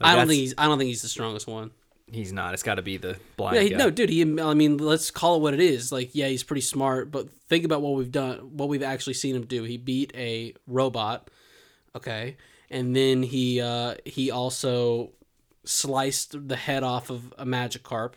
Like, 0.00 0.08
I 0.08 0.12
don't 0.12 0.18
that's- 0.18 0.28
think 0.28 0.40
he's 0.40 0.54
I 0.56 0.66
don't 0.66 0.78
think 0.78 0.88
he's 0.88 1.02
the 1.02 1.08
strongest 1.08 1.46
one. 1.48 1.72
He's 2.12 2.32
not. 2.32 2.52
It's 2.52 2.62
got 2.62 2.74
to 2.74 2.82
be 2.82 2.98
the 2.98 3.16
blind 3.36 3.56
Yeah, 3.56 3.62
he, 3.62 3.70
guy. 3.70 3.76
no, 3.78 3.90
dude. 3.90 4.10
He, 4.10 4.20
I 4.22 4.52
mean, 4.54 4.76
let's 4.76 5.10
call 5.10 5.36
it 5.36 5.40
what 5.40 5.54
it 5.54 5.60
is. 5.60 5.90
Like, 5.90 6.10
yeah, 6.14 6.28
he's 6.28 6.42
pretty 6.42 6.60
smart, 6.60 7.10
but 7.10 7.28
think 7.48 7.64
about 7.64 7.80
what 7.80 7.94
we've 7.94 8.12
done, 8.12 8.38
what 8.56 8.68
we've 8.68 8.82
actually 8.82 9.14
seen 9.14 9.34
him 9.34 9.46
do. 9.46 9.62
He 9.62 9.78
beat 9.78 10.12
a 10.14 10.52
robot, 10.66 11.30
okay, 11.96 12.36
and 12.70 12.94
then 12.94 13.22
he 13.22 13.60
uh, 13.60 13.94
he 14.04 14.30
also 14.30 15.12
sliced 15.64 16.48
the 16.48 16.56
head 16.56 16.82
off 16.82 17.08
of 17.10 17.32
a 17.38 17.44
Magikarp. 17.46 18.14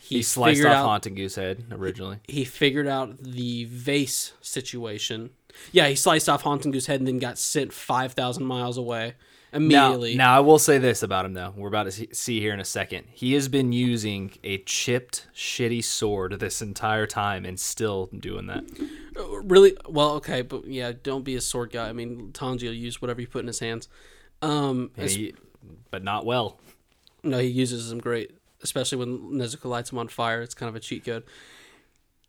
he 0.00 0.22
sliced 0.22 0.64
off 0.64 0.72
out- 0.86 1.02
Hantengu's 1.02 1.34
head 1.34 1.64
originally. 1.72 2.18
he 2.28 2.44
figured 2.44 2.86
out 2.86 3.18
the 3.22 3.64
vase 3.64 4.32
situation. 4.40 5.30
Yeah, 5.72 5.88
he 5.88 5.96
sliced 5.96 6.28
off 6.28 6.44
Hantengu's 6.44 6.86
head 6.86 7.00
and 7.00 7.08
then 7.08 7.18
got 7.18 7.38
sent 7.38 7.72
five 7.72 8.12
thousand 8.12 8.44
miles 8.46 8.76
away 8.78 9.14
immediately. 9.52 10.14
now 10.16 10.36
I 10.36 10.40
will 10.40 10.58
say 10.58 10.78
this 10.78 11.02
about 11.02 11.24
him 11.24 11.34
though. 11.34 11.52
We're 11.56 11.68
about 11.68 11.90
to 11.90 12.14
see, 12.14 12.40
here 12.40 12.52
in 12.52 12.60
a 12.60 12.64
second. 12.64 13.06
He 13.10 13.34
has 13.34 13.48
been 13.48 13.72
using 13.72 14.32
a 14.44 14.58
chipped, 14.58 15.26
shitty 15.34 15.82
sword 15.84 16.38
this 16.40 16.60
entire 16.62 17.06
time 17.06 17.44
and 17.44 17.58
still 17.58 18.08
doing 18.18 18.46
that. 18.46 18.64
really 19.42 19.76
well, 19.88 20.12
okay, 20.16 20.42
but 20.42 20.66
yeah, 20.66 20.92
don't 21.02 21.24
be 21.24 21.34
a 21.36 21.40
sword 21.40 21.70
guy. 21.72 21.88
I 21.88 21.92
mean, 21.92 22.30
Tanji 22.32 22.64
will 22.64 22.72
use 22.72 23.00
whatever 23.02 23.20
you 23.20 23.26
put 23.26 23.40
in 23.40 23.46
his 23.46 23.58
hands. 23.60 23.88
Um, 24.42 24.90
he- 24.96 25.34
but 25.90 26.04
not 26.04 26.24
well. 26.24 26.60
No, 27.24 27.38
he 27.38 27.48
uses 27.48 27.90
them 27.90 27.98
great, 27.98 28.30
especially 28.62 28.98
when 28.98 29.32
Nezuko 29.32 29.64
lights 29.64 29.90
him 29.90 29.98
on 29.98 30.08
fire. 30.08 30.40
It's 30.42 30.54
kind 30.54 30.68
of 30.68 30.76
a 30.76 30.80
cheat 30.80 31.04
code. 31.04 31.24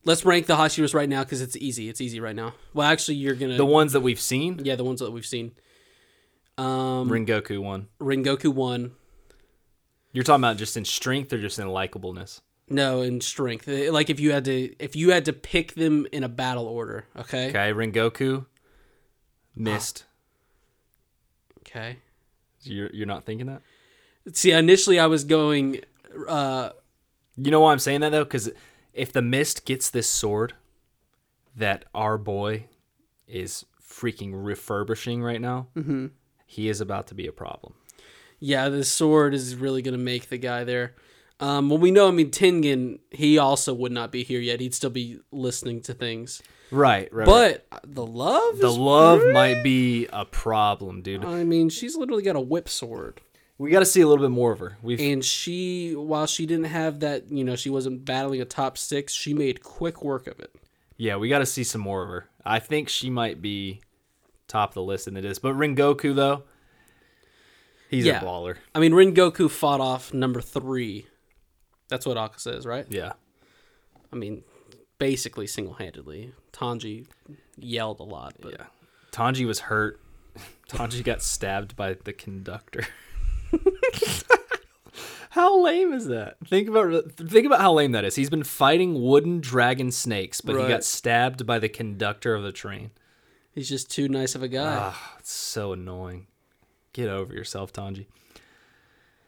Let's 0.06 0.26
rank 0.26 0.48
the 0.48 0.56
Hashiras 0.56 0.94
right 0.94 1.10
now 1.10 1.24
because 1.24 1.42
it's 1.42 1.56
easy. 1.58 1.90
It's 1.90 2.02
easy 2.02 2.20
right 2.20 2.36
now. 2.36 2.54
Well, 2.74 2.88
actually, 2.88 3.16
you're 3.16 3.36
gonna 3.36 3.58
The 3.58 3.66
ones 3.66 3.94
that 3.94 4.00
we've 4.00 4.20
seen, 4.20 4.62
yeah, 4.64 4.76
the 4.76 4.84
ones 4.84 5.02
that 5.02 5.12
we've 5.12 5.26
seen. 5.26 5.52
Um, 6.60 7.10
Rengoku 7.10 7.60
one. 7.62 7.88
Rengoku 8.00 8.54
one, 8.54 8.92
You're 10.12 10.24
talking 10.24 10.44
about 10.44 10.58
just 10.58 10.76
in 10.78 10.86
strength 10.86 11.32
or 11.34 11.38
just 11.40 11.58
in 11.60 11.68
likableness? 11.68 12.42
no, 12.72 13.02
in 13.02 13.20
strength. 13.22 13.68
Eh, 13.68 13.90
Like 13.92 14.10
if 14.10 14.20
you 14.20 14.32
had 14.32 14.46
to, 14.46 14.76
if 14.78 14.96
you 14.96 15.12
had 15.12 15.26
to 15.26 15.34
pick 15.34 15.74
them 15.74 16.06
in 16.12 16.24
a 16.24 16.30
battle 16.30 16.66
order, 16.68 17.06
okay, 17.18 17.50
Okay, 17.50 17.72
Rengoku 17.74 18.46
missed. 19.56 20.06
okay. 21.60 21.98
You're 22.64 22.90
you're 22.94 23.08
not 23.08 23.26
thinking 23.26 23.48
that? 23.48 23.62
See, 24.34 24.52
initially 24.52 25.00
I 25.00 25.06
was 25.08 25.24
going, 25.24 25.80
uh, 26.28 26.72
You 27.38 27.52
know 27.52 27.62
why 27.62 27.72
I'm 27.72 27.80
saying 27.80 28.02
that 28.02 28.10
though? 28.10 28.24
Because 28.26 28.52
if 28.94 29.14
the 29.14 29.22
mist 29.22 29.66
gets 29.66 29.90
this 29.90 30.08
sword 30.10 30.54
that 31.56 31.86
our 31.96 32.18
boy 32.18 32.66
is 33.28 33.66
freaking 33.82 34.32
refurbishing 34.34 35.24
right 35.24 35.40
now, 35.42 35.68
he 36.50 36.68
is 36.68 36.82
about 36.82 37.08
to 37.08 37.14
be 37.16 37.28
a 37.28 37.32
problem. 37.32 37.74
yeah, 38.40 38.70
the 38.70 38.84
sword 38.84 39.34
is 39.34 39.56
really 39.56 39.82
gonna 39.82 39.98
make 39.98 40.30
the 40.30 40.38
guy 40.38 40.64
there. 40.64 40.96
Um, 41.40 41.70
well, 41.70 41.78
we 41.78 41.92
know. 41.92 42.08
I 42.10 42.12
mean, 42.12 42.32
Tengen, 42.32 43.00
he 43.12 43.38
also 43.38 43.74
would 43.74 43.94
not 43.94 44.12
be 44.12 44.24
here 44.24 44.42
yet. 44.42 44.60
He'd 44.60 44.74
still 44.74 44.90
be 44.90 45.20
listening 45.32 45.80
to 45.84 45.94
things. 45.94 46.42
Right, 46.72 47.08
right. 47.14 47.26
But 47.26 47.66
the 47.86 48.06
love, 48.06 48.60
the 48.60 48.70
love 48.72 49.20
pretty- 49.20 49.34
might 49.34 49.64
be 49.64 50.08
a 50.12 50.26
problem, 50.26 51.02
dude. 51.02 51.24
I 51.24 51.44
mean, 51.46 51.70
she's 51.70 51.96
literally 51.96 52.24
got 52.24 52.36
a 52.36 52.42
whip 52.42 52.68
sword, 52.68 53.22
We 53.58 53.72
got 53.72 53.80
to 53.80 53.86
see 53.86 54.02
a 54.02 54.08
little 54.08 54.24
bit 54.24 54.32
more 54.32 54.52
of 54.52 54.60
her. 54.60 54.78
We've 54.82 55.00
and 55.00 55.24
she, 55.24 55.96
while 55.96 56.28
she 56.28 56.46
didn't 56.46 56.66
have 56.66 57.00
that, 57.00 57.32
you 57.32 57.44
know, 57.46 57.56
she 57.56 57.70
wasn't 57.70 58.04
battling 58.06 58.42
a 58.42 58.46
top 58.46 58.78
six. 58.78 59.14
She 59.14 59.34
made 59.34 59.64
quick 59.64 60.04
work 60.04 60.28
of 60.28 60.40
it. 60.42 60.54
yeah, 60.98 61.16
we 61.16 61.30
got 61.30 61.40
to 61.40 61.46
see 61.46 61.64
some 61.64 61.82
more 61.82 62.04
of 62.04 62.10
her. 62.10 62.28
I 62.46 62.60
think 62.60 62.90
she 62.90 63.10
might 63.10 63.42
be 63.42 63.80
top 64.50 64.72
of 64.72 64.74
the 64.74 64.84
list 64.84 65.08
in 65.08 65.16
it 65.16 65.24
is. 65.24 65.40
But 65.40 65.56
Rengoku 65.56 66.14
though, 66.14 66.44
he's 67.90 68.06
Yeah. 68.06 68.20
a 68.22 68.26
baller. 68.26 68.58
I 68.76 68.80
mean, 68.80 68.92
Rengoku 68.92 69.50
fought 69.50 69.80
off 69.80 70.14
number 70.14 70.42
three. 70.42 71.08
That's 71.88 72.06
what 72.06 72.18
Aka 72.18 72.38
says, 72.38 72.66
right? 72.66 72.86
Yeah. 72.90 73.14
I 74.12 74.16
mean, 74.18 74.44
basically 74.98 75.48
single 75.48 75.76
handedly. 75.76 76.34
Tanji 76.52 77.06
yelled 77.58 78.00
a 78.02 78.04
lot, 78.04 78.36
but 78.42 78.52
Yeah. 78.54 78.66
Tanji 79.12 79.46
was 79.48 79.62
hurt. 79.62 80.02
Tanji 80.70 81.04
got 81.04 81.22
stabbed 81.22 81.76
by 81.76 81.94
the 81.94 82.14
conductor. 82.14 82.86
how 85.32 85.62
lame 85.64 85.94
is 85.94 86.08
that? 86.08 86.38
Think 86.48 86.68
about 86.68 87.12
think 87.18 87.46
about 87.46 87.62
how 87.62 87.74
lame 87.74 87.92
that 87.94 88.06
is. 88.06 88.16
He's 88.16 88.30
been 88.30 88.44
fighting 88.44 89.02
wooden 89.02 89.40
dragon 89.42 89.92
snakes, 89.92 90.42
but 90.42 90.60
he 90.60 90.68
got 90.68 90.84
stabbed 90.84 91.46
by 91.46 91.60
the 91.60 91.70
conductor 91.70 92.36
of 92.36 92.44
the 92.44 92.52
train. 92.52 92.92
He's 93.60 93.68
just 93.68 93.92
too 93.92 94.08
nice 94.08 94.36
of 94.36 94.42
a 94.42 94.48
guy. 94.48 94.78
Ah, 94.80 95.16
it's 95.20 95.34
so 95.34 95.74
annoying. 95.74 96.28
Get 96.94 97.10
over 97.10 97.34
yourself, 97.34 97.74
Tanji. 97.74 98.06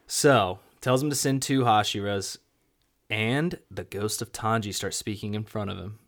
So, 0.06 0.58
tells 0.80 1.02
him 1.02 1.10
to 1.10 1.14
send 1.14 1.42
two 1.42 1.64
Hashiras, 1.64 2.38
and 3.10 3.58
the 3.70 3.84
ghost 3.84 4.22
of 4.22 4.32
Tanji 4.32 4.72
starts 4.72 4.96
speaking 4.96 5.34
in 5.34 5.44
front 5.44 5.68
of 5.68 5.76
him. 5.76 5.98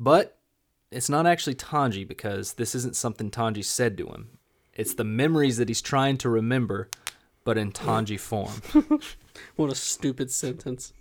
But 0.00 0.38
it's 0.90 1.10
not 1.10 1.26
actually 1.26 1.56
Tanji 1.56 2.08
because 2.08 2.54
this 2.54 2.74
isn't 2.74 2.96
something 2.96 3.30
Tanji 3.30 3.66
said 3.66 3.98
to 3.98 4.06
him. 4.06 4.38
It's 4.72 4.94
the 4.94 5.04
memories 5.04 5.58
that 5.58 5.68
he's 5.68 5.82
trying 5.82 6.16
to 6.16 6.30
remember, 6.30 6.88
but 7.44 7.58
in 7.58 7.70
Tanji 7.70 8.18
form. 8.18 8.62
What 9.56 9.70
a 9.70 9.74
stupid 9.74 10.30
sentence. 10.30 10.94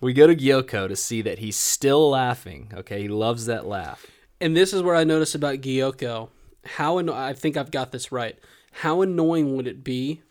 We 0.00 0.12
go 0.12 0.28
to 0.28 0.36
Gyokko 0.36 0.86
to 0.86 0.94
see 0.94 1.22
that 1.22 1.40
he's 1.40 1.56
still 1.56 2.10
laughing. 2.10 2.70
Okay, 2.72 3.02
he 3.02 3.08
loves 3.08 3.46
that 3.46 3.66
laugh. 3.66 4.06
And 4.40 4.56
this 4.56 4.72
is 4.72 4.82
where 4.82 4.94
I 4.94 5.04
notice 5.04 5.34
about 5.34 5.60
Gyokko. 5.60 6.28
How 6.64 6.98
anno- 6.98 7.14
I 7.14 7.32
think 7.32 7.56
I've 7.56 7.70
got 7.70 7.92
this 7.92 8.10
right. 8.12 8.38
How 8.72 9.00
annoying 9.02 9.56
would 9.56 9.66
it 9.66 9.82
be 9.84 10.22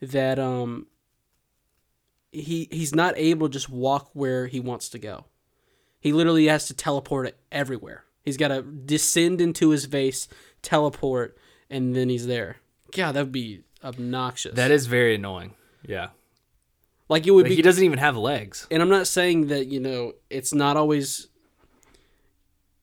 that 0.00 0.38
um 0.38 0.86
he 2.30 2.68
he's 2.70 2.94
not 2.94 3.14
able 3.16 3.48
to 3.48 3.52
just 3.52 3.70
walk 3.70 4.10
where 4.12 4.46
he 4.46 4.60
wants 4.60 4.88
to 4.90 4.98
go. 4.98 5.24
He 6.00 6.12
literally 6.12 6.46
has 6.46 6.66
to 6.66 6.74
teleport 6.74 7.36
everywhere. 7.50 8.04
He's 8.22 8.36
got 8.36 8.48
to 8.48 8.62
descend 8.62 9.40
into 9.40 9.70
his 9.70 9.86
vase, 9.86 10.28
teleport, 10.62 11.36
and 11.70 11.96
then 11.96 12.08
he's 12.10 12.26
there. 12.26 12.56
God, 12.94 13.12
that 13.12 13.20
would 13.24 13.32
be 13.32 13.62
obnoxious. 13.82 14.54
That 14.54 14.70
is 14.70 14.86
very 14.86 15.14
annoying. 15.14 15.54
Yeah. 15.82 16.08
like 17.08 17.26
it 17.26 17.30
would 17.30 17.44
But 17.44 17.50
be 17.50 17.56
he 17.56 17.62
doesn't 17.62 17.82
even 17.84 17.98
have 17.98 18.16
legs. 18.16 18.66
and 18.70 18.82
I'm 18.82 18.88
not 18.90 19.06
saying 19.06 19.46
that 19.46 19.66
you 19.68 19.80
know 19.80 20.12
it's 20.28 20.52
not 20.52 20.76
always. 20.76 21.28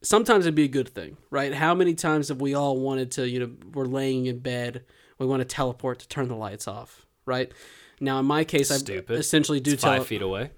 Sometimes 0.05 0.45
it'd 0.45 0.53
be 0.53 0.65
a 0.65 0.67
good 0.67 0.87
thing, 0.87 1.17
right? 1.31 1.51
How 1.53 1.73
many 1.73 1.95
times 1.95 2.29
have 2.29 2.39
we 2.39 2.53
all 2.53 2.79
wanted 2.79 3.11
to, 3.11 3.27
you 3.27 3.39
know, 3.39 3.51
we're 3.73 3.85
laying 3.85 4.27
in 4.27 4.37
bed, 4.37 4.83
we 5.17 5.25
want 5.25 5.41
to 5.41 5.45
teleport 5.45 5.99
to 5.99 6.07
turn 6.07 6.27
the 6.27 6.35
lights 6.35 6.67
off, 6.67 7.07
right? 7.25 7.51
Now, 7.99 8.19
in 8.19 8.25
my 8.25 8.43
case, 8.43 8.71
I 8.71 8.75
essentially 8.75 9.59
do 9.59 9.73
It's 9.73 9.81
tele- 9.81 9.97
five 9.97 10.07
feet 10.07 10.21
away. 10.21 10.51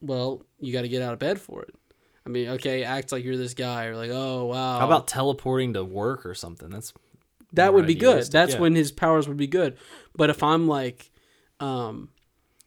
Well, 0.00 0.42
you 0.58 0.72
got 0.72 0.82
to 0.82 0.88
get 0.88 1.02
out 1.02 1.12
of 1.12 1.18
bed 1.18 1.38
for 1.40 1.62
it. 1.62 1.74
I 2.24 2.30
mean, 2.30 2.48
okay, 2.48 2.84
act 2.84 3.12
like 3.12 3.22
you're 3.22 3.36
this 3.36 3.54
guy, 3.54 3.84
or 3.84 3.96
like, 3.96 4.10
oh 4.10 4.46
wow, 4.46 4.80
How 4.80 4.86
about 4.86 5.06
teleporting 5.06 5.74
to 5.74 5.84
work 5.84 6.26
or 6.26 6.34
something? 6.34 6.70
That's 6.70 6.92
that 7.52 7.74
would 7.74 7.86
be 7.86 7.94
good. 7.94 8.24
That's 8.32 8.54
yeah. 8.54 8.60
when 8.60 8.74
his 8.74 8.90
powers 8.92 9.28
would 9.28 9.36
be 9.36 9.46
good. 9.46 9.76
But 10.16 10.30
if 10.30 10.42
I'm 10.42 10.66
like, 10.66 11.10
um, 11.60 12.08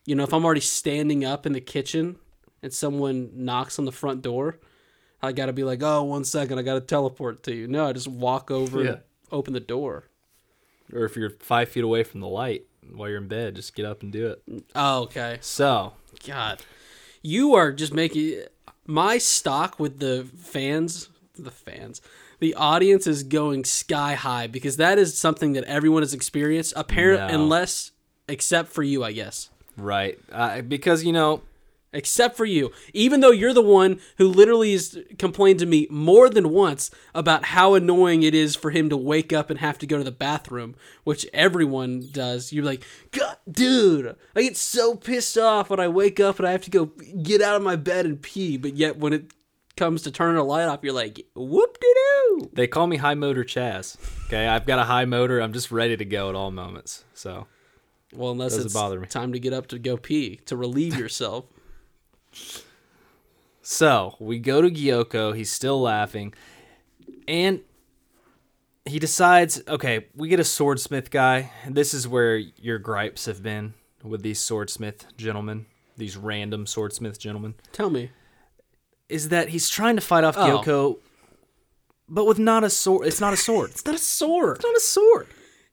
you 0.05 0.15
know, 0.15 0.23
if 0.23 0.33
I'm 0.33 0.45
already 0.45 0.61
standing 0.61 1.25
up 1.25 1.45
in 1.45 1.53
the 1.53 1.61
kitchen 1.61 2.17
and 2.63 2.73
someone 2.73 3.31
knocks 3.33 3.79
on 3.79 3.85
the 3.85 3.91
front 3.91 4.21
door, 4.21 4.59
I 5.21 5.31
got 5.33 5.47
to 5.47 5.53
be 5.53 5.63
like, 5.63 5.81
oh, 5.83 6.03
one 6.03 6.23
second, 6.23 6.59
I 6.59 6.61
got 6.61 6.75
to 6.75 6.81
teleport 6.81 7.43
to 7.43 7.53
you. 7.53 7.67
No, 7.67 7.87
I 7.87 7.93
just 7.93 8.07
walk 8.07 8.49
over 8.51 8.83
Yeah. 8.83 8.89
and 8.91 8.99
open 9.31 9.53
the 9.53 9.59
door. 9.59 10.05
or 10.93 11.03
if 11.05 11.15
you're 11.15 11.29
five 11.29 11.69
feet 11.69 11.83
away 11.83 12.03
from 12.03 12.19
the 12.19 12.27
light 12.27 12.63
while 12.91 13.07
you're 13.09 13.19
in 13.19 13.27
bed, 13.27 13.55
just 13.55 13.75
get 13.75 13.85
up 13.85 14.01
and 14.01 14.11
do 14.11 14.27
it. 14.27 14.63
Oh, 14.75 15.03
okay. 15.03 15.37
So 15.41 15.93
God, 16.25 16.61
you 17.21 17.53
are 17.53 17.71
just 17.71 17.93
making 17.93 18.41
my 18.87 19.17
stock 19.19 19.79
with 19.79 19.99
the 19.99 20.27
fans, 20.39 21.09
the 21.37 21.51
fans, 21.51 22.01
the 22.39 22.55
audience 22.55 23.05
is 23.05 23.21
going 23.23 23.65
sky 23.65 24.15
high 24.15 24.47
because 24.47 24.77
that 24.77 24.97
is 24.97 25.15
something 25.17 25.53
that 25.53 25.63
everyone 25.65 26.01
has 26.01 26.13
experienced. 26.15 26.73
Apparent, 26.75 27.31
No. 27.31 27.39
unless 27.43 27.91
except 28.27 28.69
for 28.69 28.81
you, 28.81 29.03
I 29.03 29.11
guess. 29.11 29.49
right, 29.77 30.17
uh, 30.31 30.61
because 30.61 31.03
you 31.03 31.11
know, 31.13 31.41
except 31.93 32.37
for 32.37 32.45
you. 32.45 32.71
Even 32.93 33.19
though 33.21 33.31
you're 33.31 33.53
the 33.53 33.61
one 33.61 33.99
who 34.17 34.27
literally 34.27 34.71
has 34.73 34.97
complained 35.17 35.59
to 35.59 35.65
me 35.65 35.87
more 35.89 36.29
than 36.29 36.49
once 36.51 36.91
about 37.15 37.45
how 37.45 37.73
annoying 37.73 38.23
it 38.23 38.35
is 38.35 38.55
for 38.55 38.71
him 38.71 38.89
to 38.89 38.97
wake 38.97 39.33
up 39.33 39.49
and 39.49 39.59
have 39.59 39.77
to 39.79 39.87
go 39.87 39.97
to 39.97 40.03
the 40.03 40.11
bathroom, 40.11 40.75
which 41.03 41.25
everyone 41.33 42.03
does. 42.11 42.53
You're 42.53 42.65
like, 42.65 42.83
God, 43.11 43.37
dude, 43.51 44.15
I 44.35 44.41
get 44.43 44.57
so 44.57 44.95
pissed 44.95 45.37
off 45.37 45.69
when 45.69 45.79
I 45.79 45.87
wake 45.87 46.19
up 46.19 46.39
and 46.39 46.47
I 46.47 46.51
have 46.51 46.63
to 46.63 46.71
go 46.71 46.85
get 47.23 47.41
out 47.41 47.55
of 47.55 47.61
my 47.63 47.75
bed 47.75 48.05
and 48.05 48.21
pee. 48.21 48.57
But 48.57 48.75
yet 48.75 48.97
when 48.97 49.13
it 49.13 49.31
comes 49.75 50.03
to 50.03 50.11
turning 50.11 50.37
a 50.37 50.43
light 50.43 50.67
off, 50.67 50.79
you're 50.83 50.93
like, 50.93 51.25
whoop 51.35 51.79
de 51.79 51.87
doo. 51.87 52.49
They 52.53 52.67
call 52.67 52.85
me 52.87 52.97
high 52.97 53.15
motor 53.15 53.43
Chaz. 53.43 53.97
Okay, 54.27 54.47
I've 54.47 54.65
got 54.65 54.77
a 54.79 54.83
high 54.83 55.05
motor. 55.05 55.39
I'm 55.41 55.53
just 55.53 55.71
ready 55.71 55.97
to 55.97 56.05
go 56.05 56.29
at 56.29 56.35
all 56.35 56.51
moments. 56.51 57.03
So 57.13 57.47
Well, 58.13 58.31
unless 58.31 58.51
Doesn't 58.51 58.65
it's 58.67 58.73
bother 58.73 58.99
me. 58.99 59.07
time 59.07 59.33
to 59.33 59.39
get 59.39 59.53
up 59.53 59.67
to 59.67 59.79
go 59.79 59.97
pee 59.97 60.37
to 60.45 60.55
relieve 60.55 60.97
yourself. 60.97 61.45
So 63.61 64.15
we 64.19 64.39
go 64.39 64.61
to 64.61 64.69
Gyokko. 64.69 65.35
He's 65.35 65.51
still 65.51 65.79
laughing. 65.81 66.33
And 67.27 67.61
he 68.85 68.97
decides, 68.99 69.61
okay, 69.67 70.07
we 70.15 70.27
get 70.29 70.39
a 70.39 70.43
swordsmith 70.43 71.11
guy. 71.11 71.51
And 71.63 71.75
this 71.75 71.93
is 71.93 72.07
where 72.07 72.37
your 72.37 72.79
gripes 72.79 73.25
have 73.25 73.43
been 73.43 73.73
with 74.03 74.23
these 74.23 74.39
swordsmith 74.39 75.05
gentlemen, 75.17 75.65
these 75.97 76.17
random 76.17 76.65
swordsmith 76.65 77.19
gentlemen, 77.19 77.55
Tell 77.73 77.89
me. 77.89 78.09
is 79.09 79.29
that 79.29 79.49
he's 79.49 79.69
trying 79.69 79.95
to 79.97 80.01
fight 80.01 80.23
off 80.23 80.35
Oh. 80.37 80.61
Gyokko, 80.63 80.97
but 82.07 82.25
with 82.25 82.39
not 82.39 82.63
a 82.63 82.69
sword. 82.69 83.05
It's 83.05 83.21
not 83.21 83.33
a 83.33 83.37
sword. 83.37 83.71
It's 83.71 83.85
not 83.85 83.95
a 83.95 83.99
sword. 83.99 84.55
It's 84.57 84.65
not 84.65 84.75
a 84.75 84.79
sword. 84.79 85.27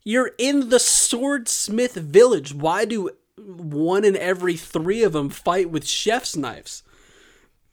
You're 0.04 0.32
in 0.38 0.68
the 0.68 0.78
swordsmith 0.78 1.94
village. 1.94 2.52
Why 2.52 2.84
do 2.84 3.10
one 3.38 4.04
in 4.04 4.16
every 4.16 4.56
three 4.56 5.02
of 5.02 5.12
them 5.12 5.28
fight 5.28 5.70
with 5.70 5.86
chef's 5.86 6.36
knives? 6.36 6.82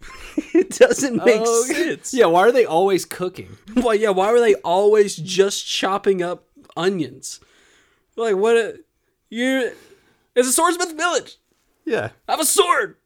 it 0.54 0.72
doesn't 0.72 1.24
make 1.24 1.42
Oh, 1.46 1.64
sense. 1.66 2.14
Yeah, 2.14 2.26
why 2.26 2.42
are 2.42 2.52
they 2.52 2.66
always 2.66 3.06
cooking? 3.06 3.58
Well, 3.76 3.96
yeah. 3.96 4.10
Why 4.10 4.32
were 4.32 4.40
they 4.40 4.56
always 4.56 5.16
just 5.16 5.66
chopping 5.66 6.22
up 6.22 6.46
onions? 6.76 7.40
Like 8.16 8.36
what? 8.36 8.56
A, 8.58 8.80
you? 9.30 9.72
It's 10.36 10.48
a 10.48 10.52
swordsmith 10.52 10.96
village. 10.98 11.38
Yeah. 11.86 12.10
I 12.28 12.32
have 12.34 12.40
a 12.40 12.46
sword. 12.46 12.98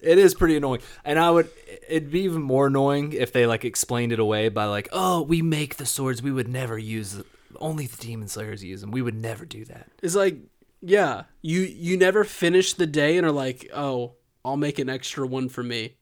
It 0.00 0.18
is 0.18 0.34
pretty 0.34 0.56
annoying. 0.56 0.80
And 1.04 1.18
I 1.18 1.30
would 1.30 1.50
it'd 1.88 2.10
be 2.10 2.20
even 2.20 2.42
more 2.42 2.68
annoying 2.68 3.12
if 3.12 3.32
they 3.32 3.46
like 3.46 3.64
explained 3.64 4.12
it 4.12 4.20
away 4.20 4.48
by 4.48 4.64
like, 4.66 4.88
"Oh, 4.92 5.22
we 5.22 5.42
make 5.42 5.76
the 5.76 5.86
swords. 5.86 6.22
We 6.22 6.30
would 6.32 6.48
never 6.48 6.78
use 6.78 7.12
them. 7.12 7.24
Only 7.56 7.86
the 7.86 7.96
demon 7.96 8.28
slayers 8.28 8.62
use 8.62 8.80
them. 8.80 8.90
We 8.92 9.02
would 9.02 9.16
never 9.20 9.44
do 9.44 9.64
that." 9.66 9.88
It's 10.02 10.14
like, 10.14 10.36
yeah, 10.80 11.24
you 11.42 11.60
you 11.60 11.96
never 11.96 12.24
finish 12.24 12.72
the 12.72 12.86
day 12.86 13.16
and 13.16 13.26
are 13.26 13.32
like, 13.32 13.70
oh, 13.74 14.14
I'll 14.44 14.56
make 14.56 14.78
an 14.78 14.88
extra 14.88 15.26
one 15.26 15.48
for 15.48 15.62
me. 15.62 15.96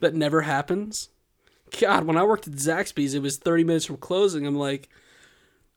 That 0.00 0.14
never 0.14 0.42
happens. 0.42 1.08
God, 1.80 2.04
when 2.04 2.16
I 2.16 2.24
worked 2.24 2.46
at 2.46 2.54
Zaxby's, 2.54 3.14
it 3.14 3.22
was 3.22 3.38
30 3.38 3.64
minutes 3.64 3.86
from 3.86 3.96
closing. 3.96 4.46
I'm 4.46 4.56
like, 4.56 4.90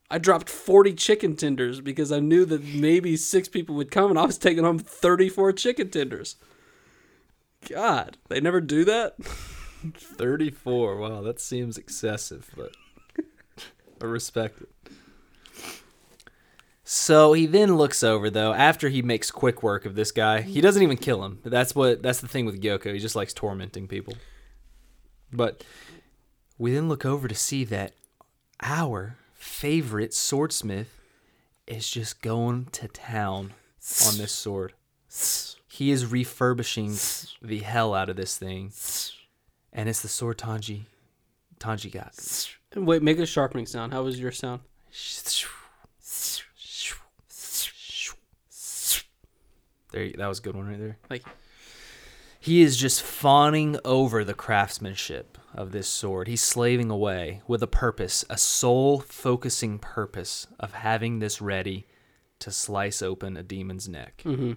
I 0.09 0.17
dropped 0.17 0.49
40 0.49 0.93
chicken 0.93 1.35
tenders 1.35 1.79
because 1.79 2.11
I 2.11 2.19
knew 2.19 2.45
that 2.45 2.63
maybe 2.63 3.15
six 3.15 3.47
people 3.47 3.75
would 3.75 3.91
come 3.91 4.09
and 4.09 4.19
I 4.19 4.25
was 4.25 4.37
taking 4.37 4.63
home 4.63 4.79
34 4.79 5.53
chicken 5.53 5.89
tenders. 5.89 6.35
God, 7.69 8.17
they 8.29 8.41
never 8.41 8.61
do 8.61 8.83
that? 8.85 9.15
34. 9.93 10.97
Wow, 10.97 11.21
that 11.21 11.39
seems 11.39 11.77
excessive, 11.77 12.51
but 12.55 12.75
I 14.01 14.05
respect 14.05 14.61
it. 14.61 14.69
So 16.87 17.33
he 17.33 17.47
then 17.47 17.77
looks 17.77 18.03
over 18.03 18.29
though 18.29 18.53
after 18.53 18.89
he 18.89 19.01
makes 19.01 19.31
quick 19.31 19.63
work 19.63 19.85
of 19.85 19.95
this 19.95 20.11
guy. 20.11 20.41
He 20.41 20.61
doesn't 20.61 20.83
even 20.83 20.97
kill 20.97 21.25
him. 21.25 21.39
That's 21.43 21.73
what 21.73 22.03
that's 22.03 22.21
the 22.21 22.27
thing 22.27 22.45
with 22.45 22.61
Gyokko. 22.61 22.93
He 22.93 22.99
just 22.99 23.15
likes 23.15 23.33
tormenting 23.33 23.87
people. 23.87 24.13
But 25.33 25.63
we 26.59 26.73
then 26.73 26.87
look 26.87 27.03
over 27.03 27.27
to 27.27 27.33
see 27.33 27.63
that 27.65 27.93
our 28.61 29.17
favorite 29.33 30.13
swordsmith 30.13 31.01
is 31.65 31.89
just 31.89 32.21
going 32.21 32.67
to 32.73 32.87
town 32.87 33.53
on 34.05 34.17
this 34.19 34.31
sword. 34.31 34.73
He 35.67 35.89
is 35.89 36.05
refurbishing 36.05 36.95
the 37.41 37.59
hell 37.59 37.95
out 37.95 38.09
of 38.09 38.15
this 38.15 38.37
thing. 38.37 38.71
And 39.73 39.89
it's 39.89 40.01
the 40.01 40.07
sword 40.07 40.37
Tanji 40.37 40.83
Tanji 41.59 41.91
got. 41.91 42.13
Wait, 42.75 43.01
make 43.01 43.17
a 43.17 43.25
sharpening 43.25 43.65
sound. 43.65 43.91
How 43.91 44.03
was 44.03 44.19
your 44.19 44.31
sound? 44.31 44.61
There, 49.95 50.11
that 50.17 50.27
was 50.27 50.39
a 50.39 50.41
good 50.41 50.55
one 50.55 50.67
right 50.67 50.77
there. 50.79 50.97
Like, 51.09 51.23
He 52.39 52.61
is 52.61 52.77
just 52.77 53.01
fawning 53.01 53.79
over 53.83 54.23
the 54.23 54.33
craftsmanship 54.35 55.37
of 55.53 55.71
this 55.71 55.87
sword. 55.87 56.27
He's 56.27 56.43
slaving 56.43 56.91
away 56.91 57.41
with 57.47 57.63
a 57.63 57.67
purpose, 57.67 58.23
a 58.29 58.37
soul 58.37 58.99
focusing 58.99 59.79
purpose 59.79 60.45
of 60.59 60.73
having 60.73 61.19
this 61.19 61.41
ready 61.41 61.87
to 62.39 62.51
slice 62.51 63.01
open 63.01 63.37
a 63.37 63.41
demon's 63.43 63.87
neck. 63.87 64.21
mm-hmm. 64.25 64.51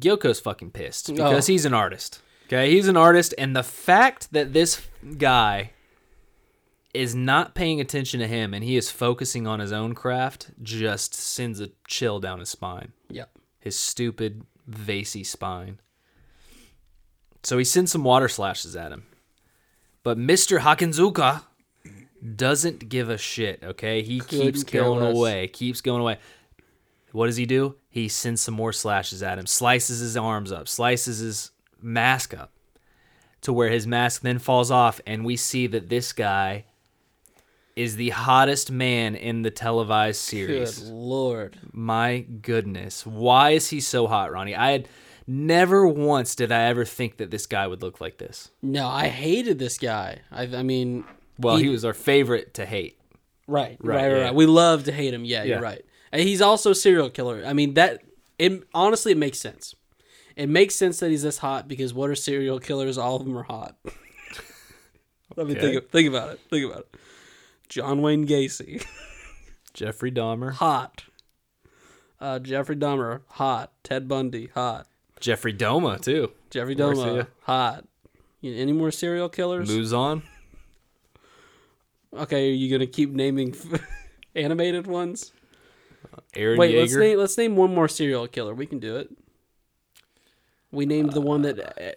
Gyokko's 0.00 0.40
fucking 0.40 0.70
pissed 0.72 1.08
because 1.14 1.48
Oh. 1.48 1.52
he's 1.52 1.64
an 1.64 1.74
artist. 1.74 2.20
Okay, 2.46 2.70
he's 2.72 2.88
an 2.88 2.96
artist, 2.96 3.34
and 3.36 3.54
the 3.54 3.62
fact 3.62 4.32
that 4.32 4.52
this 4.52 4.80
guy 5.18 5.72
is 6.94 7.14
not 7.14 7.54
paying 7.54 7.80
attention 7.80 8.20
to 8.20 8.26
him 8.26 8.54
and 8.54 8.64
he 8.64 8.76
is 8.76 8.90
focusing 8.90 9.46
on 9.46 9.60
his 9.60 9.72
own 9.72 9.94
craft 9.94 10.50
just 10.62 11.14
sends 11.14 11.60
a 11.60 11.70
chill 11.86 12.18
down 12.20 12.40
his 12.40 12.48
spine. 12.48 12.92
yeah. 13.08 13.24
His 13.60 13.78
stupid, 13.78 14.46
vasey 14.70 15.26
spine. 15.26 15.80
So 17.42 17.58
he 17.58 17.64
sends 17.64 17.92
some 17.92 18.04
water 18.04 18.28
slashes 18.28 18.76
at 18.76 18.92
him. 18.92 19.06
But 20.02 20.16
Mr. 20.16 20.60
Haganezuka 20.60 21.42
doesn't 22.36 22.88
give 22.88 23.10
a 23.10 23.18
shit, 23.18 23.62
okay? 23.62 24.02
He 24.02 24.20
keeps 24.20 24.62
going 24.62 25.00
less. 25.00 25.16
away, 25.16 25.48
keeps 25.48 25.80
going 25.80 26.00
away. 26.00 26.18
What 27.12 27.26
does 27.26 27.36
he 27.36 27.46
do? 27.46 27.76
He 27.90 28.08
sends 28.08 28.40
some 28.40 28.54
more 28.54 28.72
slashes 28.72 29.22
at 29.22 29.38
him, 29.38 29.46
slices 29.46 30.00
his 30.00 30.16
arms 30.16 30.52
up, 30.52 30.68
slices 30.68 31.18
his 31.18 31.50
mask 31.82 32.32
up 32.32 32.52
to 33.42 33.52
where 33.52 33.70
his 33.70 33.86
mask 33.86 34.22
then 34.22 34.38
falls 34.38 34.70
off, 34.70 35.00
and 35.06 35.24
we 35.24 35.36
see 35.36 35.66
that 35.68 35.88
this 35.88 36.12
guy 36.12 36.64
is 37.78 37.96
the 37.96 38.10
hottest 38.10 38.70
man 38.70 39.14
in 39.14 39.42
the 39.42 39.50
televised 39.50 40.20
series. 40.20 40.78
Good 40.80 40.92
lord. 40.92 41.56
My 41.72 42.20
goodness. 42.20 43.06
Why 43.06 43.50
is 43.50 43.68
he 43.70 43.80
so 43.80 44.06
hot, 44.06 44.32
Ronny? 44.32 44.54
I 44.54 44.72
had 44.72 44.88
never 45.26 45.86
once 45.86 46.34
did 46.34 46.50
I 46.50 46.62
ever 46.64 46.84
think 46.84 47.18
that 47.18 47.30
this 47.30 47.46
guy 47.46 47.66
would 47.66 47.80
look 47.82 48.00
like 48.00 48.18
this. 48.18 48.50
No, 48.62 48.86
I 48.88 49.08
hated 49.08 49.58
this 49.58 49.78
guy. 49.78 50.20
I, 50.32 50.42
I 50.44 50.62
mean, 50.62 51.04
Well, 51.38 51.56
he, 51.56 51.64
He- 51.64 51.68
was 51.68 51.84
our 51.84 51.94
favorite 51.94 52.54
to 52.54 52.66
hate. 52.66 52.98
right, 53.46 53.76
Right, 53.80 53.94
right, 53.96 54.08
right, 54.12 54.16
yeah. 54.18 54.24
right. 54.24 54.34
We 54.34 54.46
love 54.46 54.84
to 54.84 54.92
hate 54.92 55.14
him. 55.14 55.24
Yeah, 55.24 55.44
Yeah. 55.44 55.54
you're 55.54 55.62
right. 55.62 55.84
And 56.10 56.20
he's 56.22 56.40
also 56.42 56.70
a 56.70 56.74
serial 56.74 57.10
killer. 57.10 57.42
I 57.46 57.52
mean, 57.52 57.74
that 57.74 58.02
it 58.38 58.64
honestly 58.74 59.12
it 59.12 59.18
makes 59.18 59.38
sense. 59.38 59.74
It 60.36 60.48
makes 60.48 60.74
sense 60.74 60.98
that 61.00 61.10
he's 61.10 61.22
this 61.22 61.38
hot 61.38 61.68
because 61.68 61.92
what 61.94 62.08
are 62.10 62.14
serial 62.14 62.58
killers? 62.58 62.96
All 62.98 63.16
of 63.16 63.24
them 63.24 63.36
are 63.36 63.42
hot. 63.44 63.76
Let 65.36 65.46
me 65.46 65.52
Okay. 65.56 65.72
think. 65.74 65.90
Think 65.90 66.08
about 66.08 66.30
it. 66.32 66.40
Think 66.50 66.64
about 66.70 66.80
it. 66.80 66.94
John 67.68 68.00
Wayne 68.02 68.26
Gacy, 68.26 68.84
Jeffrey 69.74 70.10
Dahmer. 70.12 70.52
hot. 70.52 71.04
Uh, 72.20 72.38
Jeffrey 72.38 72.76
Dahmer, 72.76 73.20
hot. 73.28 73.72
Ted 73.84 74.08
Bundy, 74.08 74.48
hot. 74.54 74.86
Jeffrey 75.20 75.52
Doma, 75.54 76.00
too. 76.00 76.32
Jeffrey. 76.50 76.74
Dahmer, 76.74 77.26
hot. 77.42 77.84
You, 78.40 78.54
any 78.54 78.72
more 78.72 78.90
serial 78.90 79.28
killers? 79.28 79.68
Luzon. 79.68 80.22
Okay, 82.16 82.50
are 82.50 82.54
you 82.54 82.70
gonna 82.70 82.86
keep 82.86 83.10
naming 83.10 83.54
animated 84.34 84.86
ones? 84.86 85.32
Aaron 86.34 86.58
Wait, 86.58 86.76
let's 86.76 86.94
name 86.94 87.18
let's 87.18 87.36
name 87.36 87.56
one 87.56 87.74
more 87.74 87.88
serial 87.88 88.26
killer. 88.26 88.54
We 88.54 88.66
can 88.66 88.78
do 88.78 88.96
it. 88.96 89.10
We 90.70 90.86
named 90.86 91.12
the 91.12 91.20
one 91.20 91.42
that 91.42 91.58
uh, 91.60 91.92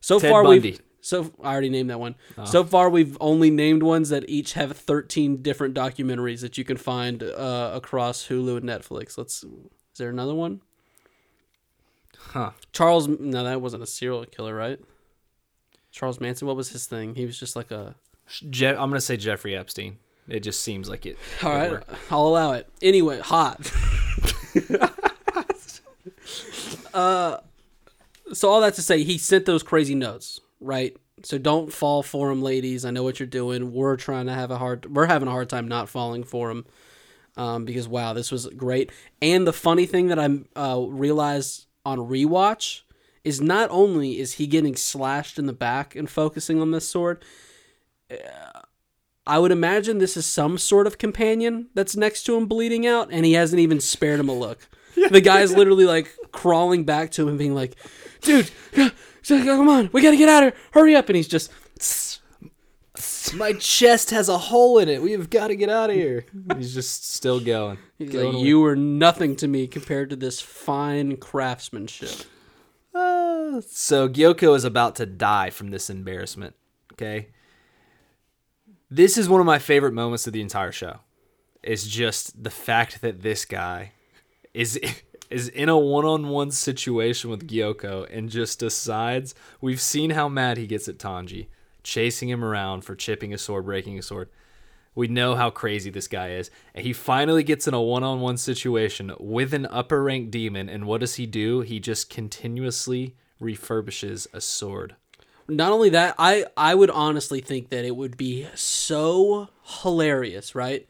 so 0.00 0.18
Ted 0.20 0.30
far 0.30 0.42
Bundy. 0.42 0.70
we've 0.72 0.80
so 1.06 1.32
I 1.40 1.52
already 1.52 1.70
named 1.70 1.90
that 1.90 2.00
one. 2.00 2.16
So 2.44 2.64
far 2.64 2.90
we've 2.90 3.16
only 3.20 3.48
named 3.48 3.84
ones 3.84 4.08
that 4.08 4.28
each 4.28 4.54
have 4.54 4.76
13 4.76 5.40
different 5.40 5.72
documentaries 5.72 6.40
that 6.40 6.58
you 6.58 6.64
can 6.64 6.76
find 6.76 7.22
uh, 7.22 7.70
across 7.74 8.26
Hulu 8.26 8.56
and 8.56 8.68
Netflix. 8.68 9.16
Let's 9.16 9.44
is 9.44 9.98
there 9.98 10.10
another 10.10 10.34
one? 10.34 10.62
Huh. 12.18 12.50
Charles 12.72 13.06
no 13.06 13.44
that 13.44 13.60
wasn't 13.60 13.84
a 13.84 13.86
serial 13.86 14.24
killer, 14.24 14.54
right? 14.54 14.80
Charles 15.92 16.20
Manson, 16.20 16.48
what 16.48 16.56
was 16.56 16.70
his 16.70 16.86
thing? 16.86 17.14
He 17.14 17.24
was 17.24 17.38
just 17.38 17.54
like 17.54 17.70
a 17.70 17.94
Je- 18.50 18.66
I'm 18.66 18.90
going 18.90 18.94
to 18.94 19.00
say 19.00 19.16
Jeffrey 19.16 19.56
Epstein. 19.56 19.98
It 20.28 20.40
just 20.40 20.60
seems 20.60 20.90
like 20.90 21.06
it. 21.06 21.16
All 21.42 21.50
right, 21.50 21.70
work. 21.70 21.86
I'll 22.10 22.26
allow 22.26 22.52
it. 22.52 22.68
Anyway, 22.82 23.20
hot. 23.20 23.72
uh, 26.92 27.38
so 28.32 28.50
all 28.50 28.60
that 28.60 28.74
to 28.74 28.82
say, 28.82 29.04
he 29.04 29.18
sent 29.18 29.46
those 29.46 29.62
crazy 29.62 29.94
notes, 29.94 30.40
right? 30.60 30.96
So 31.22 31.38
don't 31.38 31.72
fall 31.72 32.02
for 32.02 32.30
him, 32.30 32.42
ladies. 32.42 32.84
I 32.84 32.90
know 32.90 33.02
what 33.02 33.18
you're 33.18 33.26
doing. 33.26 33.72
We're 33.72 33.96
trying 33.96 34.26
to 34.26 34.34
have 34.34 34.50
a 34.50 34.58
hard. 34.58 34.94
We're 34.94 35.06
having 35.06 35.28
a 35.28 35.32
hard 35.32 35.48
time 35.48 35.66
not 35.68 35.88
falling 35.88 36.24
for 36.24 36.50
him, 36.50 36.66
um, 37.36 37.64
because 37.64 37.88
wow, 37.88 38.12
this 38.12 38.30
was 38.30 38.46
great. 38.48 38.90
And 39.22 39.46
the 39.46 39.52
funny 39.52 39.86
thing 39.86 40.08
that 40.08 40.18
I 40.18 40.28
uh, 40.58 40.80
realized 40.80 41.66
on 41.84 41.98
rewatch 41.98 42.82
is 43.24 43.40
not 43.40 43.70
only 43.70 44.18
is 44.20 44.34
he 44.34 44.46
getting 44.46 44.76
slashed 44.76 45.38
in 45.38 45.46
the 45.46 45.52
back 45.52 45.96
and 45.96 46.08
focusing 46.08 46.60
on 46.60 46.70
this 46.70 46.88
sword, 46.88 47.24
uh, 48.10 48.60
I 49.26 49.38
would 49.38 49.50
imagine 49.50 49.98
this 49.98 50.16
is 50.16 50.26
some 50.26 50.58
sort 50.58 50.86
of 50.86 50.98
companion 50.98 51.68
that's 51.74 51.96
next 51.96 52.22
to 52.24 52.36
him 52.36 52.46
bleeding 52.46 52.86
out, 52.86 53.08
and 53.10 53.26
he 53.26 53.32
hasn't 53.32 53.58
even 53.58 53.80
spared 53.80 54.20
him 54.20 54.28
a 54.28 54.34
look. 54.34 54.68
The 55.10 55.20
guy's 55.20 55.52
literally 55.52 55.84
like 55.84 56.10
crawling 56.36 56.84
back 56.84 57.10
to 57.12 57.22
him 57.22 57.28
and 57.28 57.38
being 57.38 57.54
like, 57.54 57.74
"Dude, 58.20 58.50
come 58.74 59.68
on, 59.68 59.90
we 59.92 60.02
gotta 60.02 60.16
get 60.16 60.28
out 60.28 60.44
of 60.44 60.52
here! 60.52 60.62
Hurry 60.72 60.94
up!" 60.94 61.08
And 61.08 61.16
he's 61.16 61.28
just 61.28 61.50
My 63.34 63.52
chest 63.54 64.10
has 64.10 64.28
a 64.28 64.38
hole 64.38 64.78
in 64.78 64.88
it. 64.88 65.02
We've 65.02 65.28
got 65.28 65.48
to 65.48 65.56
get 65.56 65.68
out 65.68 65.90
of 65.90 65.96
here. 65.96 66.24
He's 66.56 66.72
just 66.72 67.12
still 67.12 67.40
going. 67.40 67.78
He's 67.98 68.10
Going 68.10 68.26
like, 68.26 68.34
away. 68.36 68.44
you 68.44 68.60
were 68.60 68.76
nothing 68.76 69.36
to 69.36 69.48
me 69.48 69.66
compared 69.66 70.10
to 70.10 70.16
this 70.16 70.40
fine 70.40 71.16
craftsmanship. 71.16 72.10
Ah. 72.94 73.60
so 73.68 74.08
Gyokko 74.08 74.54
is 74.56 74.64
about 74.64 74.96
to 74.96 75.06
die 75.06 75.50
from 75.50 75.70
this 75.70 75.90
embarrassment. 75.90 76.54
Okay. 76.92 77.28
This 78.90 79.18
is 79.18 79.28
one 79.28 79.40
of 79.40 79.46
my 79.46 79.58
favorite 79.58 79.92
moments 79.92 80.26
of 80.26 80.32
the 80.32 80.40
entire 80.40 80.72
show. 80.72 81.00
It's 81.62 81.86
just 81.86 82.42
the 82.42 82.50
fact 82.50 83.00
that 83.02 83.22
this 83.22 83.44
guy 83.44 83.92
is 84.54 84.78
is 85.30 85.48
in 85.48 85.68
a 85.68 85.78
one-on-one 85.78 86.50
situation 86.50 87.30
with 87.30 87.48
Gyokko 87.48 88.06
and 88.10 88.30
just 88.30 88.58
decides 88.58 89.34
we've 89.60 89.80
seen 89.80 90.10
how 90.10 90.28
mad 90.28 90.56
he 90.56 90.66
gets 90.66 90.88
at 90.88 90.98
Tanji, 90.98 91.46
chasing 91.82 92.28
him 92.28 92.44
around 92.44 92.82
for 92.82 92.94
chipping 92.94 93.32
a 93.34 93.38
sword, 93.38 93.64
breaking 93.64 93.98
a 93.98 94.02
sword. 94.02 94.28
We 94.94 95.08
know 95.08 95.34
how 95.34 95.50
crazy 95.50 95.90
this 95.90 96.08
guy 96.08 96.30
is. 96.30 96.50
And 96.74 96.84
he 96.84 96.92
finally 96.92 97.42
gets 97.42 97.68
in 97.68 97.74
a 97.74 97.82
one 97.82 98.02
on 98.02 98.20
one 98.20 98.38
situation 98.38 99.12
with 99.20 99.52
an 99.52 99.66
upper 99.66 100.02
rank 100.02 100.30
demon. 100.30 100.68
And 100.68 100.86
what 100.86 101.00
does 101.00 101.16
he 101.16 101.26
do? 101.26 101.60
He 101.60 101.78
just 101.78 102.08
continuously 102.08 103.14
refurbishes 103.40 104.26
a 104.32 104.40
sword. 104.40 104.96
Not 105.48 105.70
only 105.70 105.90
that, 105.90 106.14
I 106.18 106.46
I 106.56 106.74
would 106.74 106.90
honestly 106.90 107.40
think 107.40 107.68
that 107.68 107.84
it 107.84 107.94
would 107.94 108.16
be 108.16 108.48
so 108.54 109.48
hilarious, 109.62 110.54
right? 110.54 110.88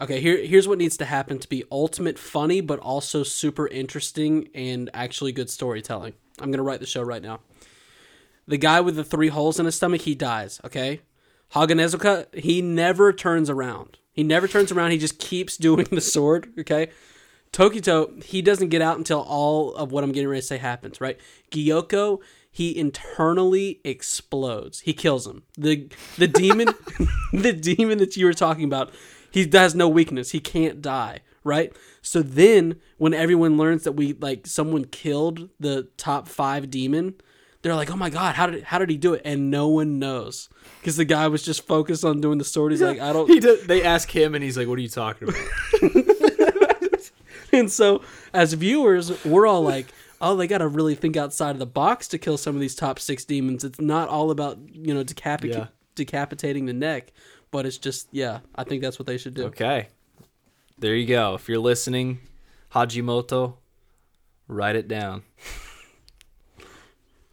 Okay, 0.00 0.20
here 0.20 0.38
here's 0.44 0.66
what 0.66 0.78
needs 0.78 0.96
to 0.96 1.04
happen 1.04 1.38
to 1.38 1.48
be 1.48 1.64
ultimate 1.70 2.18
funny, 2.18 2.60
but 2.60 2.80
also 2.80 3.22
super 3.22 3.68
interesting 3.68 4.48
and 4.54 4.90
actually 4.92 5.32
good 5.32 5.50
storytelling. 5.50 6.14
I'm 6.40 6.50
gonna 6.50 6.64
write 6.64 6.80
the 6.80 6.86
show 6.86 7.02
right 7.02 7.22
now. 7.22 7.40
The 8.46 8.58
guy 8.58 8.80
with 8.80 8.96
the 8.96 9.04
three 9.04 9.28
holes 9.28 9.58
in 9.60 9.66
his 9.66 9.76
stomach, 9.76 10.02
he 10.02 10.14
dies. 10.14 10.60
Okay, 10.64 11.00
Haganezuka, 11.54 12.34
he 12.34 12.60
never 12.60 13.12
turns 13.12 13.48
around. 13.48 13.98
He 14.12 14.24
never 14.24 14.48
turns 14.48 14.72
around. 14.72 14.90
He 14.90 14.98
just 14.98 15.18
keeps 15.18 15.56
doing 15.58 15.86
the 15.90 16.00
sword. 16.00 16.52
Okay. 16.58 16.88
Tokito, 17.52 18.20
he 18.24 18.42
doesn't 18.42 18.70
get 18.70 18.82
out 18.82 18.98
until 18.98 19.20
all 19.20 19.76
of 19.76 19.92
what 19.92 20.02
I'm 20.02 20.10
getting 20.10 20.28
ready 20.28 20.40
to 20.40 20.46
say 20.46 20.58
happens, 20.58 21.00
right? 21.00 21.20
Gyokko, 21.52 22.18
he 22.50 22.76
internally 22.76 23.80
explodes. 23.84 24.80
He 24.80 24.92
kills 24.92 25.24
him. 25.24 25.44
The 25.56 25.88
the 26.18 26.26
demon 26.26 26.70
the 27.32 27.52
demon 27.52 27.98
that 27.98 28.16
you 28.16 28.26
were 28.26 28.32
talking 28.32 28.64
about, 28.64 28.92
he 29.34 29.48
has 29.52 29.74
no 29.74 29.88
weakness. 29.88 30.30
He 30.30 30.38
can't 30.40 30.80
die, 30.80 31.20
right? 31.42 31.72
So 32.02 32.22
then 32.22 32.76
when 32.98 33.12
everyone 33.14 33.56
learns 33.56 33.82
that 33.84 33.92
we 33.92 34.12
like 34.14 34.46
someone 34.46 34.84
killed 34.84 35.48
the 35.58 35.88
top 35.96 36.28
5 36.28 36.70
demon, 36.70 37.14
they're 37.62 37.74
like, 37.74 37.90
"Oh 37.90 37.96
my 37.96 38.10
god, 38.10 38.34
how 38.36 38.46
did 38.46 38.62
how 38.64 38.78
did 38.78 38.90
he 38.90 38.96
do 38.96 39.14
it?" 39.14 39.22
And 39.24 39.50
no 39.50 39.68
one 39.68 39.98
knows 39.98 40.48
because 40.80 40.96
the 40.96 41.04
guy 41.04 41.26
was 41.28 41.42
just 41.42 41.66
focused 41.66 42.04
on 42.04 42.20
doing 42.20 42.38
the 42.38 42.44
sword. 42.44 42.72
He's 42.72 42.82
like, 42.82 43.00
"I 43.00 43.12
don't." 43.12 43.28
He 43.34 43.40
does, 43.40 43.66
they 43.66 43.82
ask 43.82 44.10
him, 44.10 44.34
and 44.34 44.44
he's 44.44 44.56
like, 44.56 44.68
"What 44.68 44.78
are 44.78 44.82
you 44.82 44.88
talking 44.88 45.28
about?" 45.28 45.40
And 47.52 47.70
so, 47.70 48.02
as 48.32 48.52
viewers, 48.54 49.24
we're 49.24 49.46
all 49.46 49.62
like, 49.62 49.86
oh, 50.20 50.34
they 50.34 50.48
got 50.48 50.58
to 50.58 50.66
really 50.66 50.96
think 50.96 51.16
outside 51.16 51.50
of 51.50 51.60
the 51.60 51.66
box 51.66 52.08
to 52.08 52.18
kill 52.18 52.36
some 52.36 52.56
of 52.56 52.60
these 52.60 52.74
top 52.74 52.98
six 52.98 53.24
demons. 53.24 53.62
It's 53.62 53.80
not 53.80 54.08
all 54.08 54.32
about, 54.32 54.58
you 54.72 54.92
know, 54.92 55.04
decapic- 55.04 55.52
Yeah. 55.54 55.66
decapitating 55.94 56.66
the 56.66 56.72
neck, 56.72 57.12
but 57.54 57.66
it's 57.66 57.78
just, 57.78 58.08
yeah, 58.10 58.40
I 58.56 58.64
think 58.64 58.82
that's 58.82 58.98
what 58.98 59.06
they 59.06 59.16
should 59.16 59.34
do. 59.34 59.44
okay, 59.44 59.86
there 60.76 60.96
you 60.96 61.06
go. 61.06 61.34
If 61.34 61.48
you're 61.48 61.60
listening, 61.60 62.18
Hajimoto, 62.72 63.54
write 64.48 64.74
it 64.74 64.88
down. 64.88 65.22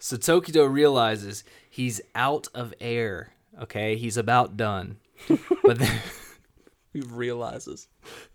So 0.04 0.18
Tokito 0.18 0.68
realizes 0.72 1.44
he's 1.70 2.02
out 2.16 2.48
of 2.56 2.74
air. 2.82 3.34
Okay, 3.62 3.96
he's 3.98 4.18
about 4.18 4.58
done. 4.58 4.98
But 5.64 5.78
then 5.78 6.00
He 6.94 7.02
realizes. 7.02 7.88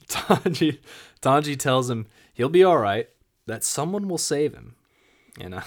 Tanji, 0.08 0.78
Tanji 1.20 1.58
tells 1.58 1.90
him 1.90 2.06
he'll 2.34 2.48
be 2.48 2.62
all 2.62 2.78
right. 2.78 3.08
That 3.46 3.64
someone 3.64 4.06
will 4.06 4.16
save 4.16 4.54
him, 4.54 4.76
and 5.40 5.56
I, 5.56 5.64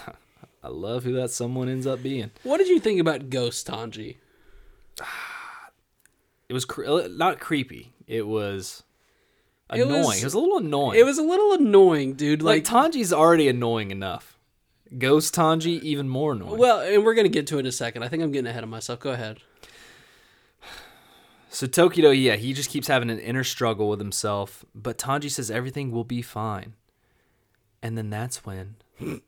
I 0.64 0.70
love 0.70 1.04
who 1.04 1.12
that 1.16 1.32
someone 1.32 1.68
ends 1.68 1.86
up 1.86 2.02
being. 2.02 2.32
What 2.44 2.60
did 2.60 2.70
you 2.70 2.80
think 2.80 3.02
about 3.02 3.30
Ghost 3.30 3.68
Tanji? 3.68 4.18
It 6.50 6.54
was 6.54 6.66
cre- 6.66 6.86
uh, 6.86 7.08
not 7.10 7.40
creepy. 7.40 7.94
It 8.08 8.28
was 8.28 8.84
It 9.72 9.82
annoying. 9.82 10.04
was- 10.04 10.22
it 10.22 10.26
was 10.26 10.34
a 10.34 10.40
little 10.40 10.58
annoying. 10.58 11.00
It 11.00 11.06
was 11.06 11.18
a 11.20 11.24
little 11.24 11.54
annoying, 11.54 12.16
dude. 12.16 12.42
like, 12.42 12.70
Like, 12.70 12.92
Tanji's 12.92 13.14
already 13.14 13.48
annoying 13.48 13.92
enough. 13.92 14.36
Ghost 14.98 15.36
Tanji 15.36 15.80
even 15.84 16.10
more 16.10 16.32
annoying. 16.34 16.58
well, 16.58 16.80
and 16.82 17.06
we're 17.06 17.14
gonna 17.14 17.30
get 17.30 17.46
to 17.48 17.58
it 17.58 17.60
in 17.62 17.66
a 17.68 17.72
second. 17.72 18.02
I 18.04 18.08
think 18.08 18.24
I'm 18.24 18.32
getting 18.32 18.48
ahead 18.50 18.64
of 18.64 18.70
myself. 18.70 19.00
Go 19.00 19.12
ahead. 19.12 19.38
So 21.52 21.66
Tokito, 21.68 22.12
yeah, 22.20 22.36
he 22.36 22.54
just 22.54 22.70
keeps 22.70 22.88
having 22.88 23.10
an 23.10 23.20
inner 23.20 23.44
struggle 23.44 23.90
with 23.90 24.00
himself, 24.00 24.64
but 24.76 24.98
Tanji 24.98 25.30
says 25.32 25.50
everything 25.50 25.92
will 25.92 26.04
be 26.04 26.22
fine. 26.22 26.74
And 27.82 27.98
then 27.98 28.10
that's 28.10 28.46
when 28.46 28.76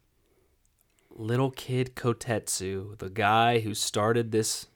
little 1.10 1.52
kid 1.52 1.96
Kotetsu, 1.96 2.98
the 3.00 3.10
guy 3.10 3.60
who 3.60 3.74
started 3.74 4.32
this 4.32 4.68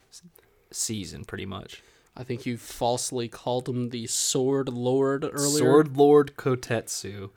season 0.72 1.24
pretty 1.26 1.46
much. 1.46 1.82
I 2.18 2.24
think 2.24 2.46
you 2.46 2.58
falsely 2.58 3.28
called 3.28 3.68
him 3.68 3.90
the 3.90 4.08
Sword 4.08 4.70
Lord 4.70 5.24
earlier. 5.26 5.58
Sword 5.60 5.98
Lord 5.98 6.36
Kotetsu 6.38 7.30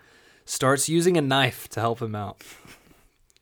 starts 0.44 0.88
using 0.88 1.16
a 1.16 1.20
knife 1.20 1.68
to 1.70 1.80
help 1.80 2.00
him 2.00 2.14
out. 2.14 2.42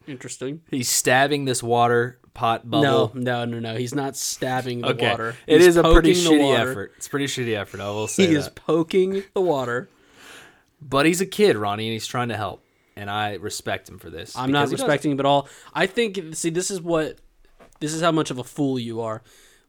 Interesting. 0.06 0.62
He's 0.70 0.88
stabbing 0.88 1.44
this 1.44 1.62
water 1.62 2.18
pot 2.32 2.68
bubble. 2.70 3.12
No, 3.14 3.44
no, 3.44 3.44
no, 3.44 3.58
no. 3.58 3.76
He's 3.76 3.94
not 3.94 4.16
stabbing 4.16 4.80
the 4.82 4.88
Okay. 4.88 5.10
water. 5.10 5.36
It 5.46 5.58
He's 5.58 5.68
is 5.68 5.76
a 5.76 5.82
pretty 5.82 6.12
shitty 6.12 6.42
water. 6.44 6.70
effort. 6.70 6.92
It's 6.96 7.06
a 7.06 7.10
pretty 7.10 7.26
shitty 7.26 7.56
effort. 7.58 7.80
I 7.80 7.88
will 7.90 8.06
say 8.06 8.26
He 8.28 8.34
that. 8.34 8.38
is 8.40 8.48
poking 8.50 9.24
the 9.34 9.40
water. 9.40 9.88
But 10.80 11.06
he's 11.06 11.20
a 11.20 11.26
kid, 11.26 11.56
Ronny, 11.56 11.86
and 11.86 11.92
he's 11.92 12.06
trying 12.06 12.28
to 12.28 12.36
help. 12.36 12.62
And 12.94 13.10
I 13.10 13.34
respect 13.34 13.88
him 13.88 13.98
for 13.98 14.08
this. 14.10 14.36
I'm 14.36 14.52
not 14.52 14.68
it. 14.68 14.72
respecting 14.72 15.10
him 15.10 15.18
at 15.20 15.26
all. 15.26 15.48
I 15.74 15.86
think 15.86 16.18
see 16.34 16.50
this 16.50 16.70
is 16.70 16.80
what 16.80 17.18
this 17.80 17.92
is 17.92 18.00
how 18.00 18.12
much 18.12 18.30
of 18.30 18.38
a 18.38 18.44
fool 18.44 18.78
you 18.78 19.00
are. 19.02 19.22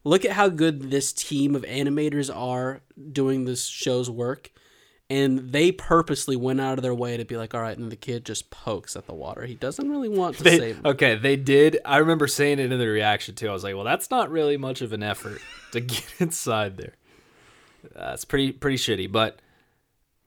Look 0.04 0.24
at 0.24 0.32
how 0.32 0.48
good 0.48 0.90
this 0.90 1.12
team 1.12 1.54
of 1.54 1.62
animators 1.62 2.34
are 2.34 2.80
doing 3.12 3.44
this 3.44 3.66
show's 3.66 4.08
work. 4.10 4.50
And 5.10 5.52
they 5.52 5.72
purposely 5.72 6.36
went 6.36 6.60
out 6.60 6.76
of 6.78 6.82
their 6.82 6.94
way 6.94 7.16
to 7.16 7.24
be 7.24 7.38
like, 7.38 7.54
all 7.54 7.62
right, 7.62 7.76
and 7.78 7.90
the 7.90 7.96
kid 7.96 8.26
just 8.26 8.50
pokes 8.50 8.94
at 8.94 9.06
the 9.06 9.14
water. 9.14 9.46
He 9.46 9.54
doesn't 9.54 9.88
really 9.88 10.10
want 10.10 10.36
to 10.36 10.42
They, 10.44 10.58
save 10.58 10.76
him. 10.76 10.86
okay, 10.86 11.14
they 11.16 11.34
did. 11.34 11.78
I 11.82 11.96
remember 11.96 12.26
saying 12.26 12.58
it 12.58 12.70
in 12.70 12.78
the 12.78 12.86
reaction 12.86 13.34
too. 13.34 13.48
I 13.48 13.52
was 13.52 13.64
like, 13.64 13.74
"Well, 13.74 13.84
that's 13.84 14.10
not 14.10 14.30
really 14.30 14.58
much 14.58 14.82
of 14.82 14.92
an 14.92 15.02
effort 15.02 15.40
to 15.72 15.80
get 15.80 16.04
inside 16.18 16.76
there." 16.76 16.92
Uh, 17.96 18.10
that's 18.10 18.26
pretty 18.26 18.52
pretty 18.52 18.76
shitty. 18.76 19.10
But 19.10 19.40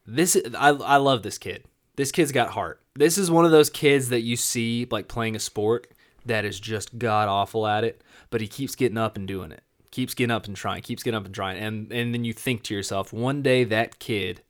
this, 0.08 0.36
I 0.58 0.70
I 0.70 0.98
love 0.98 1.22
this 1.22 1.38
kid. 1.38 1.64
This 1.96 2.12
kid's 2.12 2.32
got 2.32 2.50
heart. 2.50 2.82
This 2.96 3.20
is 3.20 3.30
one 3.30 3.46
of 3.46 3.52
those 3.52 3.70
kids 3.70 4.10
that 4.10 4.22
you 4.22 4.36
see 4.36 4.88
like 4.90 5.08
playing 5.08 5.36
a 5.36 5.40
sport 5.40 5.92
that 6.26 6.44
is 6.44 6.60
just 6.60 6.98
god 6.98 7.30
awful 7.30 7.68
at 7.68 7.84
it, 7.84 8.02
but 8.32 8.42
he 8.42 8.48
keeps 8.48 8.76
getting 8.76 8.98
up 8.98 9.16
and 9.16 9.28
doing 9.28 9.52
it. 9.52 9.62
Keeps 9.92 10.14
getting 10.16 10.32
up 10.32 10.48
and 10.48 10.56
trying. 10.56 10.82
Keeps 10.82 11.04
getting 11.04 11.18
up 11.18 11.26
and 11.26 11.36
trying. 11.36 11.60
And 11.60 11.92
and 11.92 12.14
then 12.14 12.24
you 12.26 12.34
think 12.34 12.64
to 12.64 12.74
yourself, 12.74 13.14
one 13.14 13.44
day 13.44 13.64
that 13.66 14.00
kid 14.00 14.42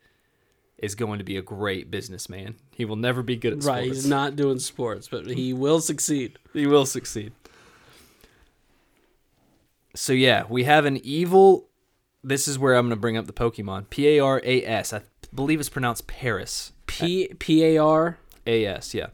is 0.77 0.95
going 0.95 1.19
to 1.19 1.25
be 1.25 1.35
a 1.37 1.41
great 1.41 1.91
businessman. 1.91 2.55
He 2.75 2.85
will 2.85 2.95
never 2.95 3.21
be 3.21 3.35
good 3.35 3.53
at 3.53 3.57
Right, 3.57 3.63
sports. 3.63 3.77
Right, 3.87 3.93
he's 3.93 4.07
not 4.07 4.35
doing 4.35 4.59
sports, 4.59 5.07
but 5.09 5.27
he 5.27 5.51
will 5.65 5.81
succeed. 5.81 6.37
He 6.53 6.65
will 6.65 6.85
succeed. 6.85 7.33
So 9.95 10.13
yeah, 10.13 10.43
we 10.49 10.63
have 10.63 10.85
an 10.85 10.97
evil. 11.03 11.67
This 12.23 12.47
is 12.47 12.57
where 12.59 12.75
I'm 12.75 12.85
going 12.85 12.95
to 12.97 13.01
bring 13.01 13.17
up 13.17 13.27
the 13.27 13.33
Pokemon. 13.33 13.89
P 13.89 14.07
A 14.17 14.19
R 14.19 14.41
A 14.43 14.63
S. 14.65 14.93
I 14.93 15.01
believe 15.33 15.59
it's 15.59 15.69
pronounced 15.69 16.07
Paris. 16.07 16.71
P 16.87 17.29
P 17.39 17.63
A 17.65 17.77
R. 17.77 18.17
A 18.47 18.65
S. 18.65 18.93
Yeah. 18.93 19.07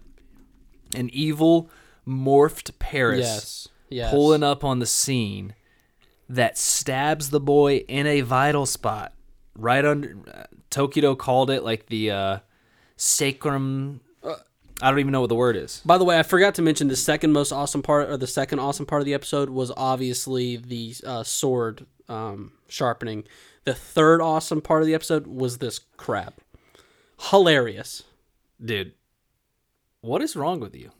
An 0.96 1.10
evil 1.12 1.70
morphed 2.08 2.80
Paris 2.80 3.20
Yes. 3.26 3.68
Yes. 3.90 4.12
pulling 4.12 4.44
up 4.44 4.64
on 4.64 4.80
the 4.80 4.86
scene 4.86 5.54
that 6.30 6.58
stabs 6.58 7.30
the 7.30 7.40
boy 7.40 7.78
in 7.88 8.06
a 8.06 8.22
vital 8.22 8.66
spot 8.66 9.14
right 9.56 9.84
under. 9.84 10.18
Uh, 10.32 10.44
Tokito 10.70 11.18
called 11.18 11.50
it 11.50 11.64
like 11.64 11.88
the 11.88 12.12
uh, 12.12 12.40
sacrum. 12.98 14.02
I 14.82 14.92
don't 14.92 15.00
even 15.00 15.12
know 15.12 15.22
what 15.22 15.30
the 15.30 15.36
word 15.36 15.56
is. 15.56 15.82
By 15.86 15.98
the 15.98 16.04
way, 16.04 16.20
I 16.20 16.24
forgot 16.24 16.56
to 16.56 16.62
mention 16.62 16.88
the 16.88 16.96
second 16.96 17.32
most 17.32 17.52
awesome 17.52 17.82
part, 17.82 18.10
or 18.10 18.18
the 18.18 18.28
second 18.28 18.60
awesome 18.60 18.86
part 18.86 19.02
of 19.02 19.06
the 19.06 19.14
episode 19.14 19.50
was 19.50 19.72
obviously 19.76 20.58
the 20.58 20.94
uh, 21.04 21.24
sword 21.24 21.88
um, 22.08 22.52
sharpening. 22.68 23.24
The 23.64 23.74
third 23.74 24.22
awesome 24.22 24.62
part 24.62 24.82
of 24.82 24.88
the 24.88 24.94
episode 24.94 25.26
was 25.26 25.58
this 25.58 25.80
crab. 25.98 26.36
Hilarious. 27.20 28.04
dude 28.64 28.94
What 30.02 30.22
is 30.22 30.36
wrong 30.36 30.60
with 30.60 30.76
you? 30.76 30.92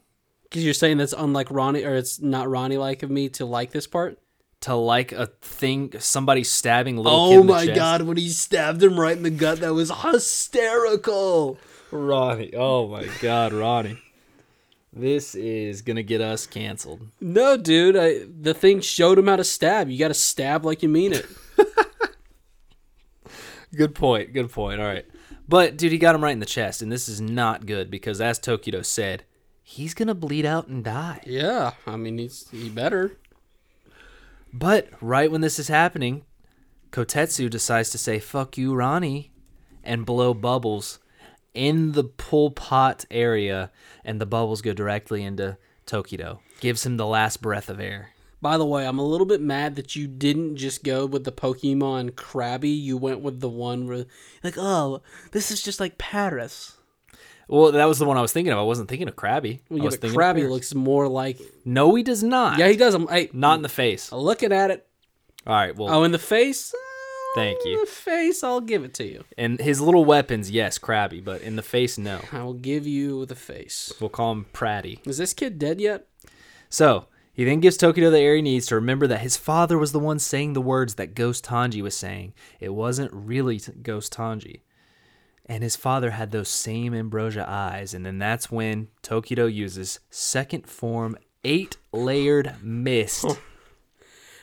Because 0.48 0.64
you're 0.64 0.74
saying 0.74 0.96
that's 0.98 1.12
unlike 1.12 1.50
Ronny, 1.50 1.84
or 1.84 1.94
it's 1.94 2.20
not 2.20 2.48
Ronny 2.48 2.76
like 2.78 3.02
of 3.02 3.10
me 3.10 3.28
to 3.30 3.44
like 3.44 3.70
this 3.70 3.86
part. 3.86 4.18
To 4.62 4.74
like 4.74 5.12
a 5.12 5.26
thing, 5.40 5.92
somebody 6.00 6.42
stabbing 6.42 6.96
little 6.96 7.12
Oh 7.12 7.42
my 7.44 7.66
chest? 7.66 7.76
god, 7.76 8.02
when 8.02 8.16
he 8.16 8.28
stabbed 8.28 8.82
him 8.82 8.98
right 8.98 9.16
in 9.16 9.22
the 9.22 9.30
gut, 9.30 9.60
that 9.60 9.72
was 9.74 9.90
hysterical. 10.02 11.58
Ronny. 11.92 12.52
Oh 12.54 12.88
my 12.88 13.08
god, 13.20 13.52
Ronny. 13.52 13.98
This 14.92 15.34
is 15.36 15.82
gonna 15.82 16.02
get 16.02 16.20
us 16.20 16.46
canceled. 16.46 17.02
No, 17.20 17.56
dude, 17.56 17.96
I, 17.96 18.20
the 18.40 18.52
thing 18.54 18.80
showed 18.80 19.18
him 19.18 19.28
how 19.28 19.36
to 19.36 19.44
stab. 19.44 19.88
You 19.90 19.98
got 19.98 20.08
to 20.08 20.14
stab 20.14 20.64
like 20.64 20.82
you 20.82 20.88
mean 20.88 21.12
it. 21.12 21.26
Good 23.76 23.94
point. 23.94 24.32
Good 24.32 24.50
point. 24.50 24.80
All 24.80 24.86
right. 24.86 25.04
But 25.46 25.76
dude, 25.76 25.92
he 25.92 25.98
got 25.98 26.14
him 26.14 26.24
right 26.24 26.32
in 26.32 26.40
the 26.40 26.46
chest, 26.46 26.82
and 26.82 26.90
this 26.90 27.08
is 27.08 27.20
not 27.20 27.64
good 27.66 27.90
because 27.90 28.20
as 28.20 28.38
Tokito 28.40 28.84
said, 28.84 29.24
he's 29.68 29.92
gonna 29.92 30.14
bleed 30.14 30.46
out 30.46 30.66
and 30.66 30.82
die. 30.82 31.20
yeah, 31.26 31.72
I 31.86 31.96
mean, 31.96 32.16
he's 32.16 32.48
he 32.50 32.70
better. 32.70 33.18
But 34.50 34.88
right 35.02 35.30
when 35.30 35.42
this 35.42 35.58
is 35.58 35.68
happening, 35.68 36.24
Kotetsu 36.90 37.50
decides 37.50 37.90
to 37.90 37.98
say 37.98 38.18
"fuck 38.18 38.56
you, 38.56 38.74
Ronny," 38.74 39.30
and 39.84 40.06
blow 40.06 40.32
bubbles 40.32 41.00
in 41.52 41.92
the 41.92 42.04
pull 42.04 42.50
pot 42.50 43.04
area, 43.10 43.70
and 44.04 44.20
the 44.20 44.26
bubbles 44.26 44.62
go 44.62 44.72
directly 44.72 45.22
into 45.22 45.58
Tokito. 45.86 46.38
Gives 46.60 46.86
him 46.86 46.96
the 46.96 47.06
last 47.06 47.42
breath 47.42 47.68
of 47.68 47.78
air. 47.78 48.10
By 48.40 48.56
the 48.56 48.64
way, 48.64 48.86
I'm 48.86 48.98
a 48.98 49.06
little 49.06 49.26
bit 49.26 49.40
mad 49.40 49.76
that 49.76 49.96
you 49.96 50.06
didn't 50.06 50.56
just 50.56 50.82
go 50.82 51.04
with 51.04 51.24
the 51.24 51.32
Pokemon 51.32 52.12
Krabby. 52.12 52.80
You 52.80 52.96
went 52.96 53.20
with 53.20 53.40
the 53.40 53.48
one 53.48 53.86
where, 53.86 54.06
like, 54.42 54.56
oh, 54.56 55.02
this 55.32 55.50
is 55.50 55.60
just 55.60 55.80
like 55.80 55.98
Paras. 55.98 56.77
Well, 57.48 57.72
that 57.72 57.86
was 57.86 57.98
the 57.98 58.04
one 58.04 58.16
I 58.16 58.20
was 58.20 58.32
thinking 58.32 58.52
of. 58.52 58.58
I 58.58 58.62
wasn't 58.62 58.88
thinking 58.88 59.08
of 59.08 59.16
Krabby. 59.16 59.60
Well, 59.70 59.80
I 59.80 59.82
yeah, 59.82 59.86
was 59.86 59.96
but 59.96 60.10
Krabby 60.10 60.48
looks 60.48 60.74
more 60.74 61.08
like. 61.08 61.40
No, 61.64 61.94
he 61.94 62.02
does 62.02 62.22
not. 62.22 62.58
Yeah, 62.58 62.68
he 62.68 62.76
does. 62.76 62.94
I'm, 62.94 63.08
hey, 63.08 63.30
not 63.32 63.56
in 63.56 63.62
the 63.62 63.68
face. 63.68 64.12
looking 64.12 64.52
at 64.52 64.70
it. 64.70 64.86
All 65.46 65.54
right. 65.54 65.74
Well, 65.74 65.88
Oh, 65.92 66.04
in 66.04 66.12
the 66.12 66.18
face. 66.18 66.74
Thank 67.34 67.58
you. 67.64 67.74
In 67.74 67.80
the 67.80 67.86
face, 67.86 68.42
I'll 68.42 68.60
give 68.60 68.84
it 68.84 68.94
to 68.94 69.04
you. 69.04 69.24
and 69.36 69.60
his 69.60 69.80
little 69.80 70.04
weapons, 70.04 70.50
yes, 70.50 70.78
Krabby, 70.78 71.22
but 71.24 71.42
in 71.42 71.56
the 71.56 71.62
face, 71.62 71.96
no. 71.98 72.20
I 72.32 72.42
will 72.42 72.54
give 72.54 72.86
you 72.86 73.26
the 73.26 73.34
face. 73.36 73.92
We'll 74.00 74.08
call 74.10 74.32
him 74.32 74.46
Pratty. 74.52 75.06
Is 75.06 75.18
this 75.18 75.34
kid 75.34 75.58
dead 75.58 75.80
yet? 75.80 76.06
So 76.70 77.06
he 77.32 77.44
then 77.44 77.60
gives 77.60 77.78
Tokito 77.78 78.10
the 78.10 78.18
air 78.18 78.34
he 78.36 78.42
needs 78.42 78.66
to 78.66 78.74
remember 78.74 79.06
that 79.06 79.20
his 79.20 79.36
father 79.36 79.78
was 79.78 79.92
the 79.92 79.98
one 79.98 80.18
saying 80.18 80.54
the 80.54 80.60
words 80.62 80.94
that 80.96 81.14
Ghost 81.14 81.44
Tanji 81.44 81.82
was 81.82 81.96
saying. 81.96 82.32
It 82.60 82.70
wasn't 82.74 83.12
really 83.12 83.60
Ghost 83.82 84.14
Tanji. 84.14 84.60
And 85.48 85.62
his 85.62 85.76
father 85.76 86.10
had 86.10 86.30
those 86.30 86.48
same 86.48 86.94
ambrosia 86.94 87.44
eyes. 87.48 87.94
And 87.94 88.04
then 88.04 88.18
that's 88.18 88.50
when 88.50 88.88
Tokito 89.02 89.52
uses 89.52 90.00
second 90.10 90.66
form 90.66 91.16
eight 91.42 91.78
layered 91.92 92.56
mist. 92.62 93.24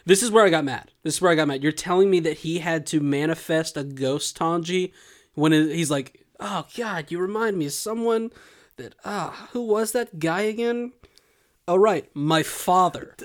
This 0.08 0.22
is 0.22 0.30
where 0.30 0.46
I 0.46 0.52
got 0.52 0.64
mad. 0.64 0.92
This 1.02 1.16
is 1.16 1.22
where 1.22 1.32
I 1.32 1.36
got 1.36 1.48
mad. 1.48 1.64
You're 1.64 1.72
telling 1.72 2.12
me 2.12 2.20
that 2.20 2.38
he 2.38 2.60
had 2.60 2.86
to 2.88 3.00
manifest 3.00 3.76
a 3.76 3.84
ghost 3.84 4.38
Tanji 4.38 4.94
when 5.34 5.52
he's 5.52 5.90
like, 5.90 6.24
"Oh 6.40 6.68
God, 6.78 7.10
you 7.10 7.20
remind 7.20 7.58
me 7.58 7.66
of 7.66 7.74
someone 7.74 8.30
that 8.78 8.94
ah, 9.04 9.50
who 9.52 9.66
was 9.66 9.94
that 9.94 10.20
guy 10.20 10.42
again?" 10.42 10.94
Oh 11.68 11.76
right, 11.76 12.08
my 12.14 12.44
father. 12.44 13.16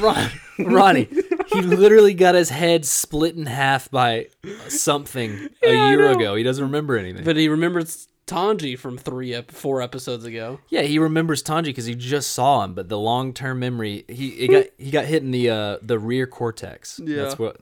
Ron, 0.00 0.30
Ronny, 0.58 1.08
he 1.52 1.60
literally 1.62 2.14
got 2.14 2.34
his 2.34 2.48
head 2.50 2.84
split 2.84 3.34
in 3.36 3.46
half 3.46 3.90
by 3.90 4.28
something 4.68 5.48
a 5.62 5.72
Yeah, 5.74 5.90
year 5.90 6.10
ago. 6.10 6.34
He 6.36 6.42
doesn't 6.42 6.64
remember 6.64 6.96
anything. 6.96 7.24
But 7.24 7.36
he 7.36 7.48
remembers 7.48 8.08
Tanji 8.26 8.78
from 8.78 8.96
three, 8.96 9.34
ep- 9.34 9.50
four 9.50 9.82
episodes 9.82 10.24
ago. 10.24 10.60
Yeah, 10.70 10.82
he 10.82 10.98
remembers 10.98 11.42
Tanji 11.42 11.64
because 11.64 11.84
he 11.84 11.94
just 11.94 12.30
saw 12.30 12.64
him, 12.64 12.72
but 12.74 12.88
the 12.88 12.98
long 12.98 13.34
term 13.34 13.58
memory 13.58 14.04
he 14.08 14.28
it 14.28 14.48
got 14.50 14.64
he 14.78 14.90
got 14.90 15.04
hit 15.04 15.22
in 15.22 15.30
the 15.32 15.50
uh 15.50 15.78
the 15.82 15.98
rear 15.98 16.26
cortex. 16.26 16.98
Yeah. 17.04 17.16
That's 17.22 17.38
what 17.38 17.60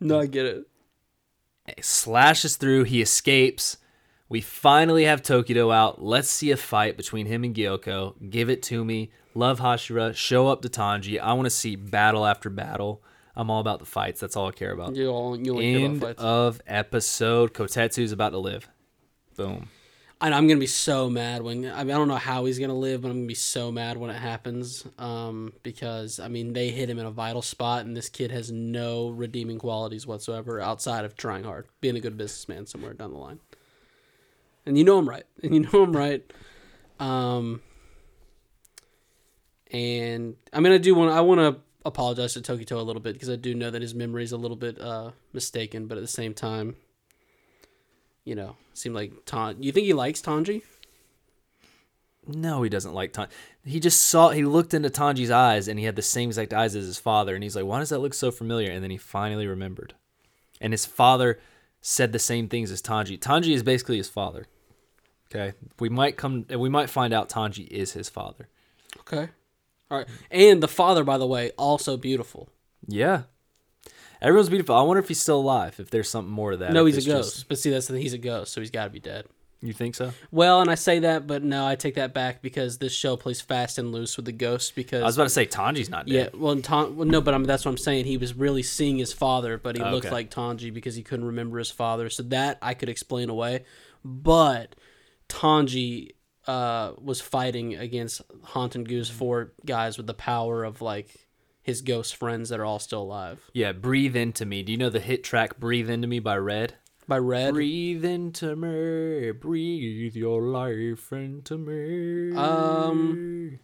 No, 0.00 0.20
I 0.20 0.26
get 0.26 0.46
it. 0.46 0.66
slashes 1.82 2.56
through, 2.56 2.84
he 2.84 3.02
escapes. 3.02 3.76
We 4.28 4.40
finally 4.40 5.04
have 5.04 5.20
Tokito 5.22 5.72
out. 5.74 6.02
Let's 6.02 6.30
see 6.30 6.50
a 6.50 6.56
fight 6.56 6.96
between 6.96 7.26
him 7.26 7.44
and 7.44 7.54
Gyokko. 7.54 8.30
Give 8.30 8.48
it 8.48 8.62
to 8.64 8.84
me. 8.84 9.10
Love 9.34 9.60
Hashira. 9.60 10.14
Show 10.14 10.48
up 10.48 10.62
to 10.62 10.68
Tanji. 10.68 11.18
I 11.20 11.32
want 11.32 11.46
to 11.46 11.50
see 11.50 11.76
battle 11.76 12.24
after 12.24 12.48
battle. 12.50 13.02
I'm 13.36 13.50
all 13.50 13.60
about 13.60 13.80
the 13.80 13.84
fights. 13.86 14.20
That's 14.20 14.36
all 14.36 14.48
I 14.48 14.52
care 14.52 14.70
about. 14.72 14.94
You 14.94 15.08
all 15.08 15.36
you 15.36 15.52
only 15.52 15.72
care 15.74 15.84
End 15.84 15.96
about 15.96 16.06
fights. 16.16 16.22
of 16.22 16.60
episode. 16.66 17.52
Kotetsu's 17.52 18.12
about 18.12 18.30
to 18.30 18.38
live. 18.38 18.68
Boom. 19.36 19.68
and 20.20 20.32
I'm 20.32 20.46
gonna 20.46 20.60
be 20.60 20.68
so 20.68 21.10
mad 21.10 21.42
when 21.42 21.66
I 21.68 21.82
mean 21.82 21.90
I 21.94 21.98
don't 21.98 22.06
know 22.06 22.14
how 22.14 22.44
he's 22.44 22.60
gonna 22.60 22.78
live, 22.78 23.02
but 23.02 23.08
I'm 23.08 23.14
gonna 23.16 23.26
be 23.26 23.34
so 23.34 23.72
mad 23.72 23.96
when 23.96 24.10
it 24.10 24.16
happens. 24.20 24.86
Um, 25.00 25.52
because 25.64 26.20
I 26.20 26.28
mean 26.28 26.52
they 26.52 26.70
hit 26.70 26.88
him 26.88 27.00
in 27.00 27.06
a 27.06 27.10
vital 27.10 27.42
spot, 27.42 27.84
and 27.84 27.96
this 27.96 28.08
kid 28.08 28.30
has 28.30 28.52
no 28.52 29.08
redeeming 29.10 29.58
qualities 29.58 30.06
whatsoever 30.06 30.60
outside 30.60 31.04
of 31.04 31.16
trying 31.16 31.42
hard, 31.42 31.66
being 31.80 31.96
a 31.96 32.00
good 32.00 32.16
businessman 32.16 32.66
somewhere 32.66 32.94
down 32.94 33.10
the 33.12 33.18
line. 33.18 33.40
And 34.64 34.78
you 34.78 34.84
know 34.84 34.98
I'm 34.98 35.08
right, 35.08 35.24
and 35.42 35.52
you 35.52 35.60
know 35.62 35.82
I'm 35.82 35.94
right. 35.96 36.22
Um, 37.00 37.60
and 39.72 40.36
I 40.52 40.60
mean 40.60 40.72
I 40.72 40.78
do 40.78 40.94
want 40.94 41.10
I 41.12 41.20
want 41.20 41.40
to 41.40 41.60
apologize 41.84 42.34
to 42.34 42.40
Tokito 42.40 42.76
a 42.76 42.82
little 42.82 43.02
bit 43.02 43.12
because 43.12 43.30
I 43.30 43.36
do 43.36 43.54
know 43.54 43.70
that 43.70 43.82
his 43.82 43.94
memory 43.94 44.24
is 44.24 44.32
a 44.32 44.36
little 44.36 44.56
bit 44.56 44.80
uh 44.80 45.10
mistaken, 45.32 45.86
but 45.86 45.98
at 45.98 46.02
the 46.02 46.08
same 46.08 46.34
time 46.34 46.76
you 48.24 48.34
know, 48.34 48.56
seemed 48.72 48.94
like 48.94 49.12
Tan. 49.26 49.62
You 49.62 49.70
think 49.72 49.86
he 49.86 49.92
likes 49.92 50.20
Tanji? 50.20 50.62
No, 52.26 52.62
he 52.62 52.70
doesn't 52.70 52.94
like 52.94 53.12
Tanji. 53.12 53.28
He 53.64 53.80
just 53.80 54.02
saw, 54.02 54.30
he 54.30 54.44
looked 54.44 54.72
into 54.72 54.88
Tanji's 54.88 55.30
eyes 55.30 55.68
and 55.68 55.78
he 55.78 55.84
had 55.84 55.96
the 55.96 56.02
same 56.02 56.30
exact 56.30 56.54
eyes 56.54 56.74
as 56.74 56.86
his 56.86 56.98
father. 56.98 57.34
And 57.34 57.44
he's 57.44 57.54
like, 57.54 57.66
why 57.66 57.80
does 57.80 57.90
that 57.90 57.98
look 57.98 58.14
so 58.14 58.30
familiar? 58.30 58.70
And 58.70 58.82
then 58.82 58.90
he 58.90 58.96
finally 58.96 59.46
remembered. 59.46 59.94
And 60.60 60.72
his 60.72 60.86
father 60.86 61.38
said 61.82 62.12
the 62.12 62.18
same 62.18 62.48
things 62.48 62.70
as 62.70 62.80
Tanji. 62.80 63.18
Tanji 63.18 63.54
is 63.54 63.62
basically 63.62 63.98
his 63.98 64.08
father. 64.08 64.46
Okay. 65.30 65.54
We 65.78 65.90
might 65.90 66.16
come, 66.16 66.46
we 66.48 66.70
might 66.70 66.88
find 66.88 67.12
out 67.12 67.28
Tanji 67.28 67.68
is 67.68 67.92
his 67.92 68.08
father. 68.08 68.48
Okay. 69.00 69.28
All 69.94 69.98
right. 70.00 70.08
And 70.30 70.62
the 70.62 70.68
father, 70.68 71.04
by 71.04 71.18
the 71.18 71.26
way, 71.26 71.50
also 71.56 71.96
beautiful. 71.96 72.48
Yeah. 72.86 73.22
Everyone's 74.20 74.48
beautiful. 74.48 74.74
I 74.74 74.82
wonder 74.82 75.02
if 75.02 75.08
he's 75.08 75.20
still 75.20 75.40
alive, 75.40 75.78
if 75.78 75.90
there's 75.90 76.08
something 76.08 76.32
more 76.32 76.52
to 76.52 76.56
that. 76.58 76.72
no, 76.72 76.86
he's 76.86 76.96
a 77.06 77.10
ghost. 77.10 77.34
just- 77.34 77.48
But 77.48 77.58
see, 77.58 77.70
that's 77.70 77.86
the 77.86 77.92
thing. 77.94 78.02
He's 78.02 78.14
a 78.14 78.18
ghost, 78.18 78.52
so 78.52 78.60
he's 78.60 78.70
got 78.70 78.84
to 78.84 78.90
be 78.90 79.00
dead. 79.00 79.26
you 79.60 79.72
think 79.72 79.94
so? 79.94 80.12
Well, 80.30 80.60
and 80.60 80.70
I 80.70 80.74
say 80.76 80.98
that, 81.00 81.26
but 81.26 81.42
no, 81.42 81.66
I 81.66 81.74
take 81.74 81.94
that 81.94 82.12
back 82.14 82.42
because 82.42 82.78
this 82.78 82.92
show 82.94 83.16
plays 83.16 83.40
fast 83.40 83.78
and 83.78 83.92
loose 83.92 84.16
with 84.16 84.26
the 84.26 84.32
ghost. 84.32 84.74
Because 84.74 85.02
I 85.02 85.06
was 85.06 85.16
about 85.16 85.24
to 85.24 85.30
say 85.30 85.46
Tanji's 85.46 85.88
not 85.90 86.06
yeah, 86.08 86.24
dead. 86.24 86.36
well, 86.38 86.52
and 86.52 86.62
Tan- 86.64 86.96
well, 86.96 87.06
no, 87.08 87.20
but 87.22 87.32
I 87.34 87.38
mean, 87.38 87.46
that's 87.46 87.64
what 87.64 87.70
I'm 87.70 87.78
saying. 87.78 88.04
He 88.06 88.16
was 88.18 88.34
really 88.34 88.62
seeing 88.62 88.98
his 88.98 89.12
father, 89.12 89.56
but 89.58 89.76
he 89.76 89.82
oh, 89.82 89.90
looked 89.90 90.06
Okay. 90.06 90.14
like 90.14 90.30
Tanji 90.30 90.72
because 90.72 90.94
he 90.96 91.02
couldn't 91.02 91.24
remember 91.26 91.58
his 91.58 91.70
father. 91.70 92.08
So 92.10 92.22
that 92.24 92.58
I 92.60 92.74
could 92.74 92.88
explain 92.90 93.30
away. 93.30 93.64
But 94.04 94.74
Tanji 95.28 96.10
uh, 96.46 96.92
was 97.00 97.20
fighting 97.20 97.74
against 97.74 98.22
Hantengu's, 98.48 99.10
four 99.10 99.52
guys 99.64 99.96
with 99.96 100.06
the 100.06 100.14
power 100.14 100.64
of 100.64 100.80
like 100.82 101.28
his 101.62 101.80
ghost 101.80 102.16
friends 102.16 102.50
that 102.50 102.60
are 102.60 102.64
all 102.64 102.78
still 102.78 103.02
alive. 103.02 103.50
Yeah, 103.52 103.72
Breathe 103.72 104.16
Into 104.16 104.44
Me. 104.44 104.62
Do 104.62 104.72
you 104.72 104.78
know 104.78 104.90
the 104.90 105.00
hit 105.00 105.24
track 105.24 105.58
Breathe 105.58 105.88
Into 105.88 106.06
Me 106.06 106.18
by 106.18 106.36
Red? 106.36 106.74
By 107.06 107.18
Red. 107.18 107.52
Breathe 107.52 108.04
into 108.04 108.56
me, 108.56 109.30
breathe 109.32 110.16
your 110.16 110.40
life 110.42 111.12
into 111.12 111.58
me. 111.58 112.34
Um, 112.34 113.58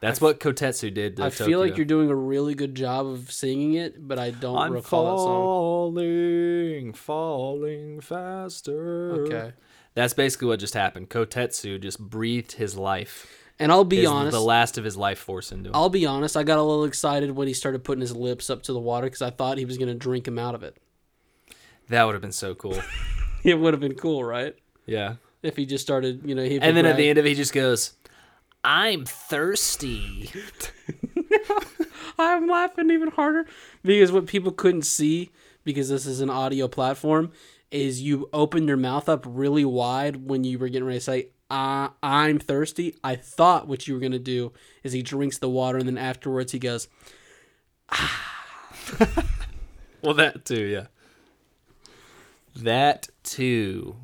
that's 0.00 0.20
what 0.20 0.38
Kotetsu 0.38 0.92
did. 0.92 1.16
To 1.16 1.24
I 1.24 1.30
feel 1.30 1.60
like 1.60 1.78
you're 1.78 1.86
doing 1.86 2.10
a 2.10 2.14
really 2.14 2.54
good 2.54 2.74
job 2.74 3.06
of 3.06 3.32
singing 3.32 3.72
it, 3.74 4.06
but 4.06 4.18
I 4.18 4.32
don't 4.32 4.58
I'm 4.58 4.72
recall 4.74 5.04
that 5.04 5.22
song. 5.22 5.94
falling, 5.94 6.92
falling 6.92 8.00
faster. 8.02 9.12
Okay. 9.22 9.52
That's 9.94 10.12
basically 10.14 10.48
what 10.48 10.58
just 10.60 10.74
happened. 10.74 11.08
Kotetsu 11.10 11.80
just 11.80 11.98
breathed 12.00 12.52
his 12.52 12.76
life, 12.76 13.26
And 13.60 13.70
I'll 13.70 13.84
be 13.84 13.98
his- 13.98 14.06
honest. 14.08 14.32
the 14.32 14.40
last 14.40 14.76
of 14.78 14.84
his 14.84 14.96
life 14.96 15.18
force 15.18 15.52
into 15.52 15.68
him. 15.70 15.76
I'll 15.76 15.88
be 15.88 16.04
honest. 16.06 16.36
I 16.36 16.42
got 16.42 16.58
a 16.58 16.62
little 16.62 16.84
excited 16.84 17.30
when 17.32 17.46
he 17.48 17.54
started 17.54 17.84
putting 17.84 18.00
his 18.00 18.14
lips 18.16 18.50
up 18.50 18.62
to 18.64 18.72
the 18.72 18.80
water 18.80 19.06
because 19.06 19.22
I 19.22 19.30
thought 19.30 19.58
he 19.58 19.64
was 19.64 19.78
going 19.78 19.88
to 19.88 19.94
drink 19.94 20.26
him 20.26 20.38
out 20.38 20.54
of 20.56 20.62
it. 20.64 20.76
that 21.88 22.04
would 22.04 22.14
have 22.14 22.22
been 22.22 22.32
so 22.32 22.54
cool. 22.54 22.78
It 23.44 23.58
would 23.58 23.74
have 23.74 23.80
been 23.80 23.94
cool, 23.94 24.24
right? 24.24 24.56
yeah. 24.86 25.16
If 25.42 25.54
he 25.58 25.66
just 25.66 25.84
started, 25.84 26.22
you 26.24 26.34
know, 26.34 26.42
he 26.44 26.58
And 26.58 26.74
then 26.74 26.86
at 26.86 26.96
the 26.96 27.06
end 27.10 27.18
of 27.18 27.26
it, 27.26 27.28
he 27.28 27.34
just 27.34 27.52
goes, 27.52 27.92
"I'm 28.64 29.04
thirsty." 29.04 30.30
I'm 32.18 32.46
laughing 32.48 32.90
even 32.90 33.10
harder 33.10 33.44
because 33.82 34.12
what 34.12 34.26
people 34.26 34.52
couldn't 34.52 34.82
see 34.86 35.30
because 35.64 35.88
this 35.90 36.06
is 36.06 36.20
an 36.20 36.30
audio 36.30 36.68
platform 36.68 37.32
is 37.74 38.00
you 38.00 38.28
opened 38.32 38.68
your 38.68 38.76
mouth 38.76 39.08
up 39.08 39.24
really 39.28 39.64
wide 39.64 40.28
when 40.28 40.44
you 40.44 40.58
were 40.58 40.68
getting 40.68 40.86
ready 40.86 40.98
to 41.00 41.04
say 41.04 41.28
uh, 41.50 41.88
I'm 42.02 42.38
thirsty. 42.38 42.94
I 43.04 43.16
thought 43.16 43.68
what 43.68 43.86
you 43.86 43.94
were 43.94 44.00
gonna 44.00 44.18
do 44.18 44.52
is 44.82 44.92
he 44.92 45.02
drinks 45.02 45.38
the 45.38 45.48
water 45.48 45.78
and 45.78 45.86
then 45.86 45.98
afterwards 45.98 46.52
he 46.52 46.58
goes 46.58 46.88
Well, 50.02 50.14
that 50.14 50.44
too, 50.44 50.64
yeah. 50.64 50.86
That 52.56 53.08
too. 53.22 53.96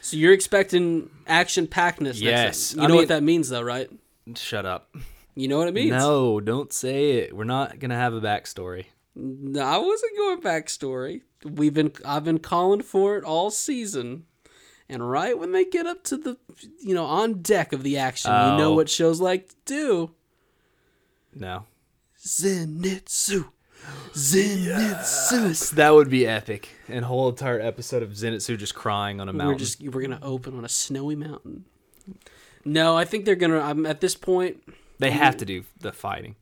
So 0.00 0.16
you're 0.16 0.32
expecting 0.32 1.10
action 1.26 1.66
packedness. 1.66 2.20
Yes. 2.20 2.74
You 2.74 2.82
I 2.82 2.86
know 2.86 2.92
mean- 2.94 2.96
what 3.02 3.08
that 3.08 3.22
means, 3.24 3.48
though, 3.48 3.62
right? 3.62 3.90
Shut 4.36 4.64
up. 4.64 4.94
You 5.34 5.48
know 5.48 5.58
what 5.58 5.68
it 5.68 5.74
means. 5.74 5.90
No, 5.90 6.40
don't 6.40 6.72
say 6.72 7.12
it. 7.18 7.36
We're 7.36 7.44
not 7.44 7.78
gonna 7.78 7.96
have 7.96 8.14
a 8.14 8.20
backstory. 8.20 8.86
No, 9.18 9.62
I 9.62 9.78
wasn't 9.78 10.16
going 10.16 10.40
backstory. 10.42 11.22
We've 11.44 11.72
been 11.74 11.92
I've 12.04 12.24
been 12.24 12.38
calling 12.38 12.82
for 12.82 13.16
it 13.16 13.24
all 13.24 13.50
season. 13.50 14.24
And 14.88 15.08
right 15.10 15.36
when 15.38 15.50
they 15.52 15.64
get 15.64 15.86
up 15.86 16.04
to 16.04 16.16
the 16.16 16.36
you 16.80 16.94
know, 16.94 17.06
on 17.06 17.40
deck 17.42 17.72
of 17.72 17.82
the 17.82 17.96
action, 17.98 18.30
you 18.30 18.58
know 18.58 18.72
Oh. 18.72 18.74
what 18.74 18.88
shows 18.90 19.20
like 19.20 19.48
to 19.48 19.54
do. 19.64 20.10
No. 21.34 21.64
Zenitsu. 22.22 23.46
Zenitsu. 24.14 25.70
That 25.70 25.94
would 25.94 26.10
be 26.10 26.26
epic. 26.26 26.68
And 26.88 27.04
whole 27.04 27.28
entire 27.28 27.60
episode 27.60 28.02
of 28.02 28.10
Zenitsu 28.10 28.58
just 28.58 28.74
crying 28.74 29.20
on 29.20 29.28
a 29.28 29.32
mountain. 29.32 29.54
We're 29.54 29.58
just 29.58 29.82
we're 29.82 30.02
gonna 30.02 30.18
open 30.22 30.56
on 30.56 30.64
a 30.64 30.68
snowy 30.68 31.16
mountain. 31.16 31.64
No, 32.64 32.96
I 32.96 33.04
think 33.04 33.24
they're 33.24 33.34
gonna 33.36 33.60
I'm 33.60 33.86
at 33.86 34.00
this 34.00 34.14
point 34.14 34.62
they 34.98 35.10
have 35.10 35.36
to 35.38 35.44
do 35.44 35.64
the 35.80 35.92
fighting. 35.92 36.36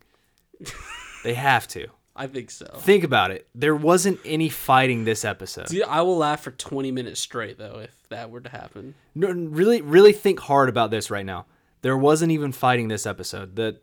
they 1.24 1.34
have 1.34 1.66
to. 1.68 1.88
I 2.16 2.26
think 2.28 2.50
so. 2.50 2.66
Think 2.78 3.02
about 3.02 3.30
it. 3.32 3.48
There 3.54 3.74
wasn't 3.74 4.20
any 4.24 4.48
fighting 4.48 5.04
this 5.04 5.24
episode. 5.24 5.66
Dude, 5.66 5.82
I 5.82 6.02
will 6.02 6.16
laugh 6.18 6.42
for 6.42 6.52
twenty 6.52 6.92
minutes 6.92 7.20
straight 7.20 7.58
though 7.58 7.80
if 7.80 8.08
that 8.08 8.30
were 8.30 8.40
to 8.40 8.48
happen. 8.48 8.94
No, 9.14 9.30
really, 9.32 9.82
really 9.82 10.12
think 10.12 10.38
hard 10.40 10.68
about 10.68 10.90
this 10.90 11.10
right 11.10 11.26
now. 11.26 11.46
There 11.82 11.96
wasn't 11.96 12.30
even 12.32 12.52
fighting 12.52 12.88
this 12.88 13.04
episode. 13.06 13.56
The 13.56 13.80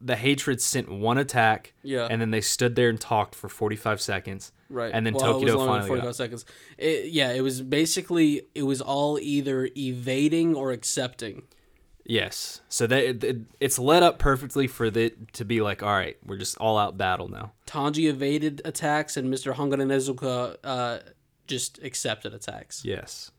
the 0.00 0.16
hatred 0.16 0.60
sent 0.60 0.90
one 0.90 1.16
attack, 1.18 1.72
Yeah. 1.82 2.06
and 2.10 2.20
then 2.20 2.30
they 2.30 2.42
stood 2.42 2.74
there 2.76 2.90
and 2.90 3.00
talked 3.00 3.34
for 3.34 3.48
forty 3.48 3.76
five 3.76 4.00
seconds, 4.00 4.52
Right. 4.68 4.90
And 4.94 5.04
then 5.06 5.14
well, 5.14 5.30
it 5.40 5.44
was 5.44 5.52
Tokito 5.52 5.56
longer 5.56 5.56
than 5.56 5.66
finally 5.68 5.88
45 5.88 6.08
got. 6.08 6.16
seconds. 6.16 6.44
It, 6.78 7.06
yeah, 7.06 7.32
it 7.32 7.40
was 7.40 7.60
basically 7.62 8.42
it 8.54 8.62
was 8.64 8.80
all 8.80 9.18
either 9.18 9.68
evading 9.76 10.54
or 10.54 10.72
accepting. 10.72 11.42
Yes, 12.06 12.60
so 12.68 12.84
it, 12.84 13.24
it- 13.24 13.36
it's 13.60 13.78
led 13.78 14.02
up 14.02 14.18
perfectly 14.18 14.66
for 14.66 14.84
it 14.86 15.32
to 15.34 15.44
be 15.44 15.62
like, 15.62 15.82
all 15.82 15.88
right, 15.92 16.18
we're 16.24 16.36
just 16.36 16.58
all 16.58 16.76
out 16.76 16.98
battle 16.98 17.28
now. 17.28 17.52
Tanji 17.66 18.08
evaded 18.10 18.60
attacks 18.66 19.16
and 19.16 19.32
Mr. 19.32 19.54
Haganezuka 19.54 20.56
uh, 20.62 20.98
just 21.46 21.82
accepted 21.82 22.34
attacks. 22.34 22.84
Yes. 22.84 23.30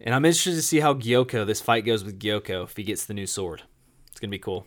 And 0.00 0.14
I'm 0.14 0.24
interested 0.24 0.52
to 0.54 0.62
see 0.62 0.78
how 0.78 0.94
Gyokko 0.94 1.44
this 1.44 1.60
fight 1.60 1.84
goes 1.84 2.04
with 2.04 2.20
Gyokko 2.20 2.62
if 2.64 2.76
he 2.76 2.84
gets 2.84 3.04
the 3.06 3.14
new 3.14 3.26
sword. 3.26 3.62
It's 4.12 4.20
gonna 4.20 4.30
be 4.30 4.38
cool. 4.38 4.64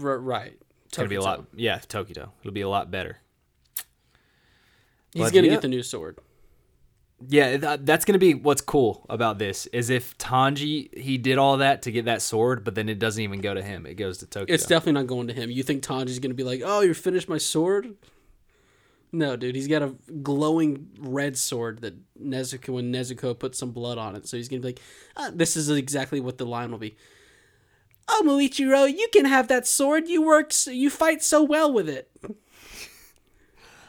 R- 0.00 0.18
right. 0.18 0.54
It's 0.86 0.96
gonna 0.96 1.08
be 1.08 1.16
a 1.16 1.18
Tokito. 1.18 1.22
lot. 1.24 1.44
Yeah, 1.56 1.78
Tokito. 1.78 2.28
It'll 2.40 2.52
be 2.52 2.60
a 2.60 2.68
lot 2.68 2.92
better. 2.92 3.18
He's 5.12 5.24
But 5.24 5.32
gonna 5.32 5.46
yeah. 5.48 5.54
get 5.54 5.62
the 5.62 5.68
new 5.68 5.82
sword. 5.82 6.18
Yeah, 7.28 7.56
th- 7.56 7.80
that's 7.82 8.04
gonna 8.04 8.18
be 8.18 8.34
what's 8.34 8.60
cool 8.60 9.06
about 9.08 9.38
this 9.38 9.66
is 9.66 9.88
if 9.88 10.16
Tanji 10.18 10.96
he 10.98 11.16
did 11.16 11.38
all 11.38 11.58
that 11.58 11.82
to 11.82 11.92
get 11.92 12.06
that 12.06 12.22
sword, 12.22 12.64
but 12.64 12.74
then 12.74 12.88
it 12.88 12.98
doesn't 12.98 13.22
even 13.22 13.40
go 13.40 13.54
to 13.54 13.62
him; 13.62 13.86
it 13.86 13.94
goes 13.94 14.18
to 14.18 14.26
Tokito. 14.26 14.46
It's 14.48 14.66
definitely 14.66 15.00
not 15.00 15.06
going 15.06 15.28
to 15.28 15.34
him. 15.34 15.50
You 15.50 15.62
think 15.62 15.82
Tanji's 15.82 16.18
gonna 16.18 16.34
be 16.34 16.42
like, 16.42 16.62
"Oh, 16.64 16.80
you 16.80 16.92
finished 16.92 17.28
my 17.28 17.38
sword"? 17.38 17.94
No, 19.12 19.36
dude. 19.36 19.54
He's 19.54 19.68
got 19.68 19.82
a 19.82 19.94
glowing 20.22 20.90
red 20.98 21.38
sword 21.38 21.82
that 21.82 21.94
Nezuko 22.20 22.74
when 22.74 22.92
Nezuko 22.92 23.38
put 23.38 23.54
some 23.54 23.70
blood 23.70 23.96
on 23.96 24.16
it. 24.16 24.26
So 24.26 24.36
he's 24.36 24.48
gonna 24.48 24.60
be 24.60 24.68
like, 24.68 24.80
ah, 25.16 25.30
"This 25.32 25.56
is 25.56 25.70
exactly 25.70 26.20
what 26.20 26.36
the 26.38 26.46
line 26.46 26.72
will 26.72 26.78
be." 26.78 26.96
Oh, 28.08 28.22
Muichiro, 28.24 28.90
you 28.90 29.08
can 29.12 29.24
have 29.24 29.48
that 29.48 29.66
sword. 29.66 30.08
You 30.08 30.20
work, 30.22 30.52
you 30.66 30.90
fight 30.90 31.22
so 31.22 31.42
well 31.42 31.72
with 31.72 31.88
it. 31.88 32.10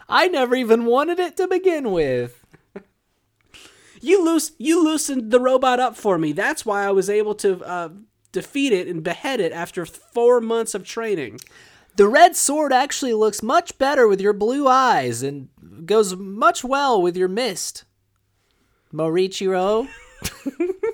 I 0.07 0.27
never 0.27 0.55
even 0.55 0.85
wanted 0.85 1.19
it 1.19 1.35
to 1.37 1.47
begin 1.47 1.91
with. 1.91 2.44
You 4.05 4.23
loose, 4.23 4.51
you 4.59 4.83
loosened 4.83 5.31
the 5.31 5.39
robot 5.39 5.79
up 5.79 5.95
for 5.95 6.19
me. 6.19 6.31
That's 6.31 6.63
why 6.63 6.85
I 6.85 6.91
was 6.91 7.09
able 7.09 7.33
to 7.35 7.59
uh, 7.65 7.89
defeat 8.31 8.71
it 8.71 8.87
and 8.87 9.03
behead 9.03 9.39
it 9.39 9.51
after 9.51 9.83
four 9.83 10.39
months 10.39 10.75
of 10.75 10.85
training. 10.85 11.39
The 11.95 12.07
red 12.07 12.35
sword 12.35 12.71
actually 12.71 13.13
looks 13.13 13.41
much 13.41 13.79
better 13.79 14.07
with 14.07 14.21
your 14.21 14.33
blue 14.33 14.67
eyes 14.67 15.23
and 15.23 15.49
goes 15.87 16.15
much 16.15 16.63
well 16.63 17.01
with 17.01 17.17
your 17.17 17.27
mist. 17.27 17.85
Morichiro. 18.93 19.87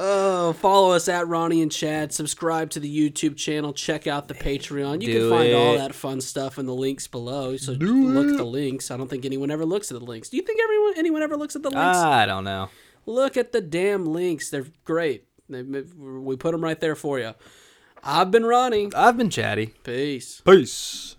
Oh, 0.00 0.52
follow 0.52 0.92
us 0.92 1.08
at 1.08 1.26
Ronny 1.26 1.60
and 1.60 1.72
Chad. 1.72 2.12
Subscribe 2.12 2.70
to 2.70 2.80
the 2.80 3.10
YouTube 3.10 3.36
channel. 3.36 3.72
Check 3.72 4.06
out 4.06 4.28
the 4.28 4.34
Patreon. 4.34 5.02
You 5.02 5.12
Do 5.12 5.20
can 5.20 5.30
find 5.30 5.54
all 5.54 5.76
that 5.76 5.94
fun 5.94 6.20
stuff 6.20 6.56
in 6.58 6.66
the 6.66 6.74
links 6.74 7.08
below. 7.08 7.56
So 7.56 7.72
look 7.72 8.28
at 8.28 8.36
the 8.36 8.44
links. 8.44 8.90
I 8.92 8.96
don't 8.96 9.10
think 9.10 9.24
anyone 9.24 9.50
ever 9.50 9.64
looks 9.64 9.90
at 9.90 9.98
the 9.98 10.04
links. 10.04 10.28
Do 10.28 10.36
you 10.36 10.42
think 10.44 10.60
everyone 10.62 10.94
anyone 10.96 11.22
ever 11.22 11.36
looks 11.36 11.56
at 11.56 11.62
the 11.62 11.70
links? 11.70 11.98
I 11.98 12.26
don't 12.26 12.44
know. 12.44 12.70
look 13.06 13.36
at 13.36 13.50
the 13.52 13.60
damn 13.60 14.06
links. 14.06 14.50
They're 14.50 14.66
great. 14.84 15.24
They, 15.48 15.62
we 15.62 16.36
put 16.36 16.52
them 16.52 16.62
right 16.62 16.78
there 16.78 16.94
for 16.94 17.18
you. 17.18 17.34
I've 18.04 18.30
been 18.30 18.44
Ronny. 18.46 18.90
I've 18.94 19.16
been 19.16 19.30
chatty. 19.30 19.74
Peace. 19.82 20.40
Peace. 20.46 21.16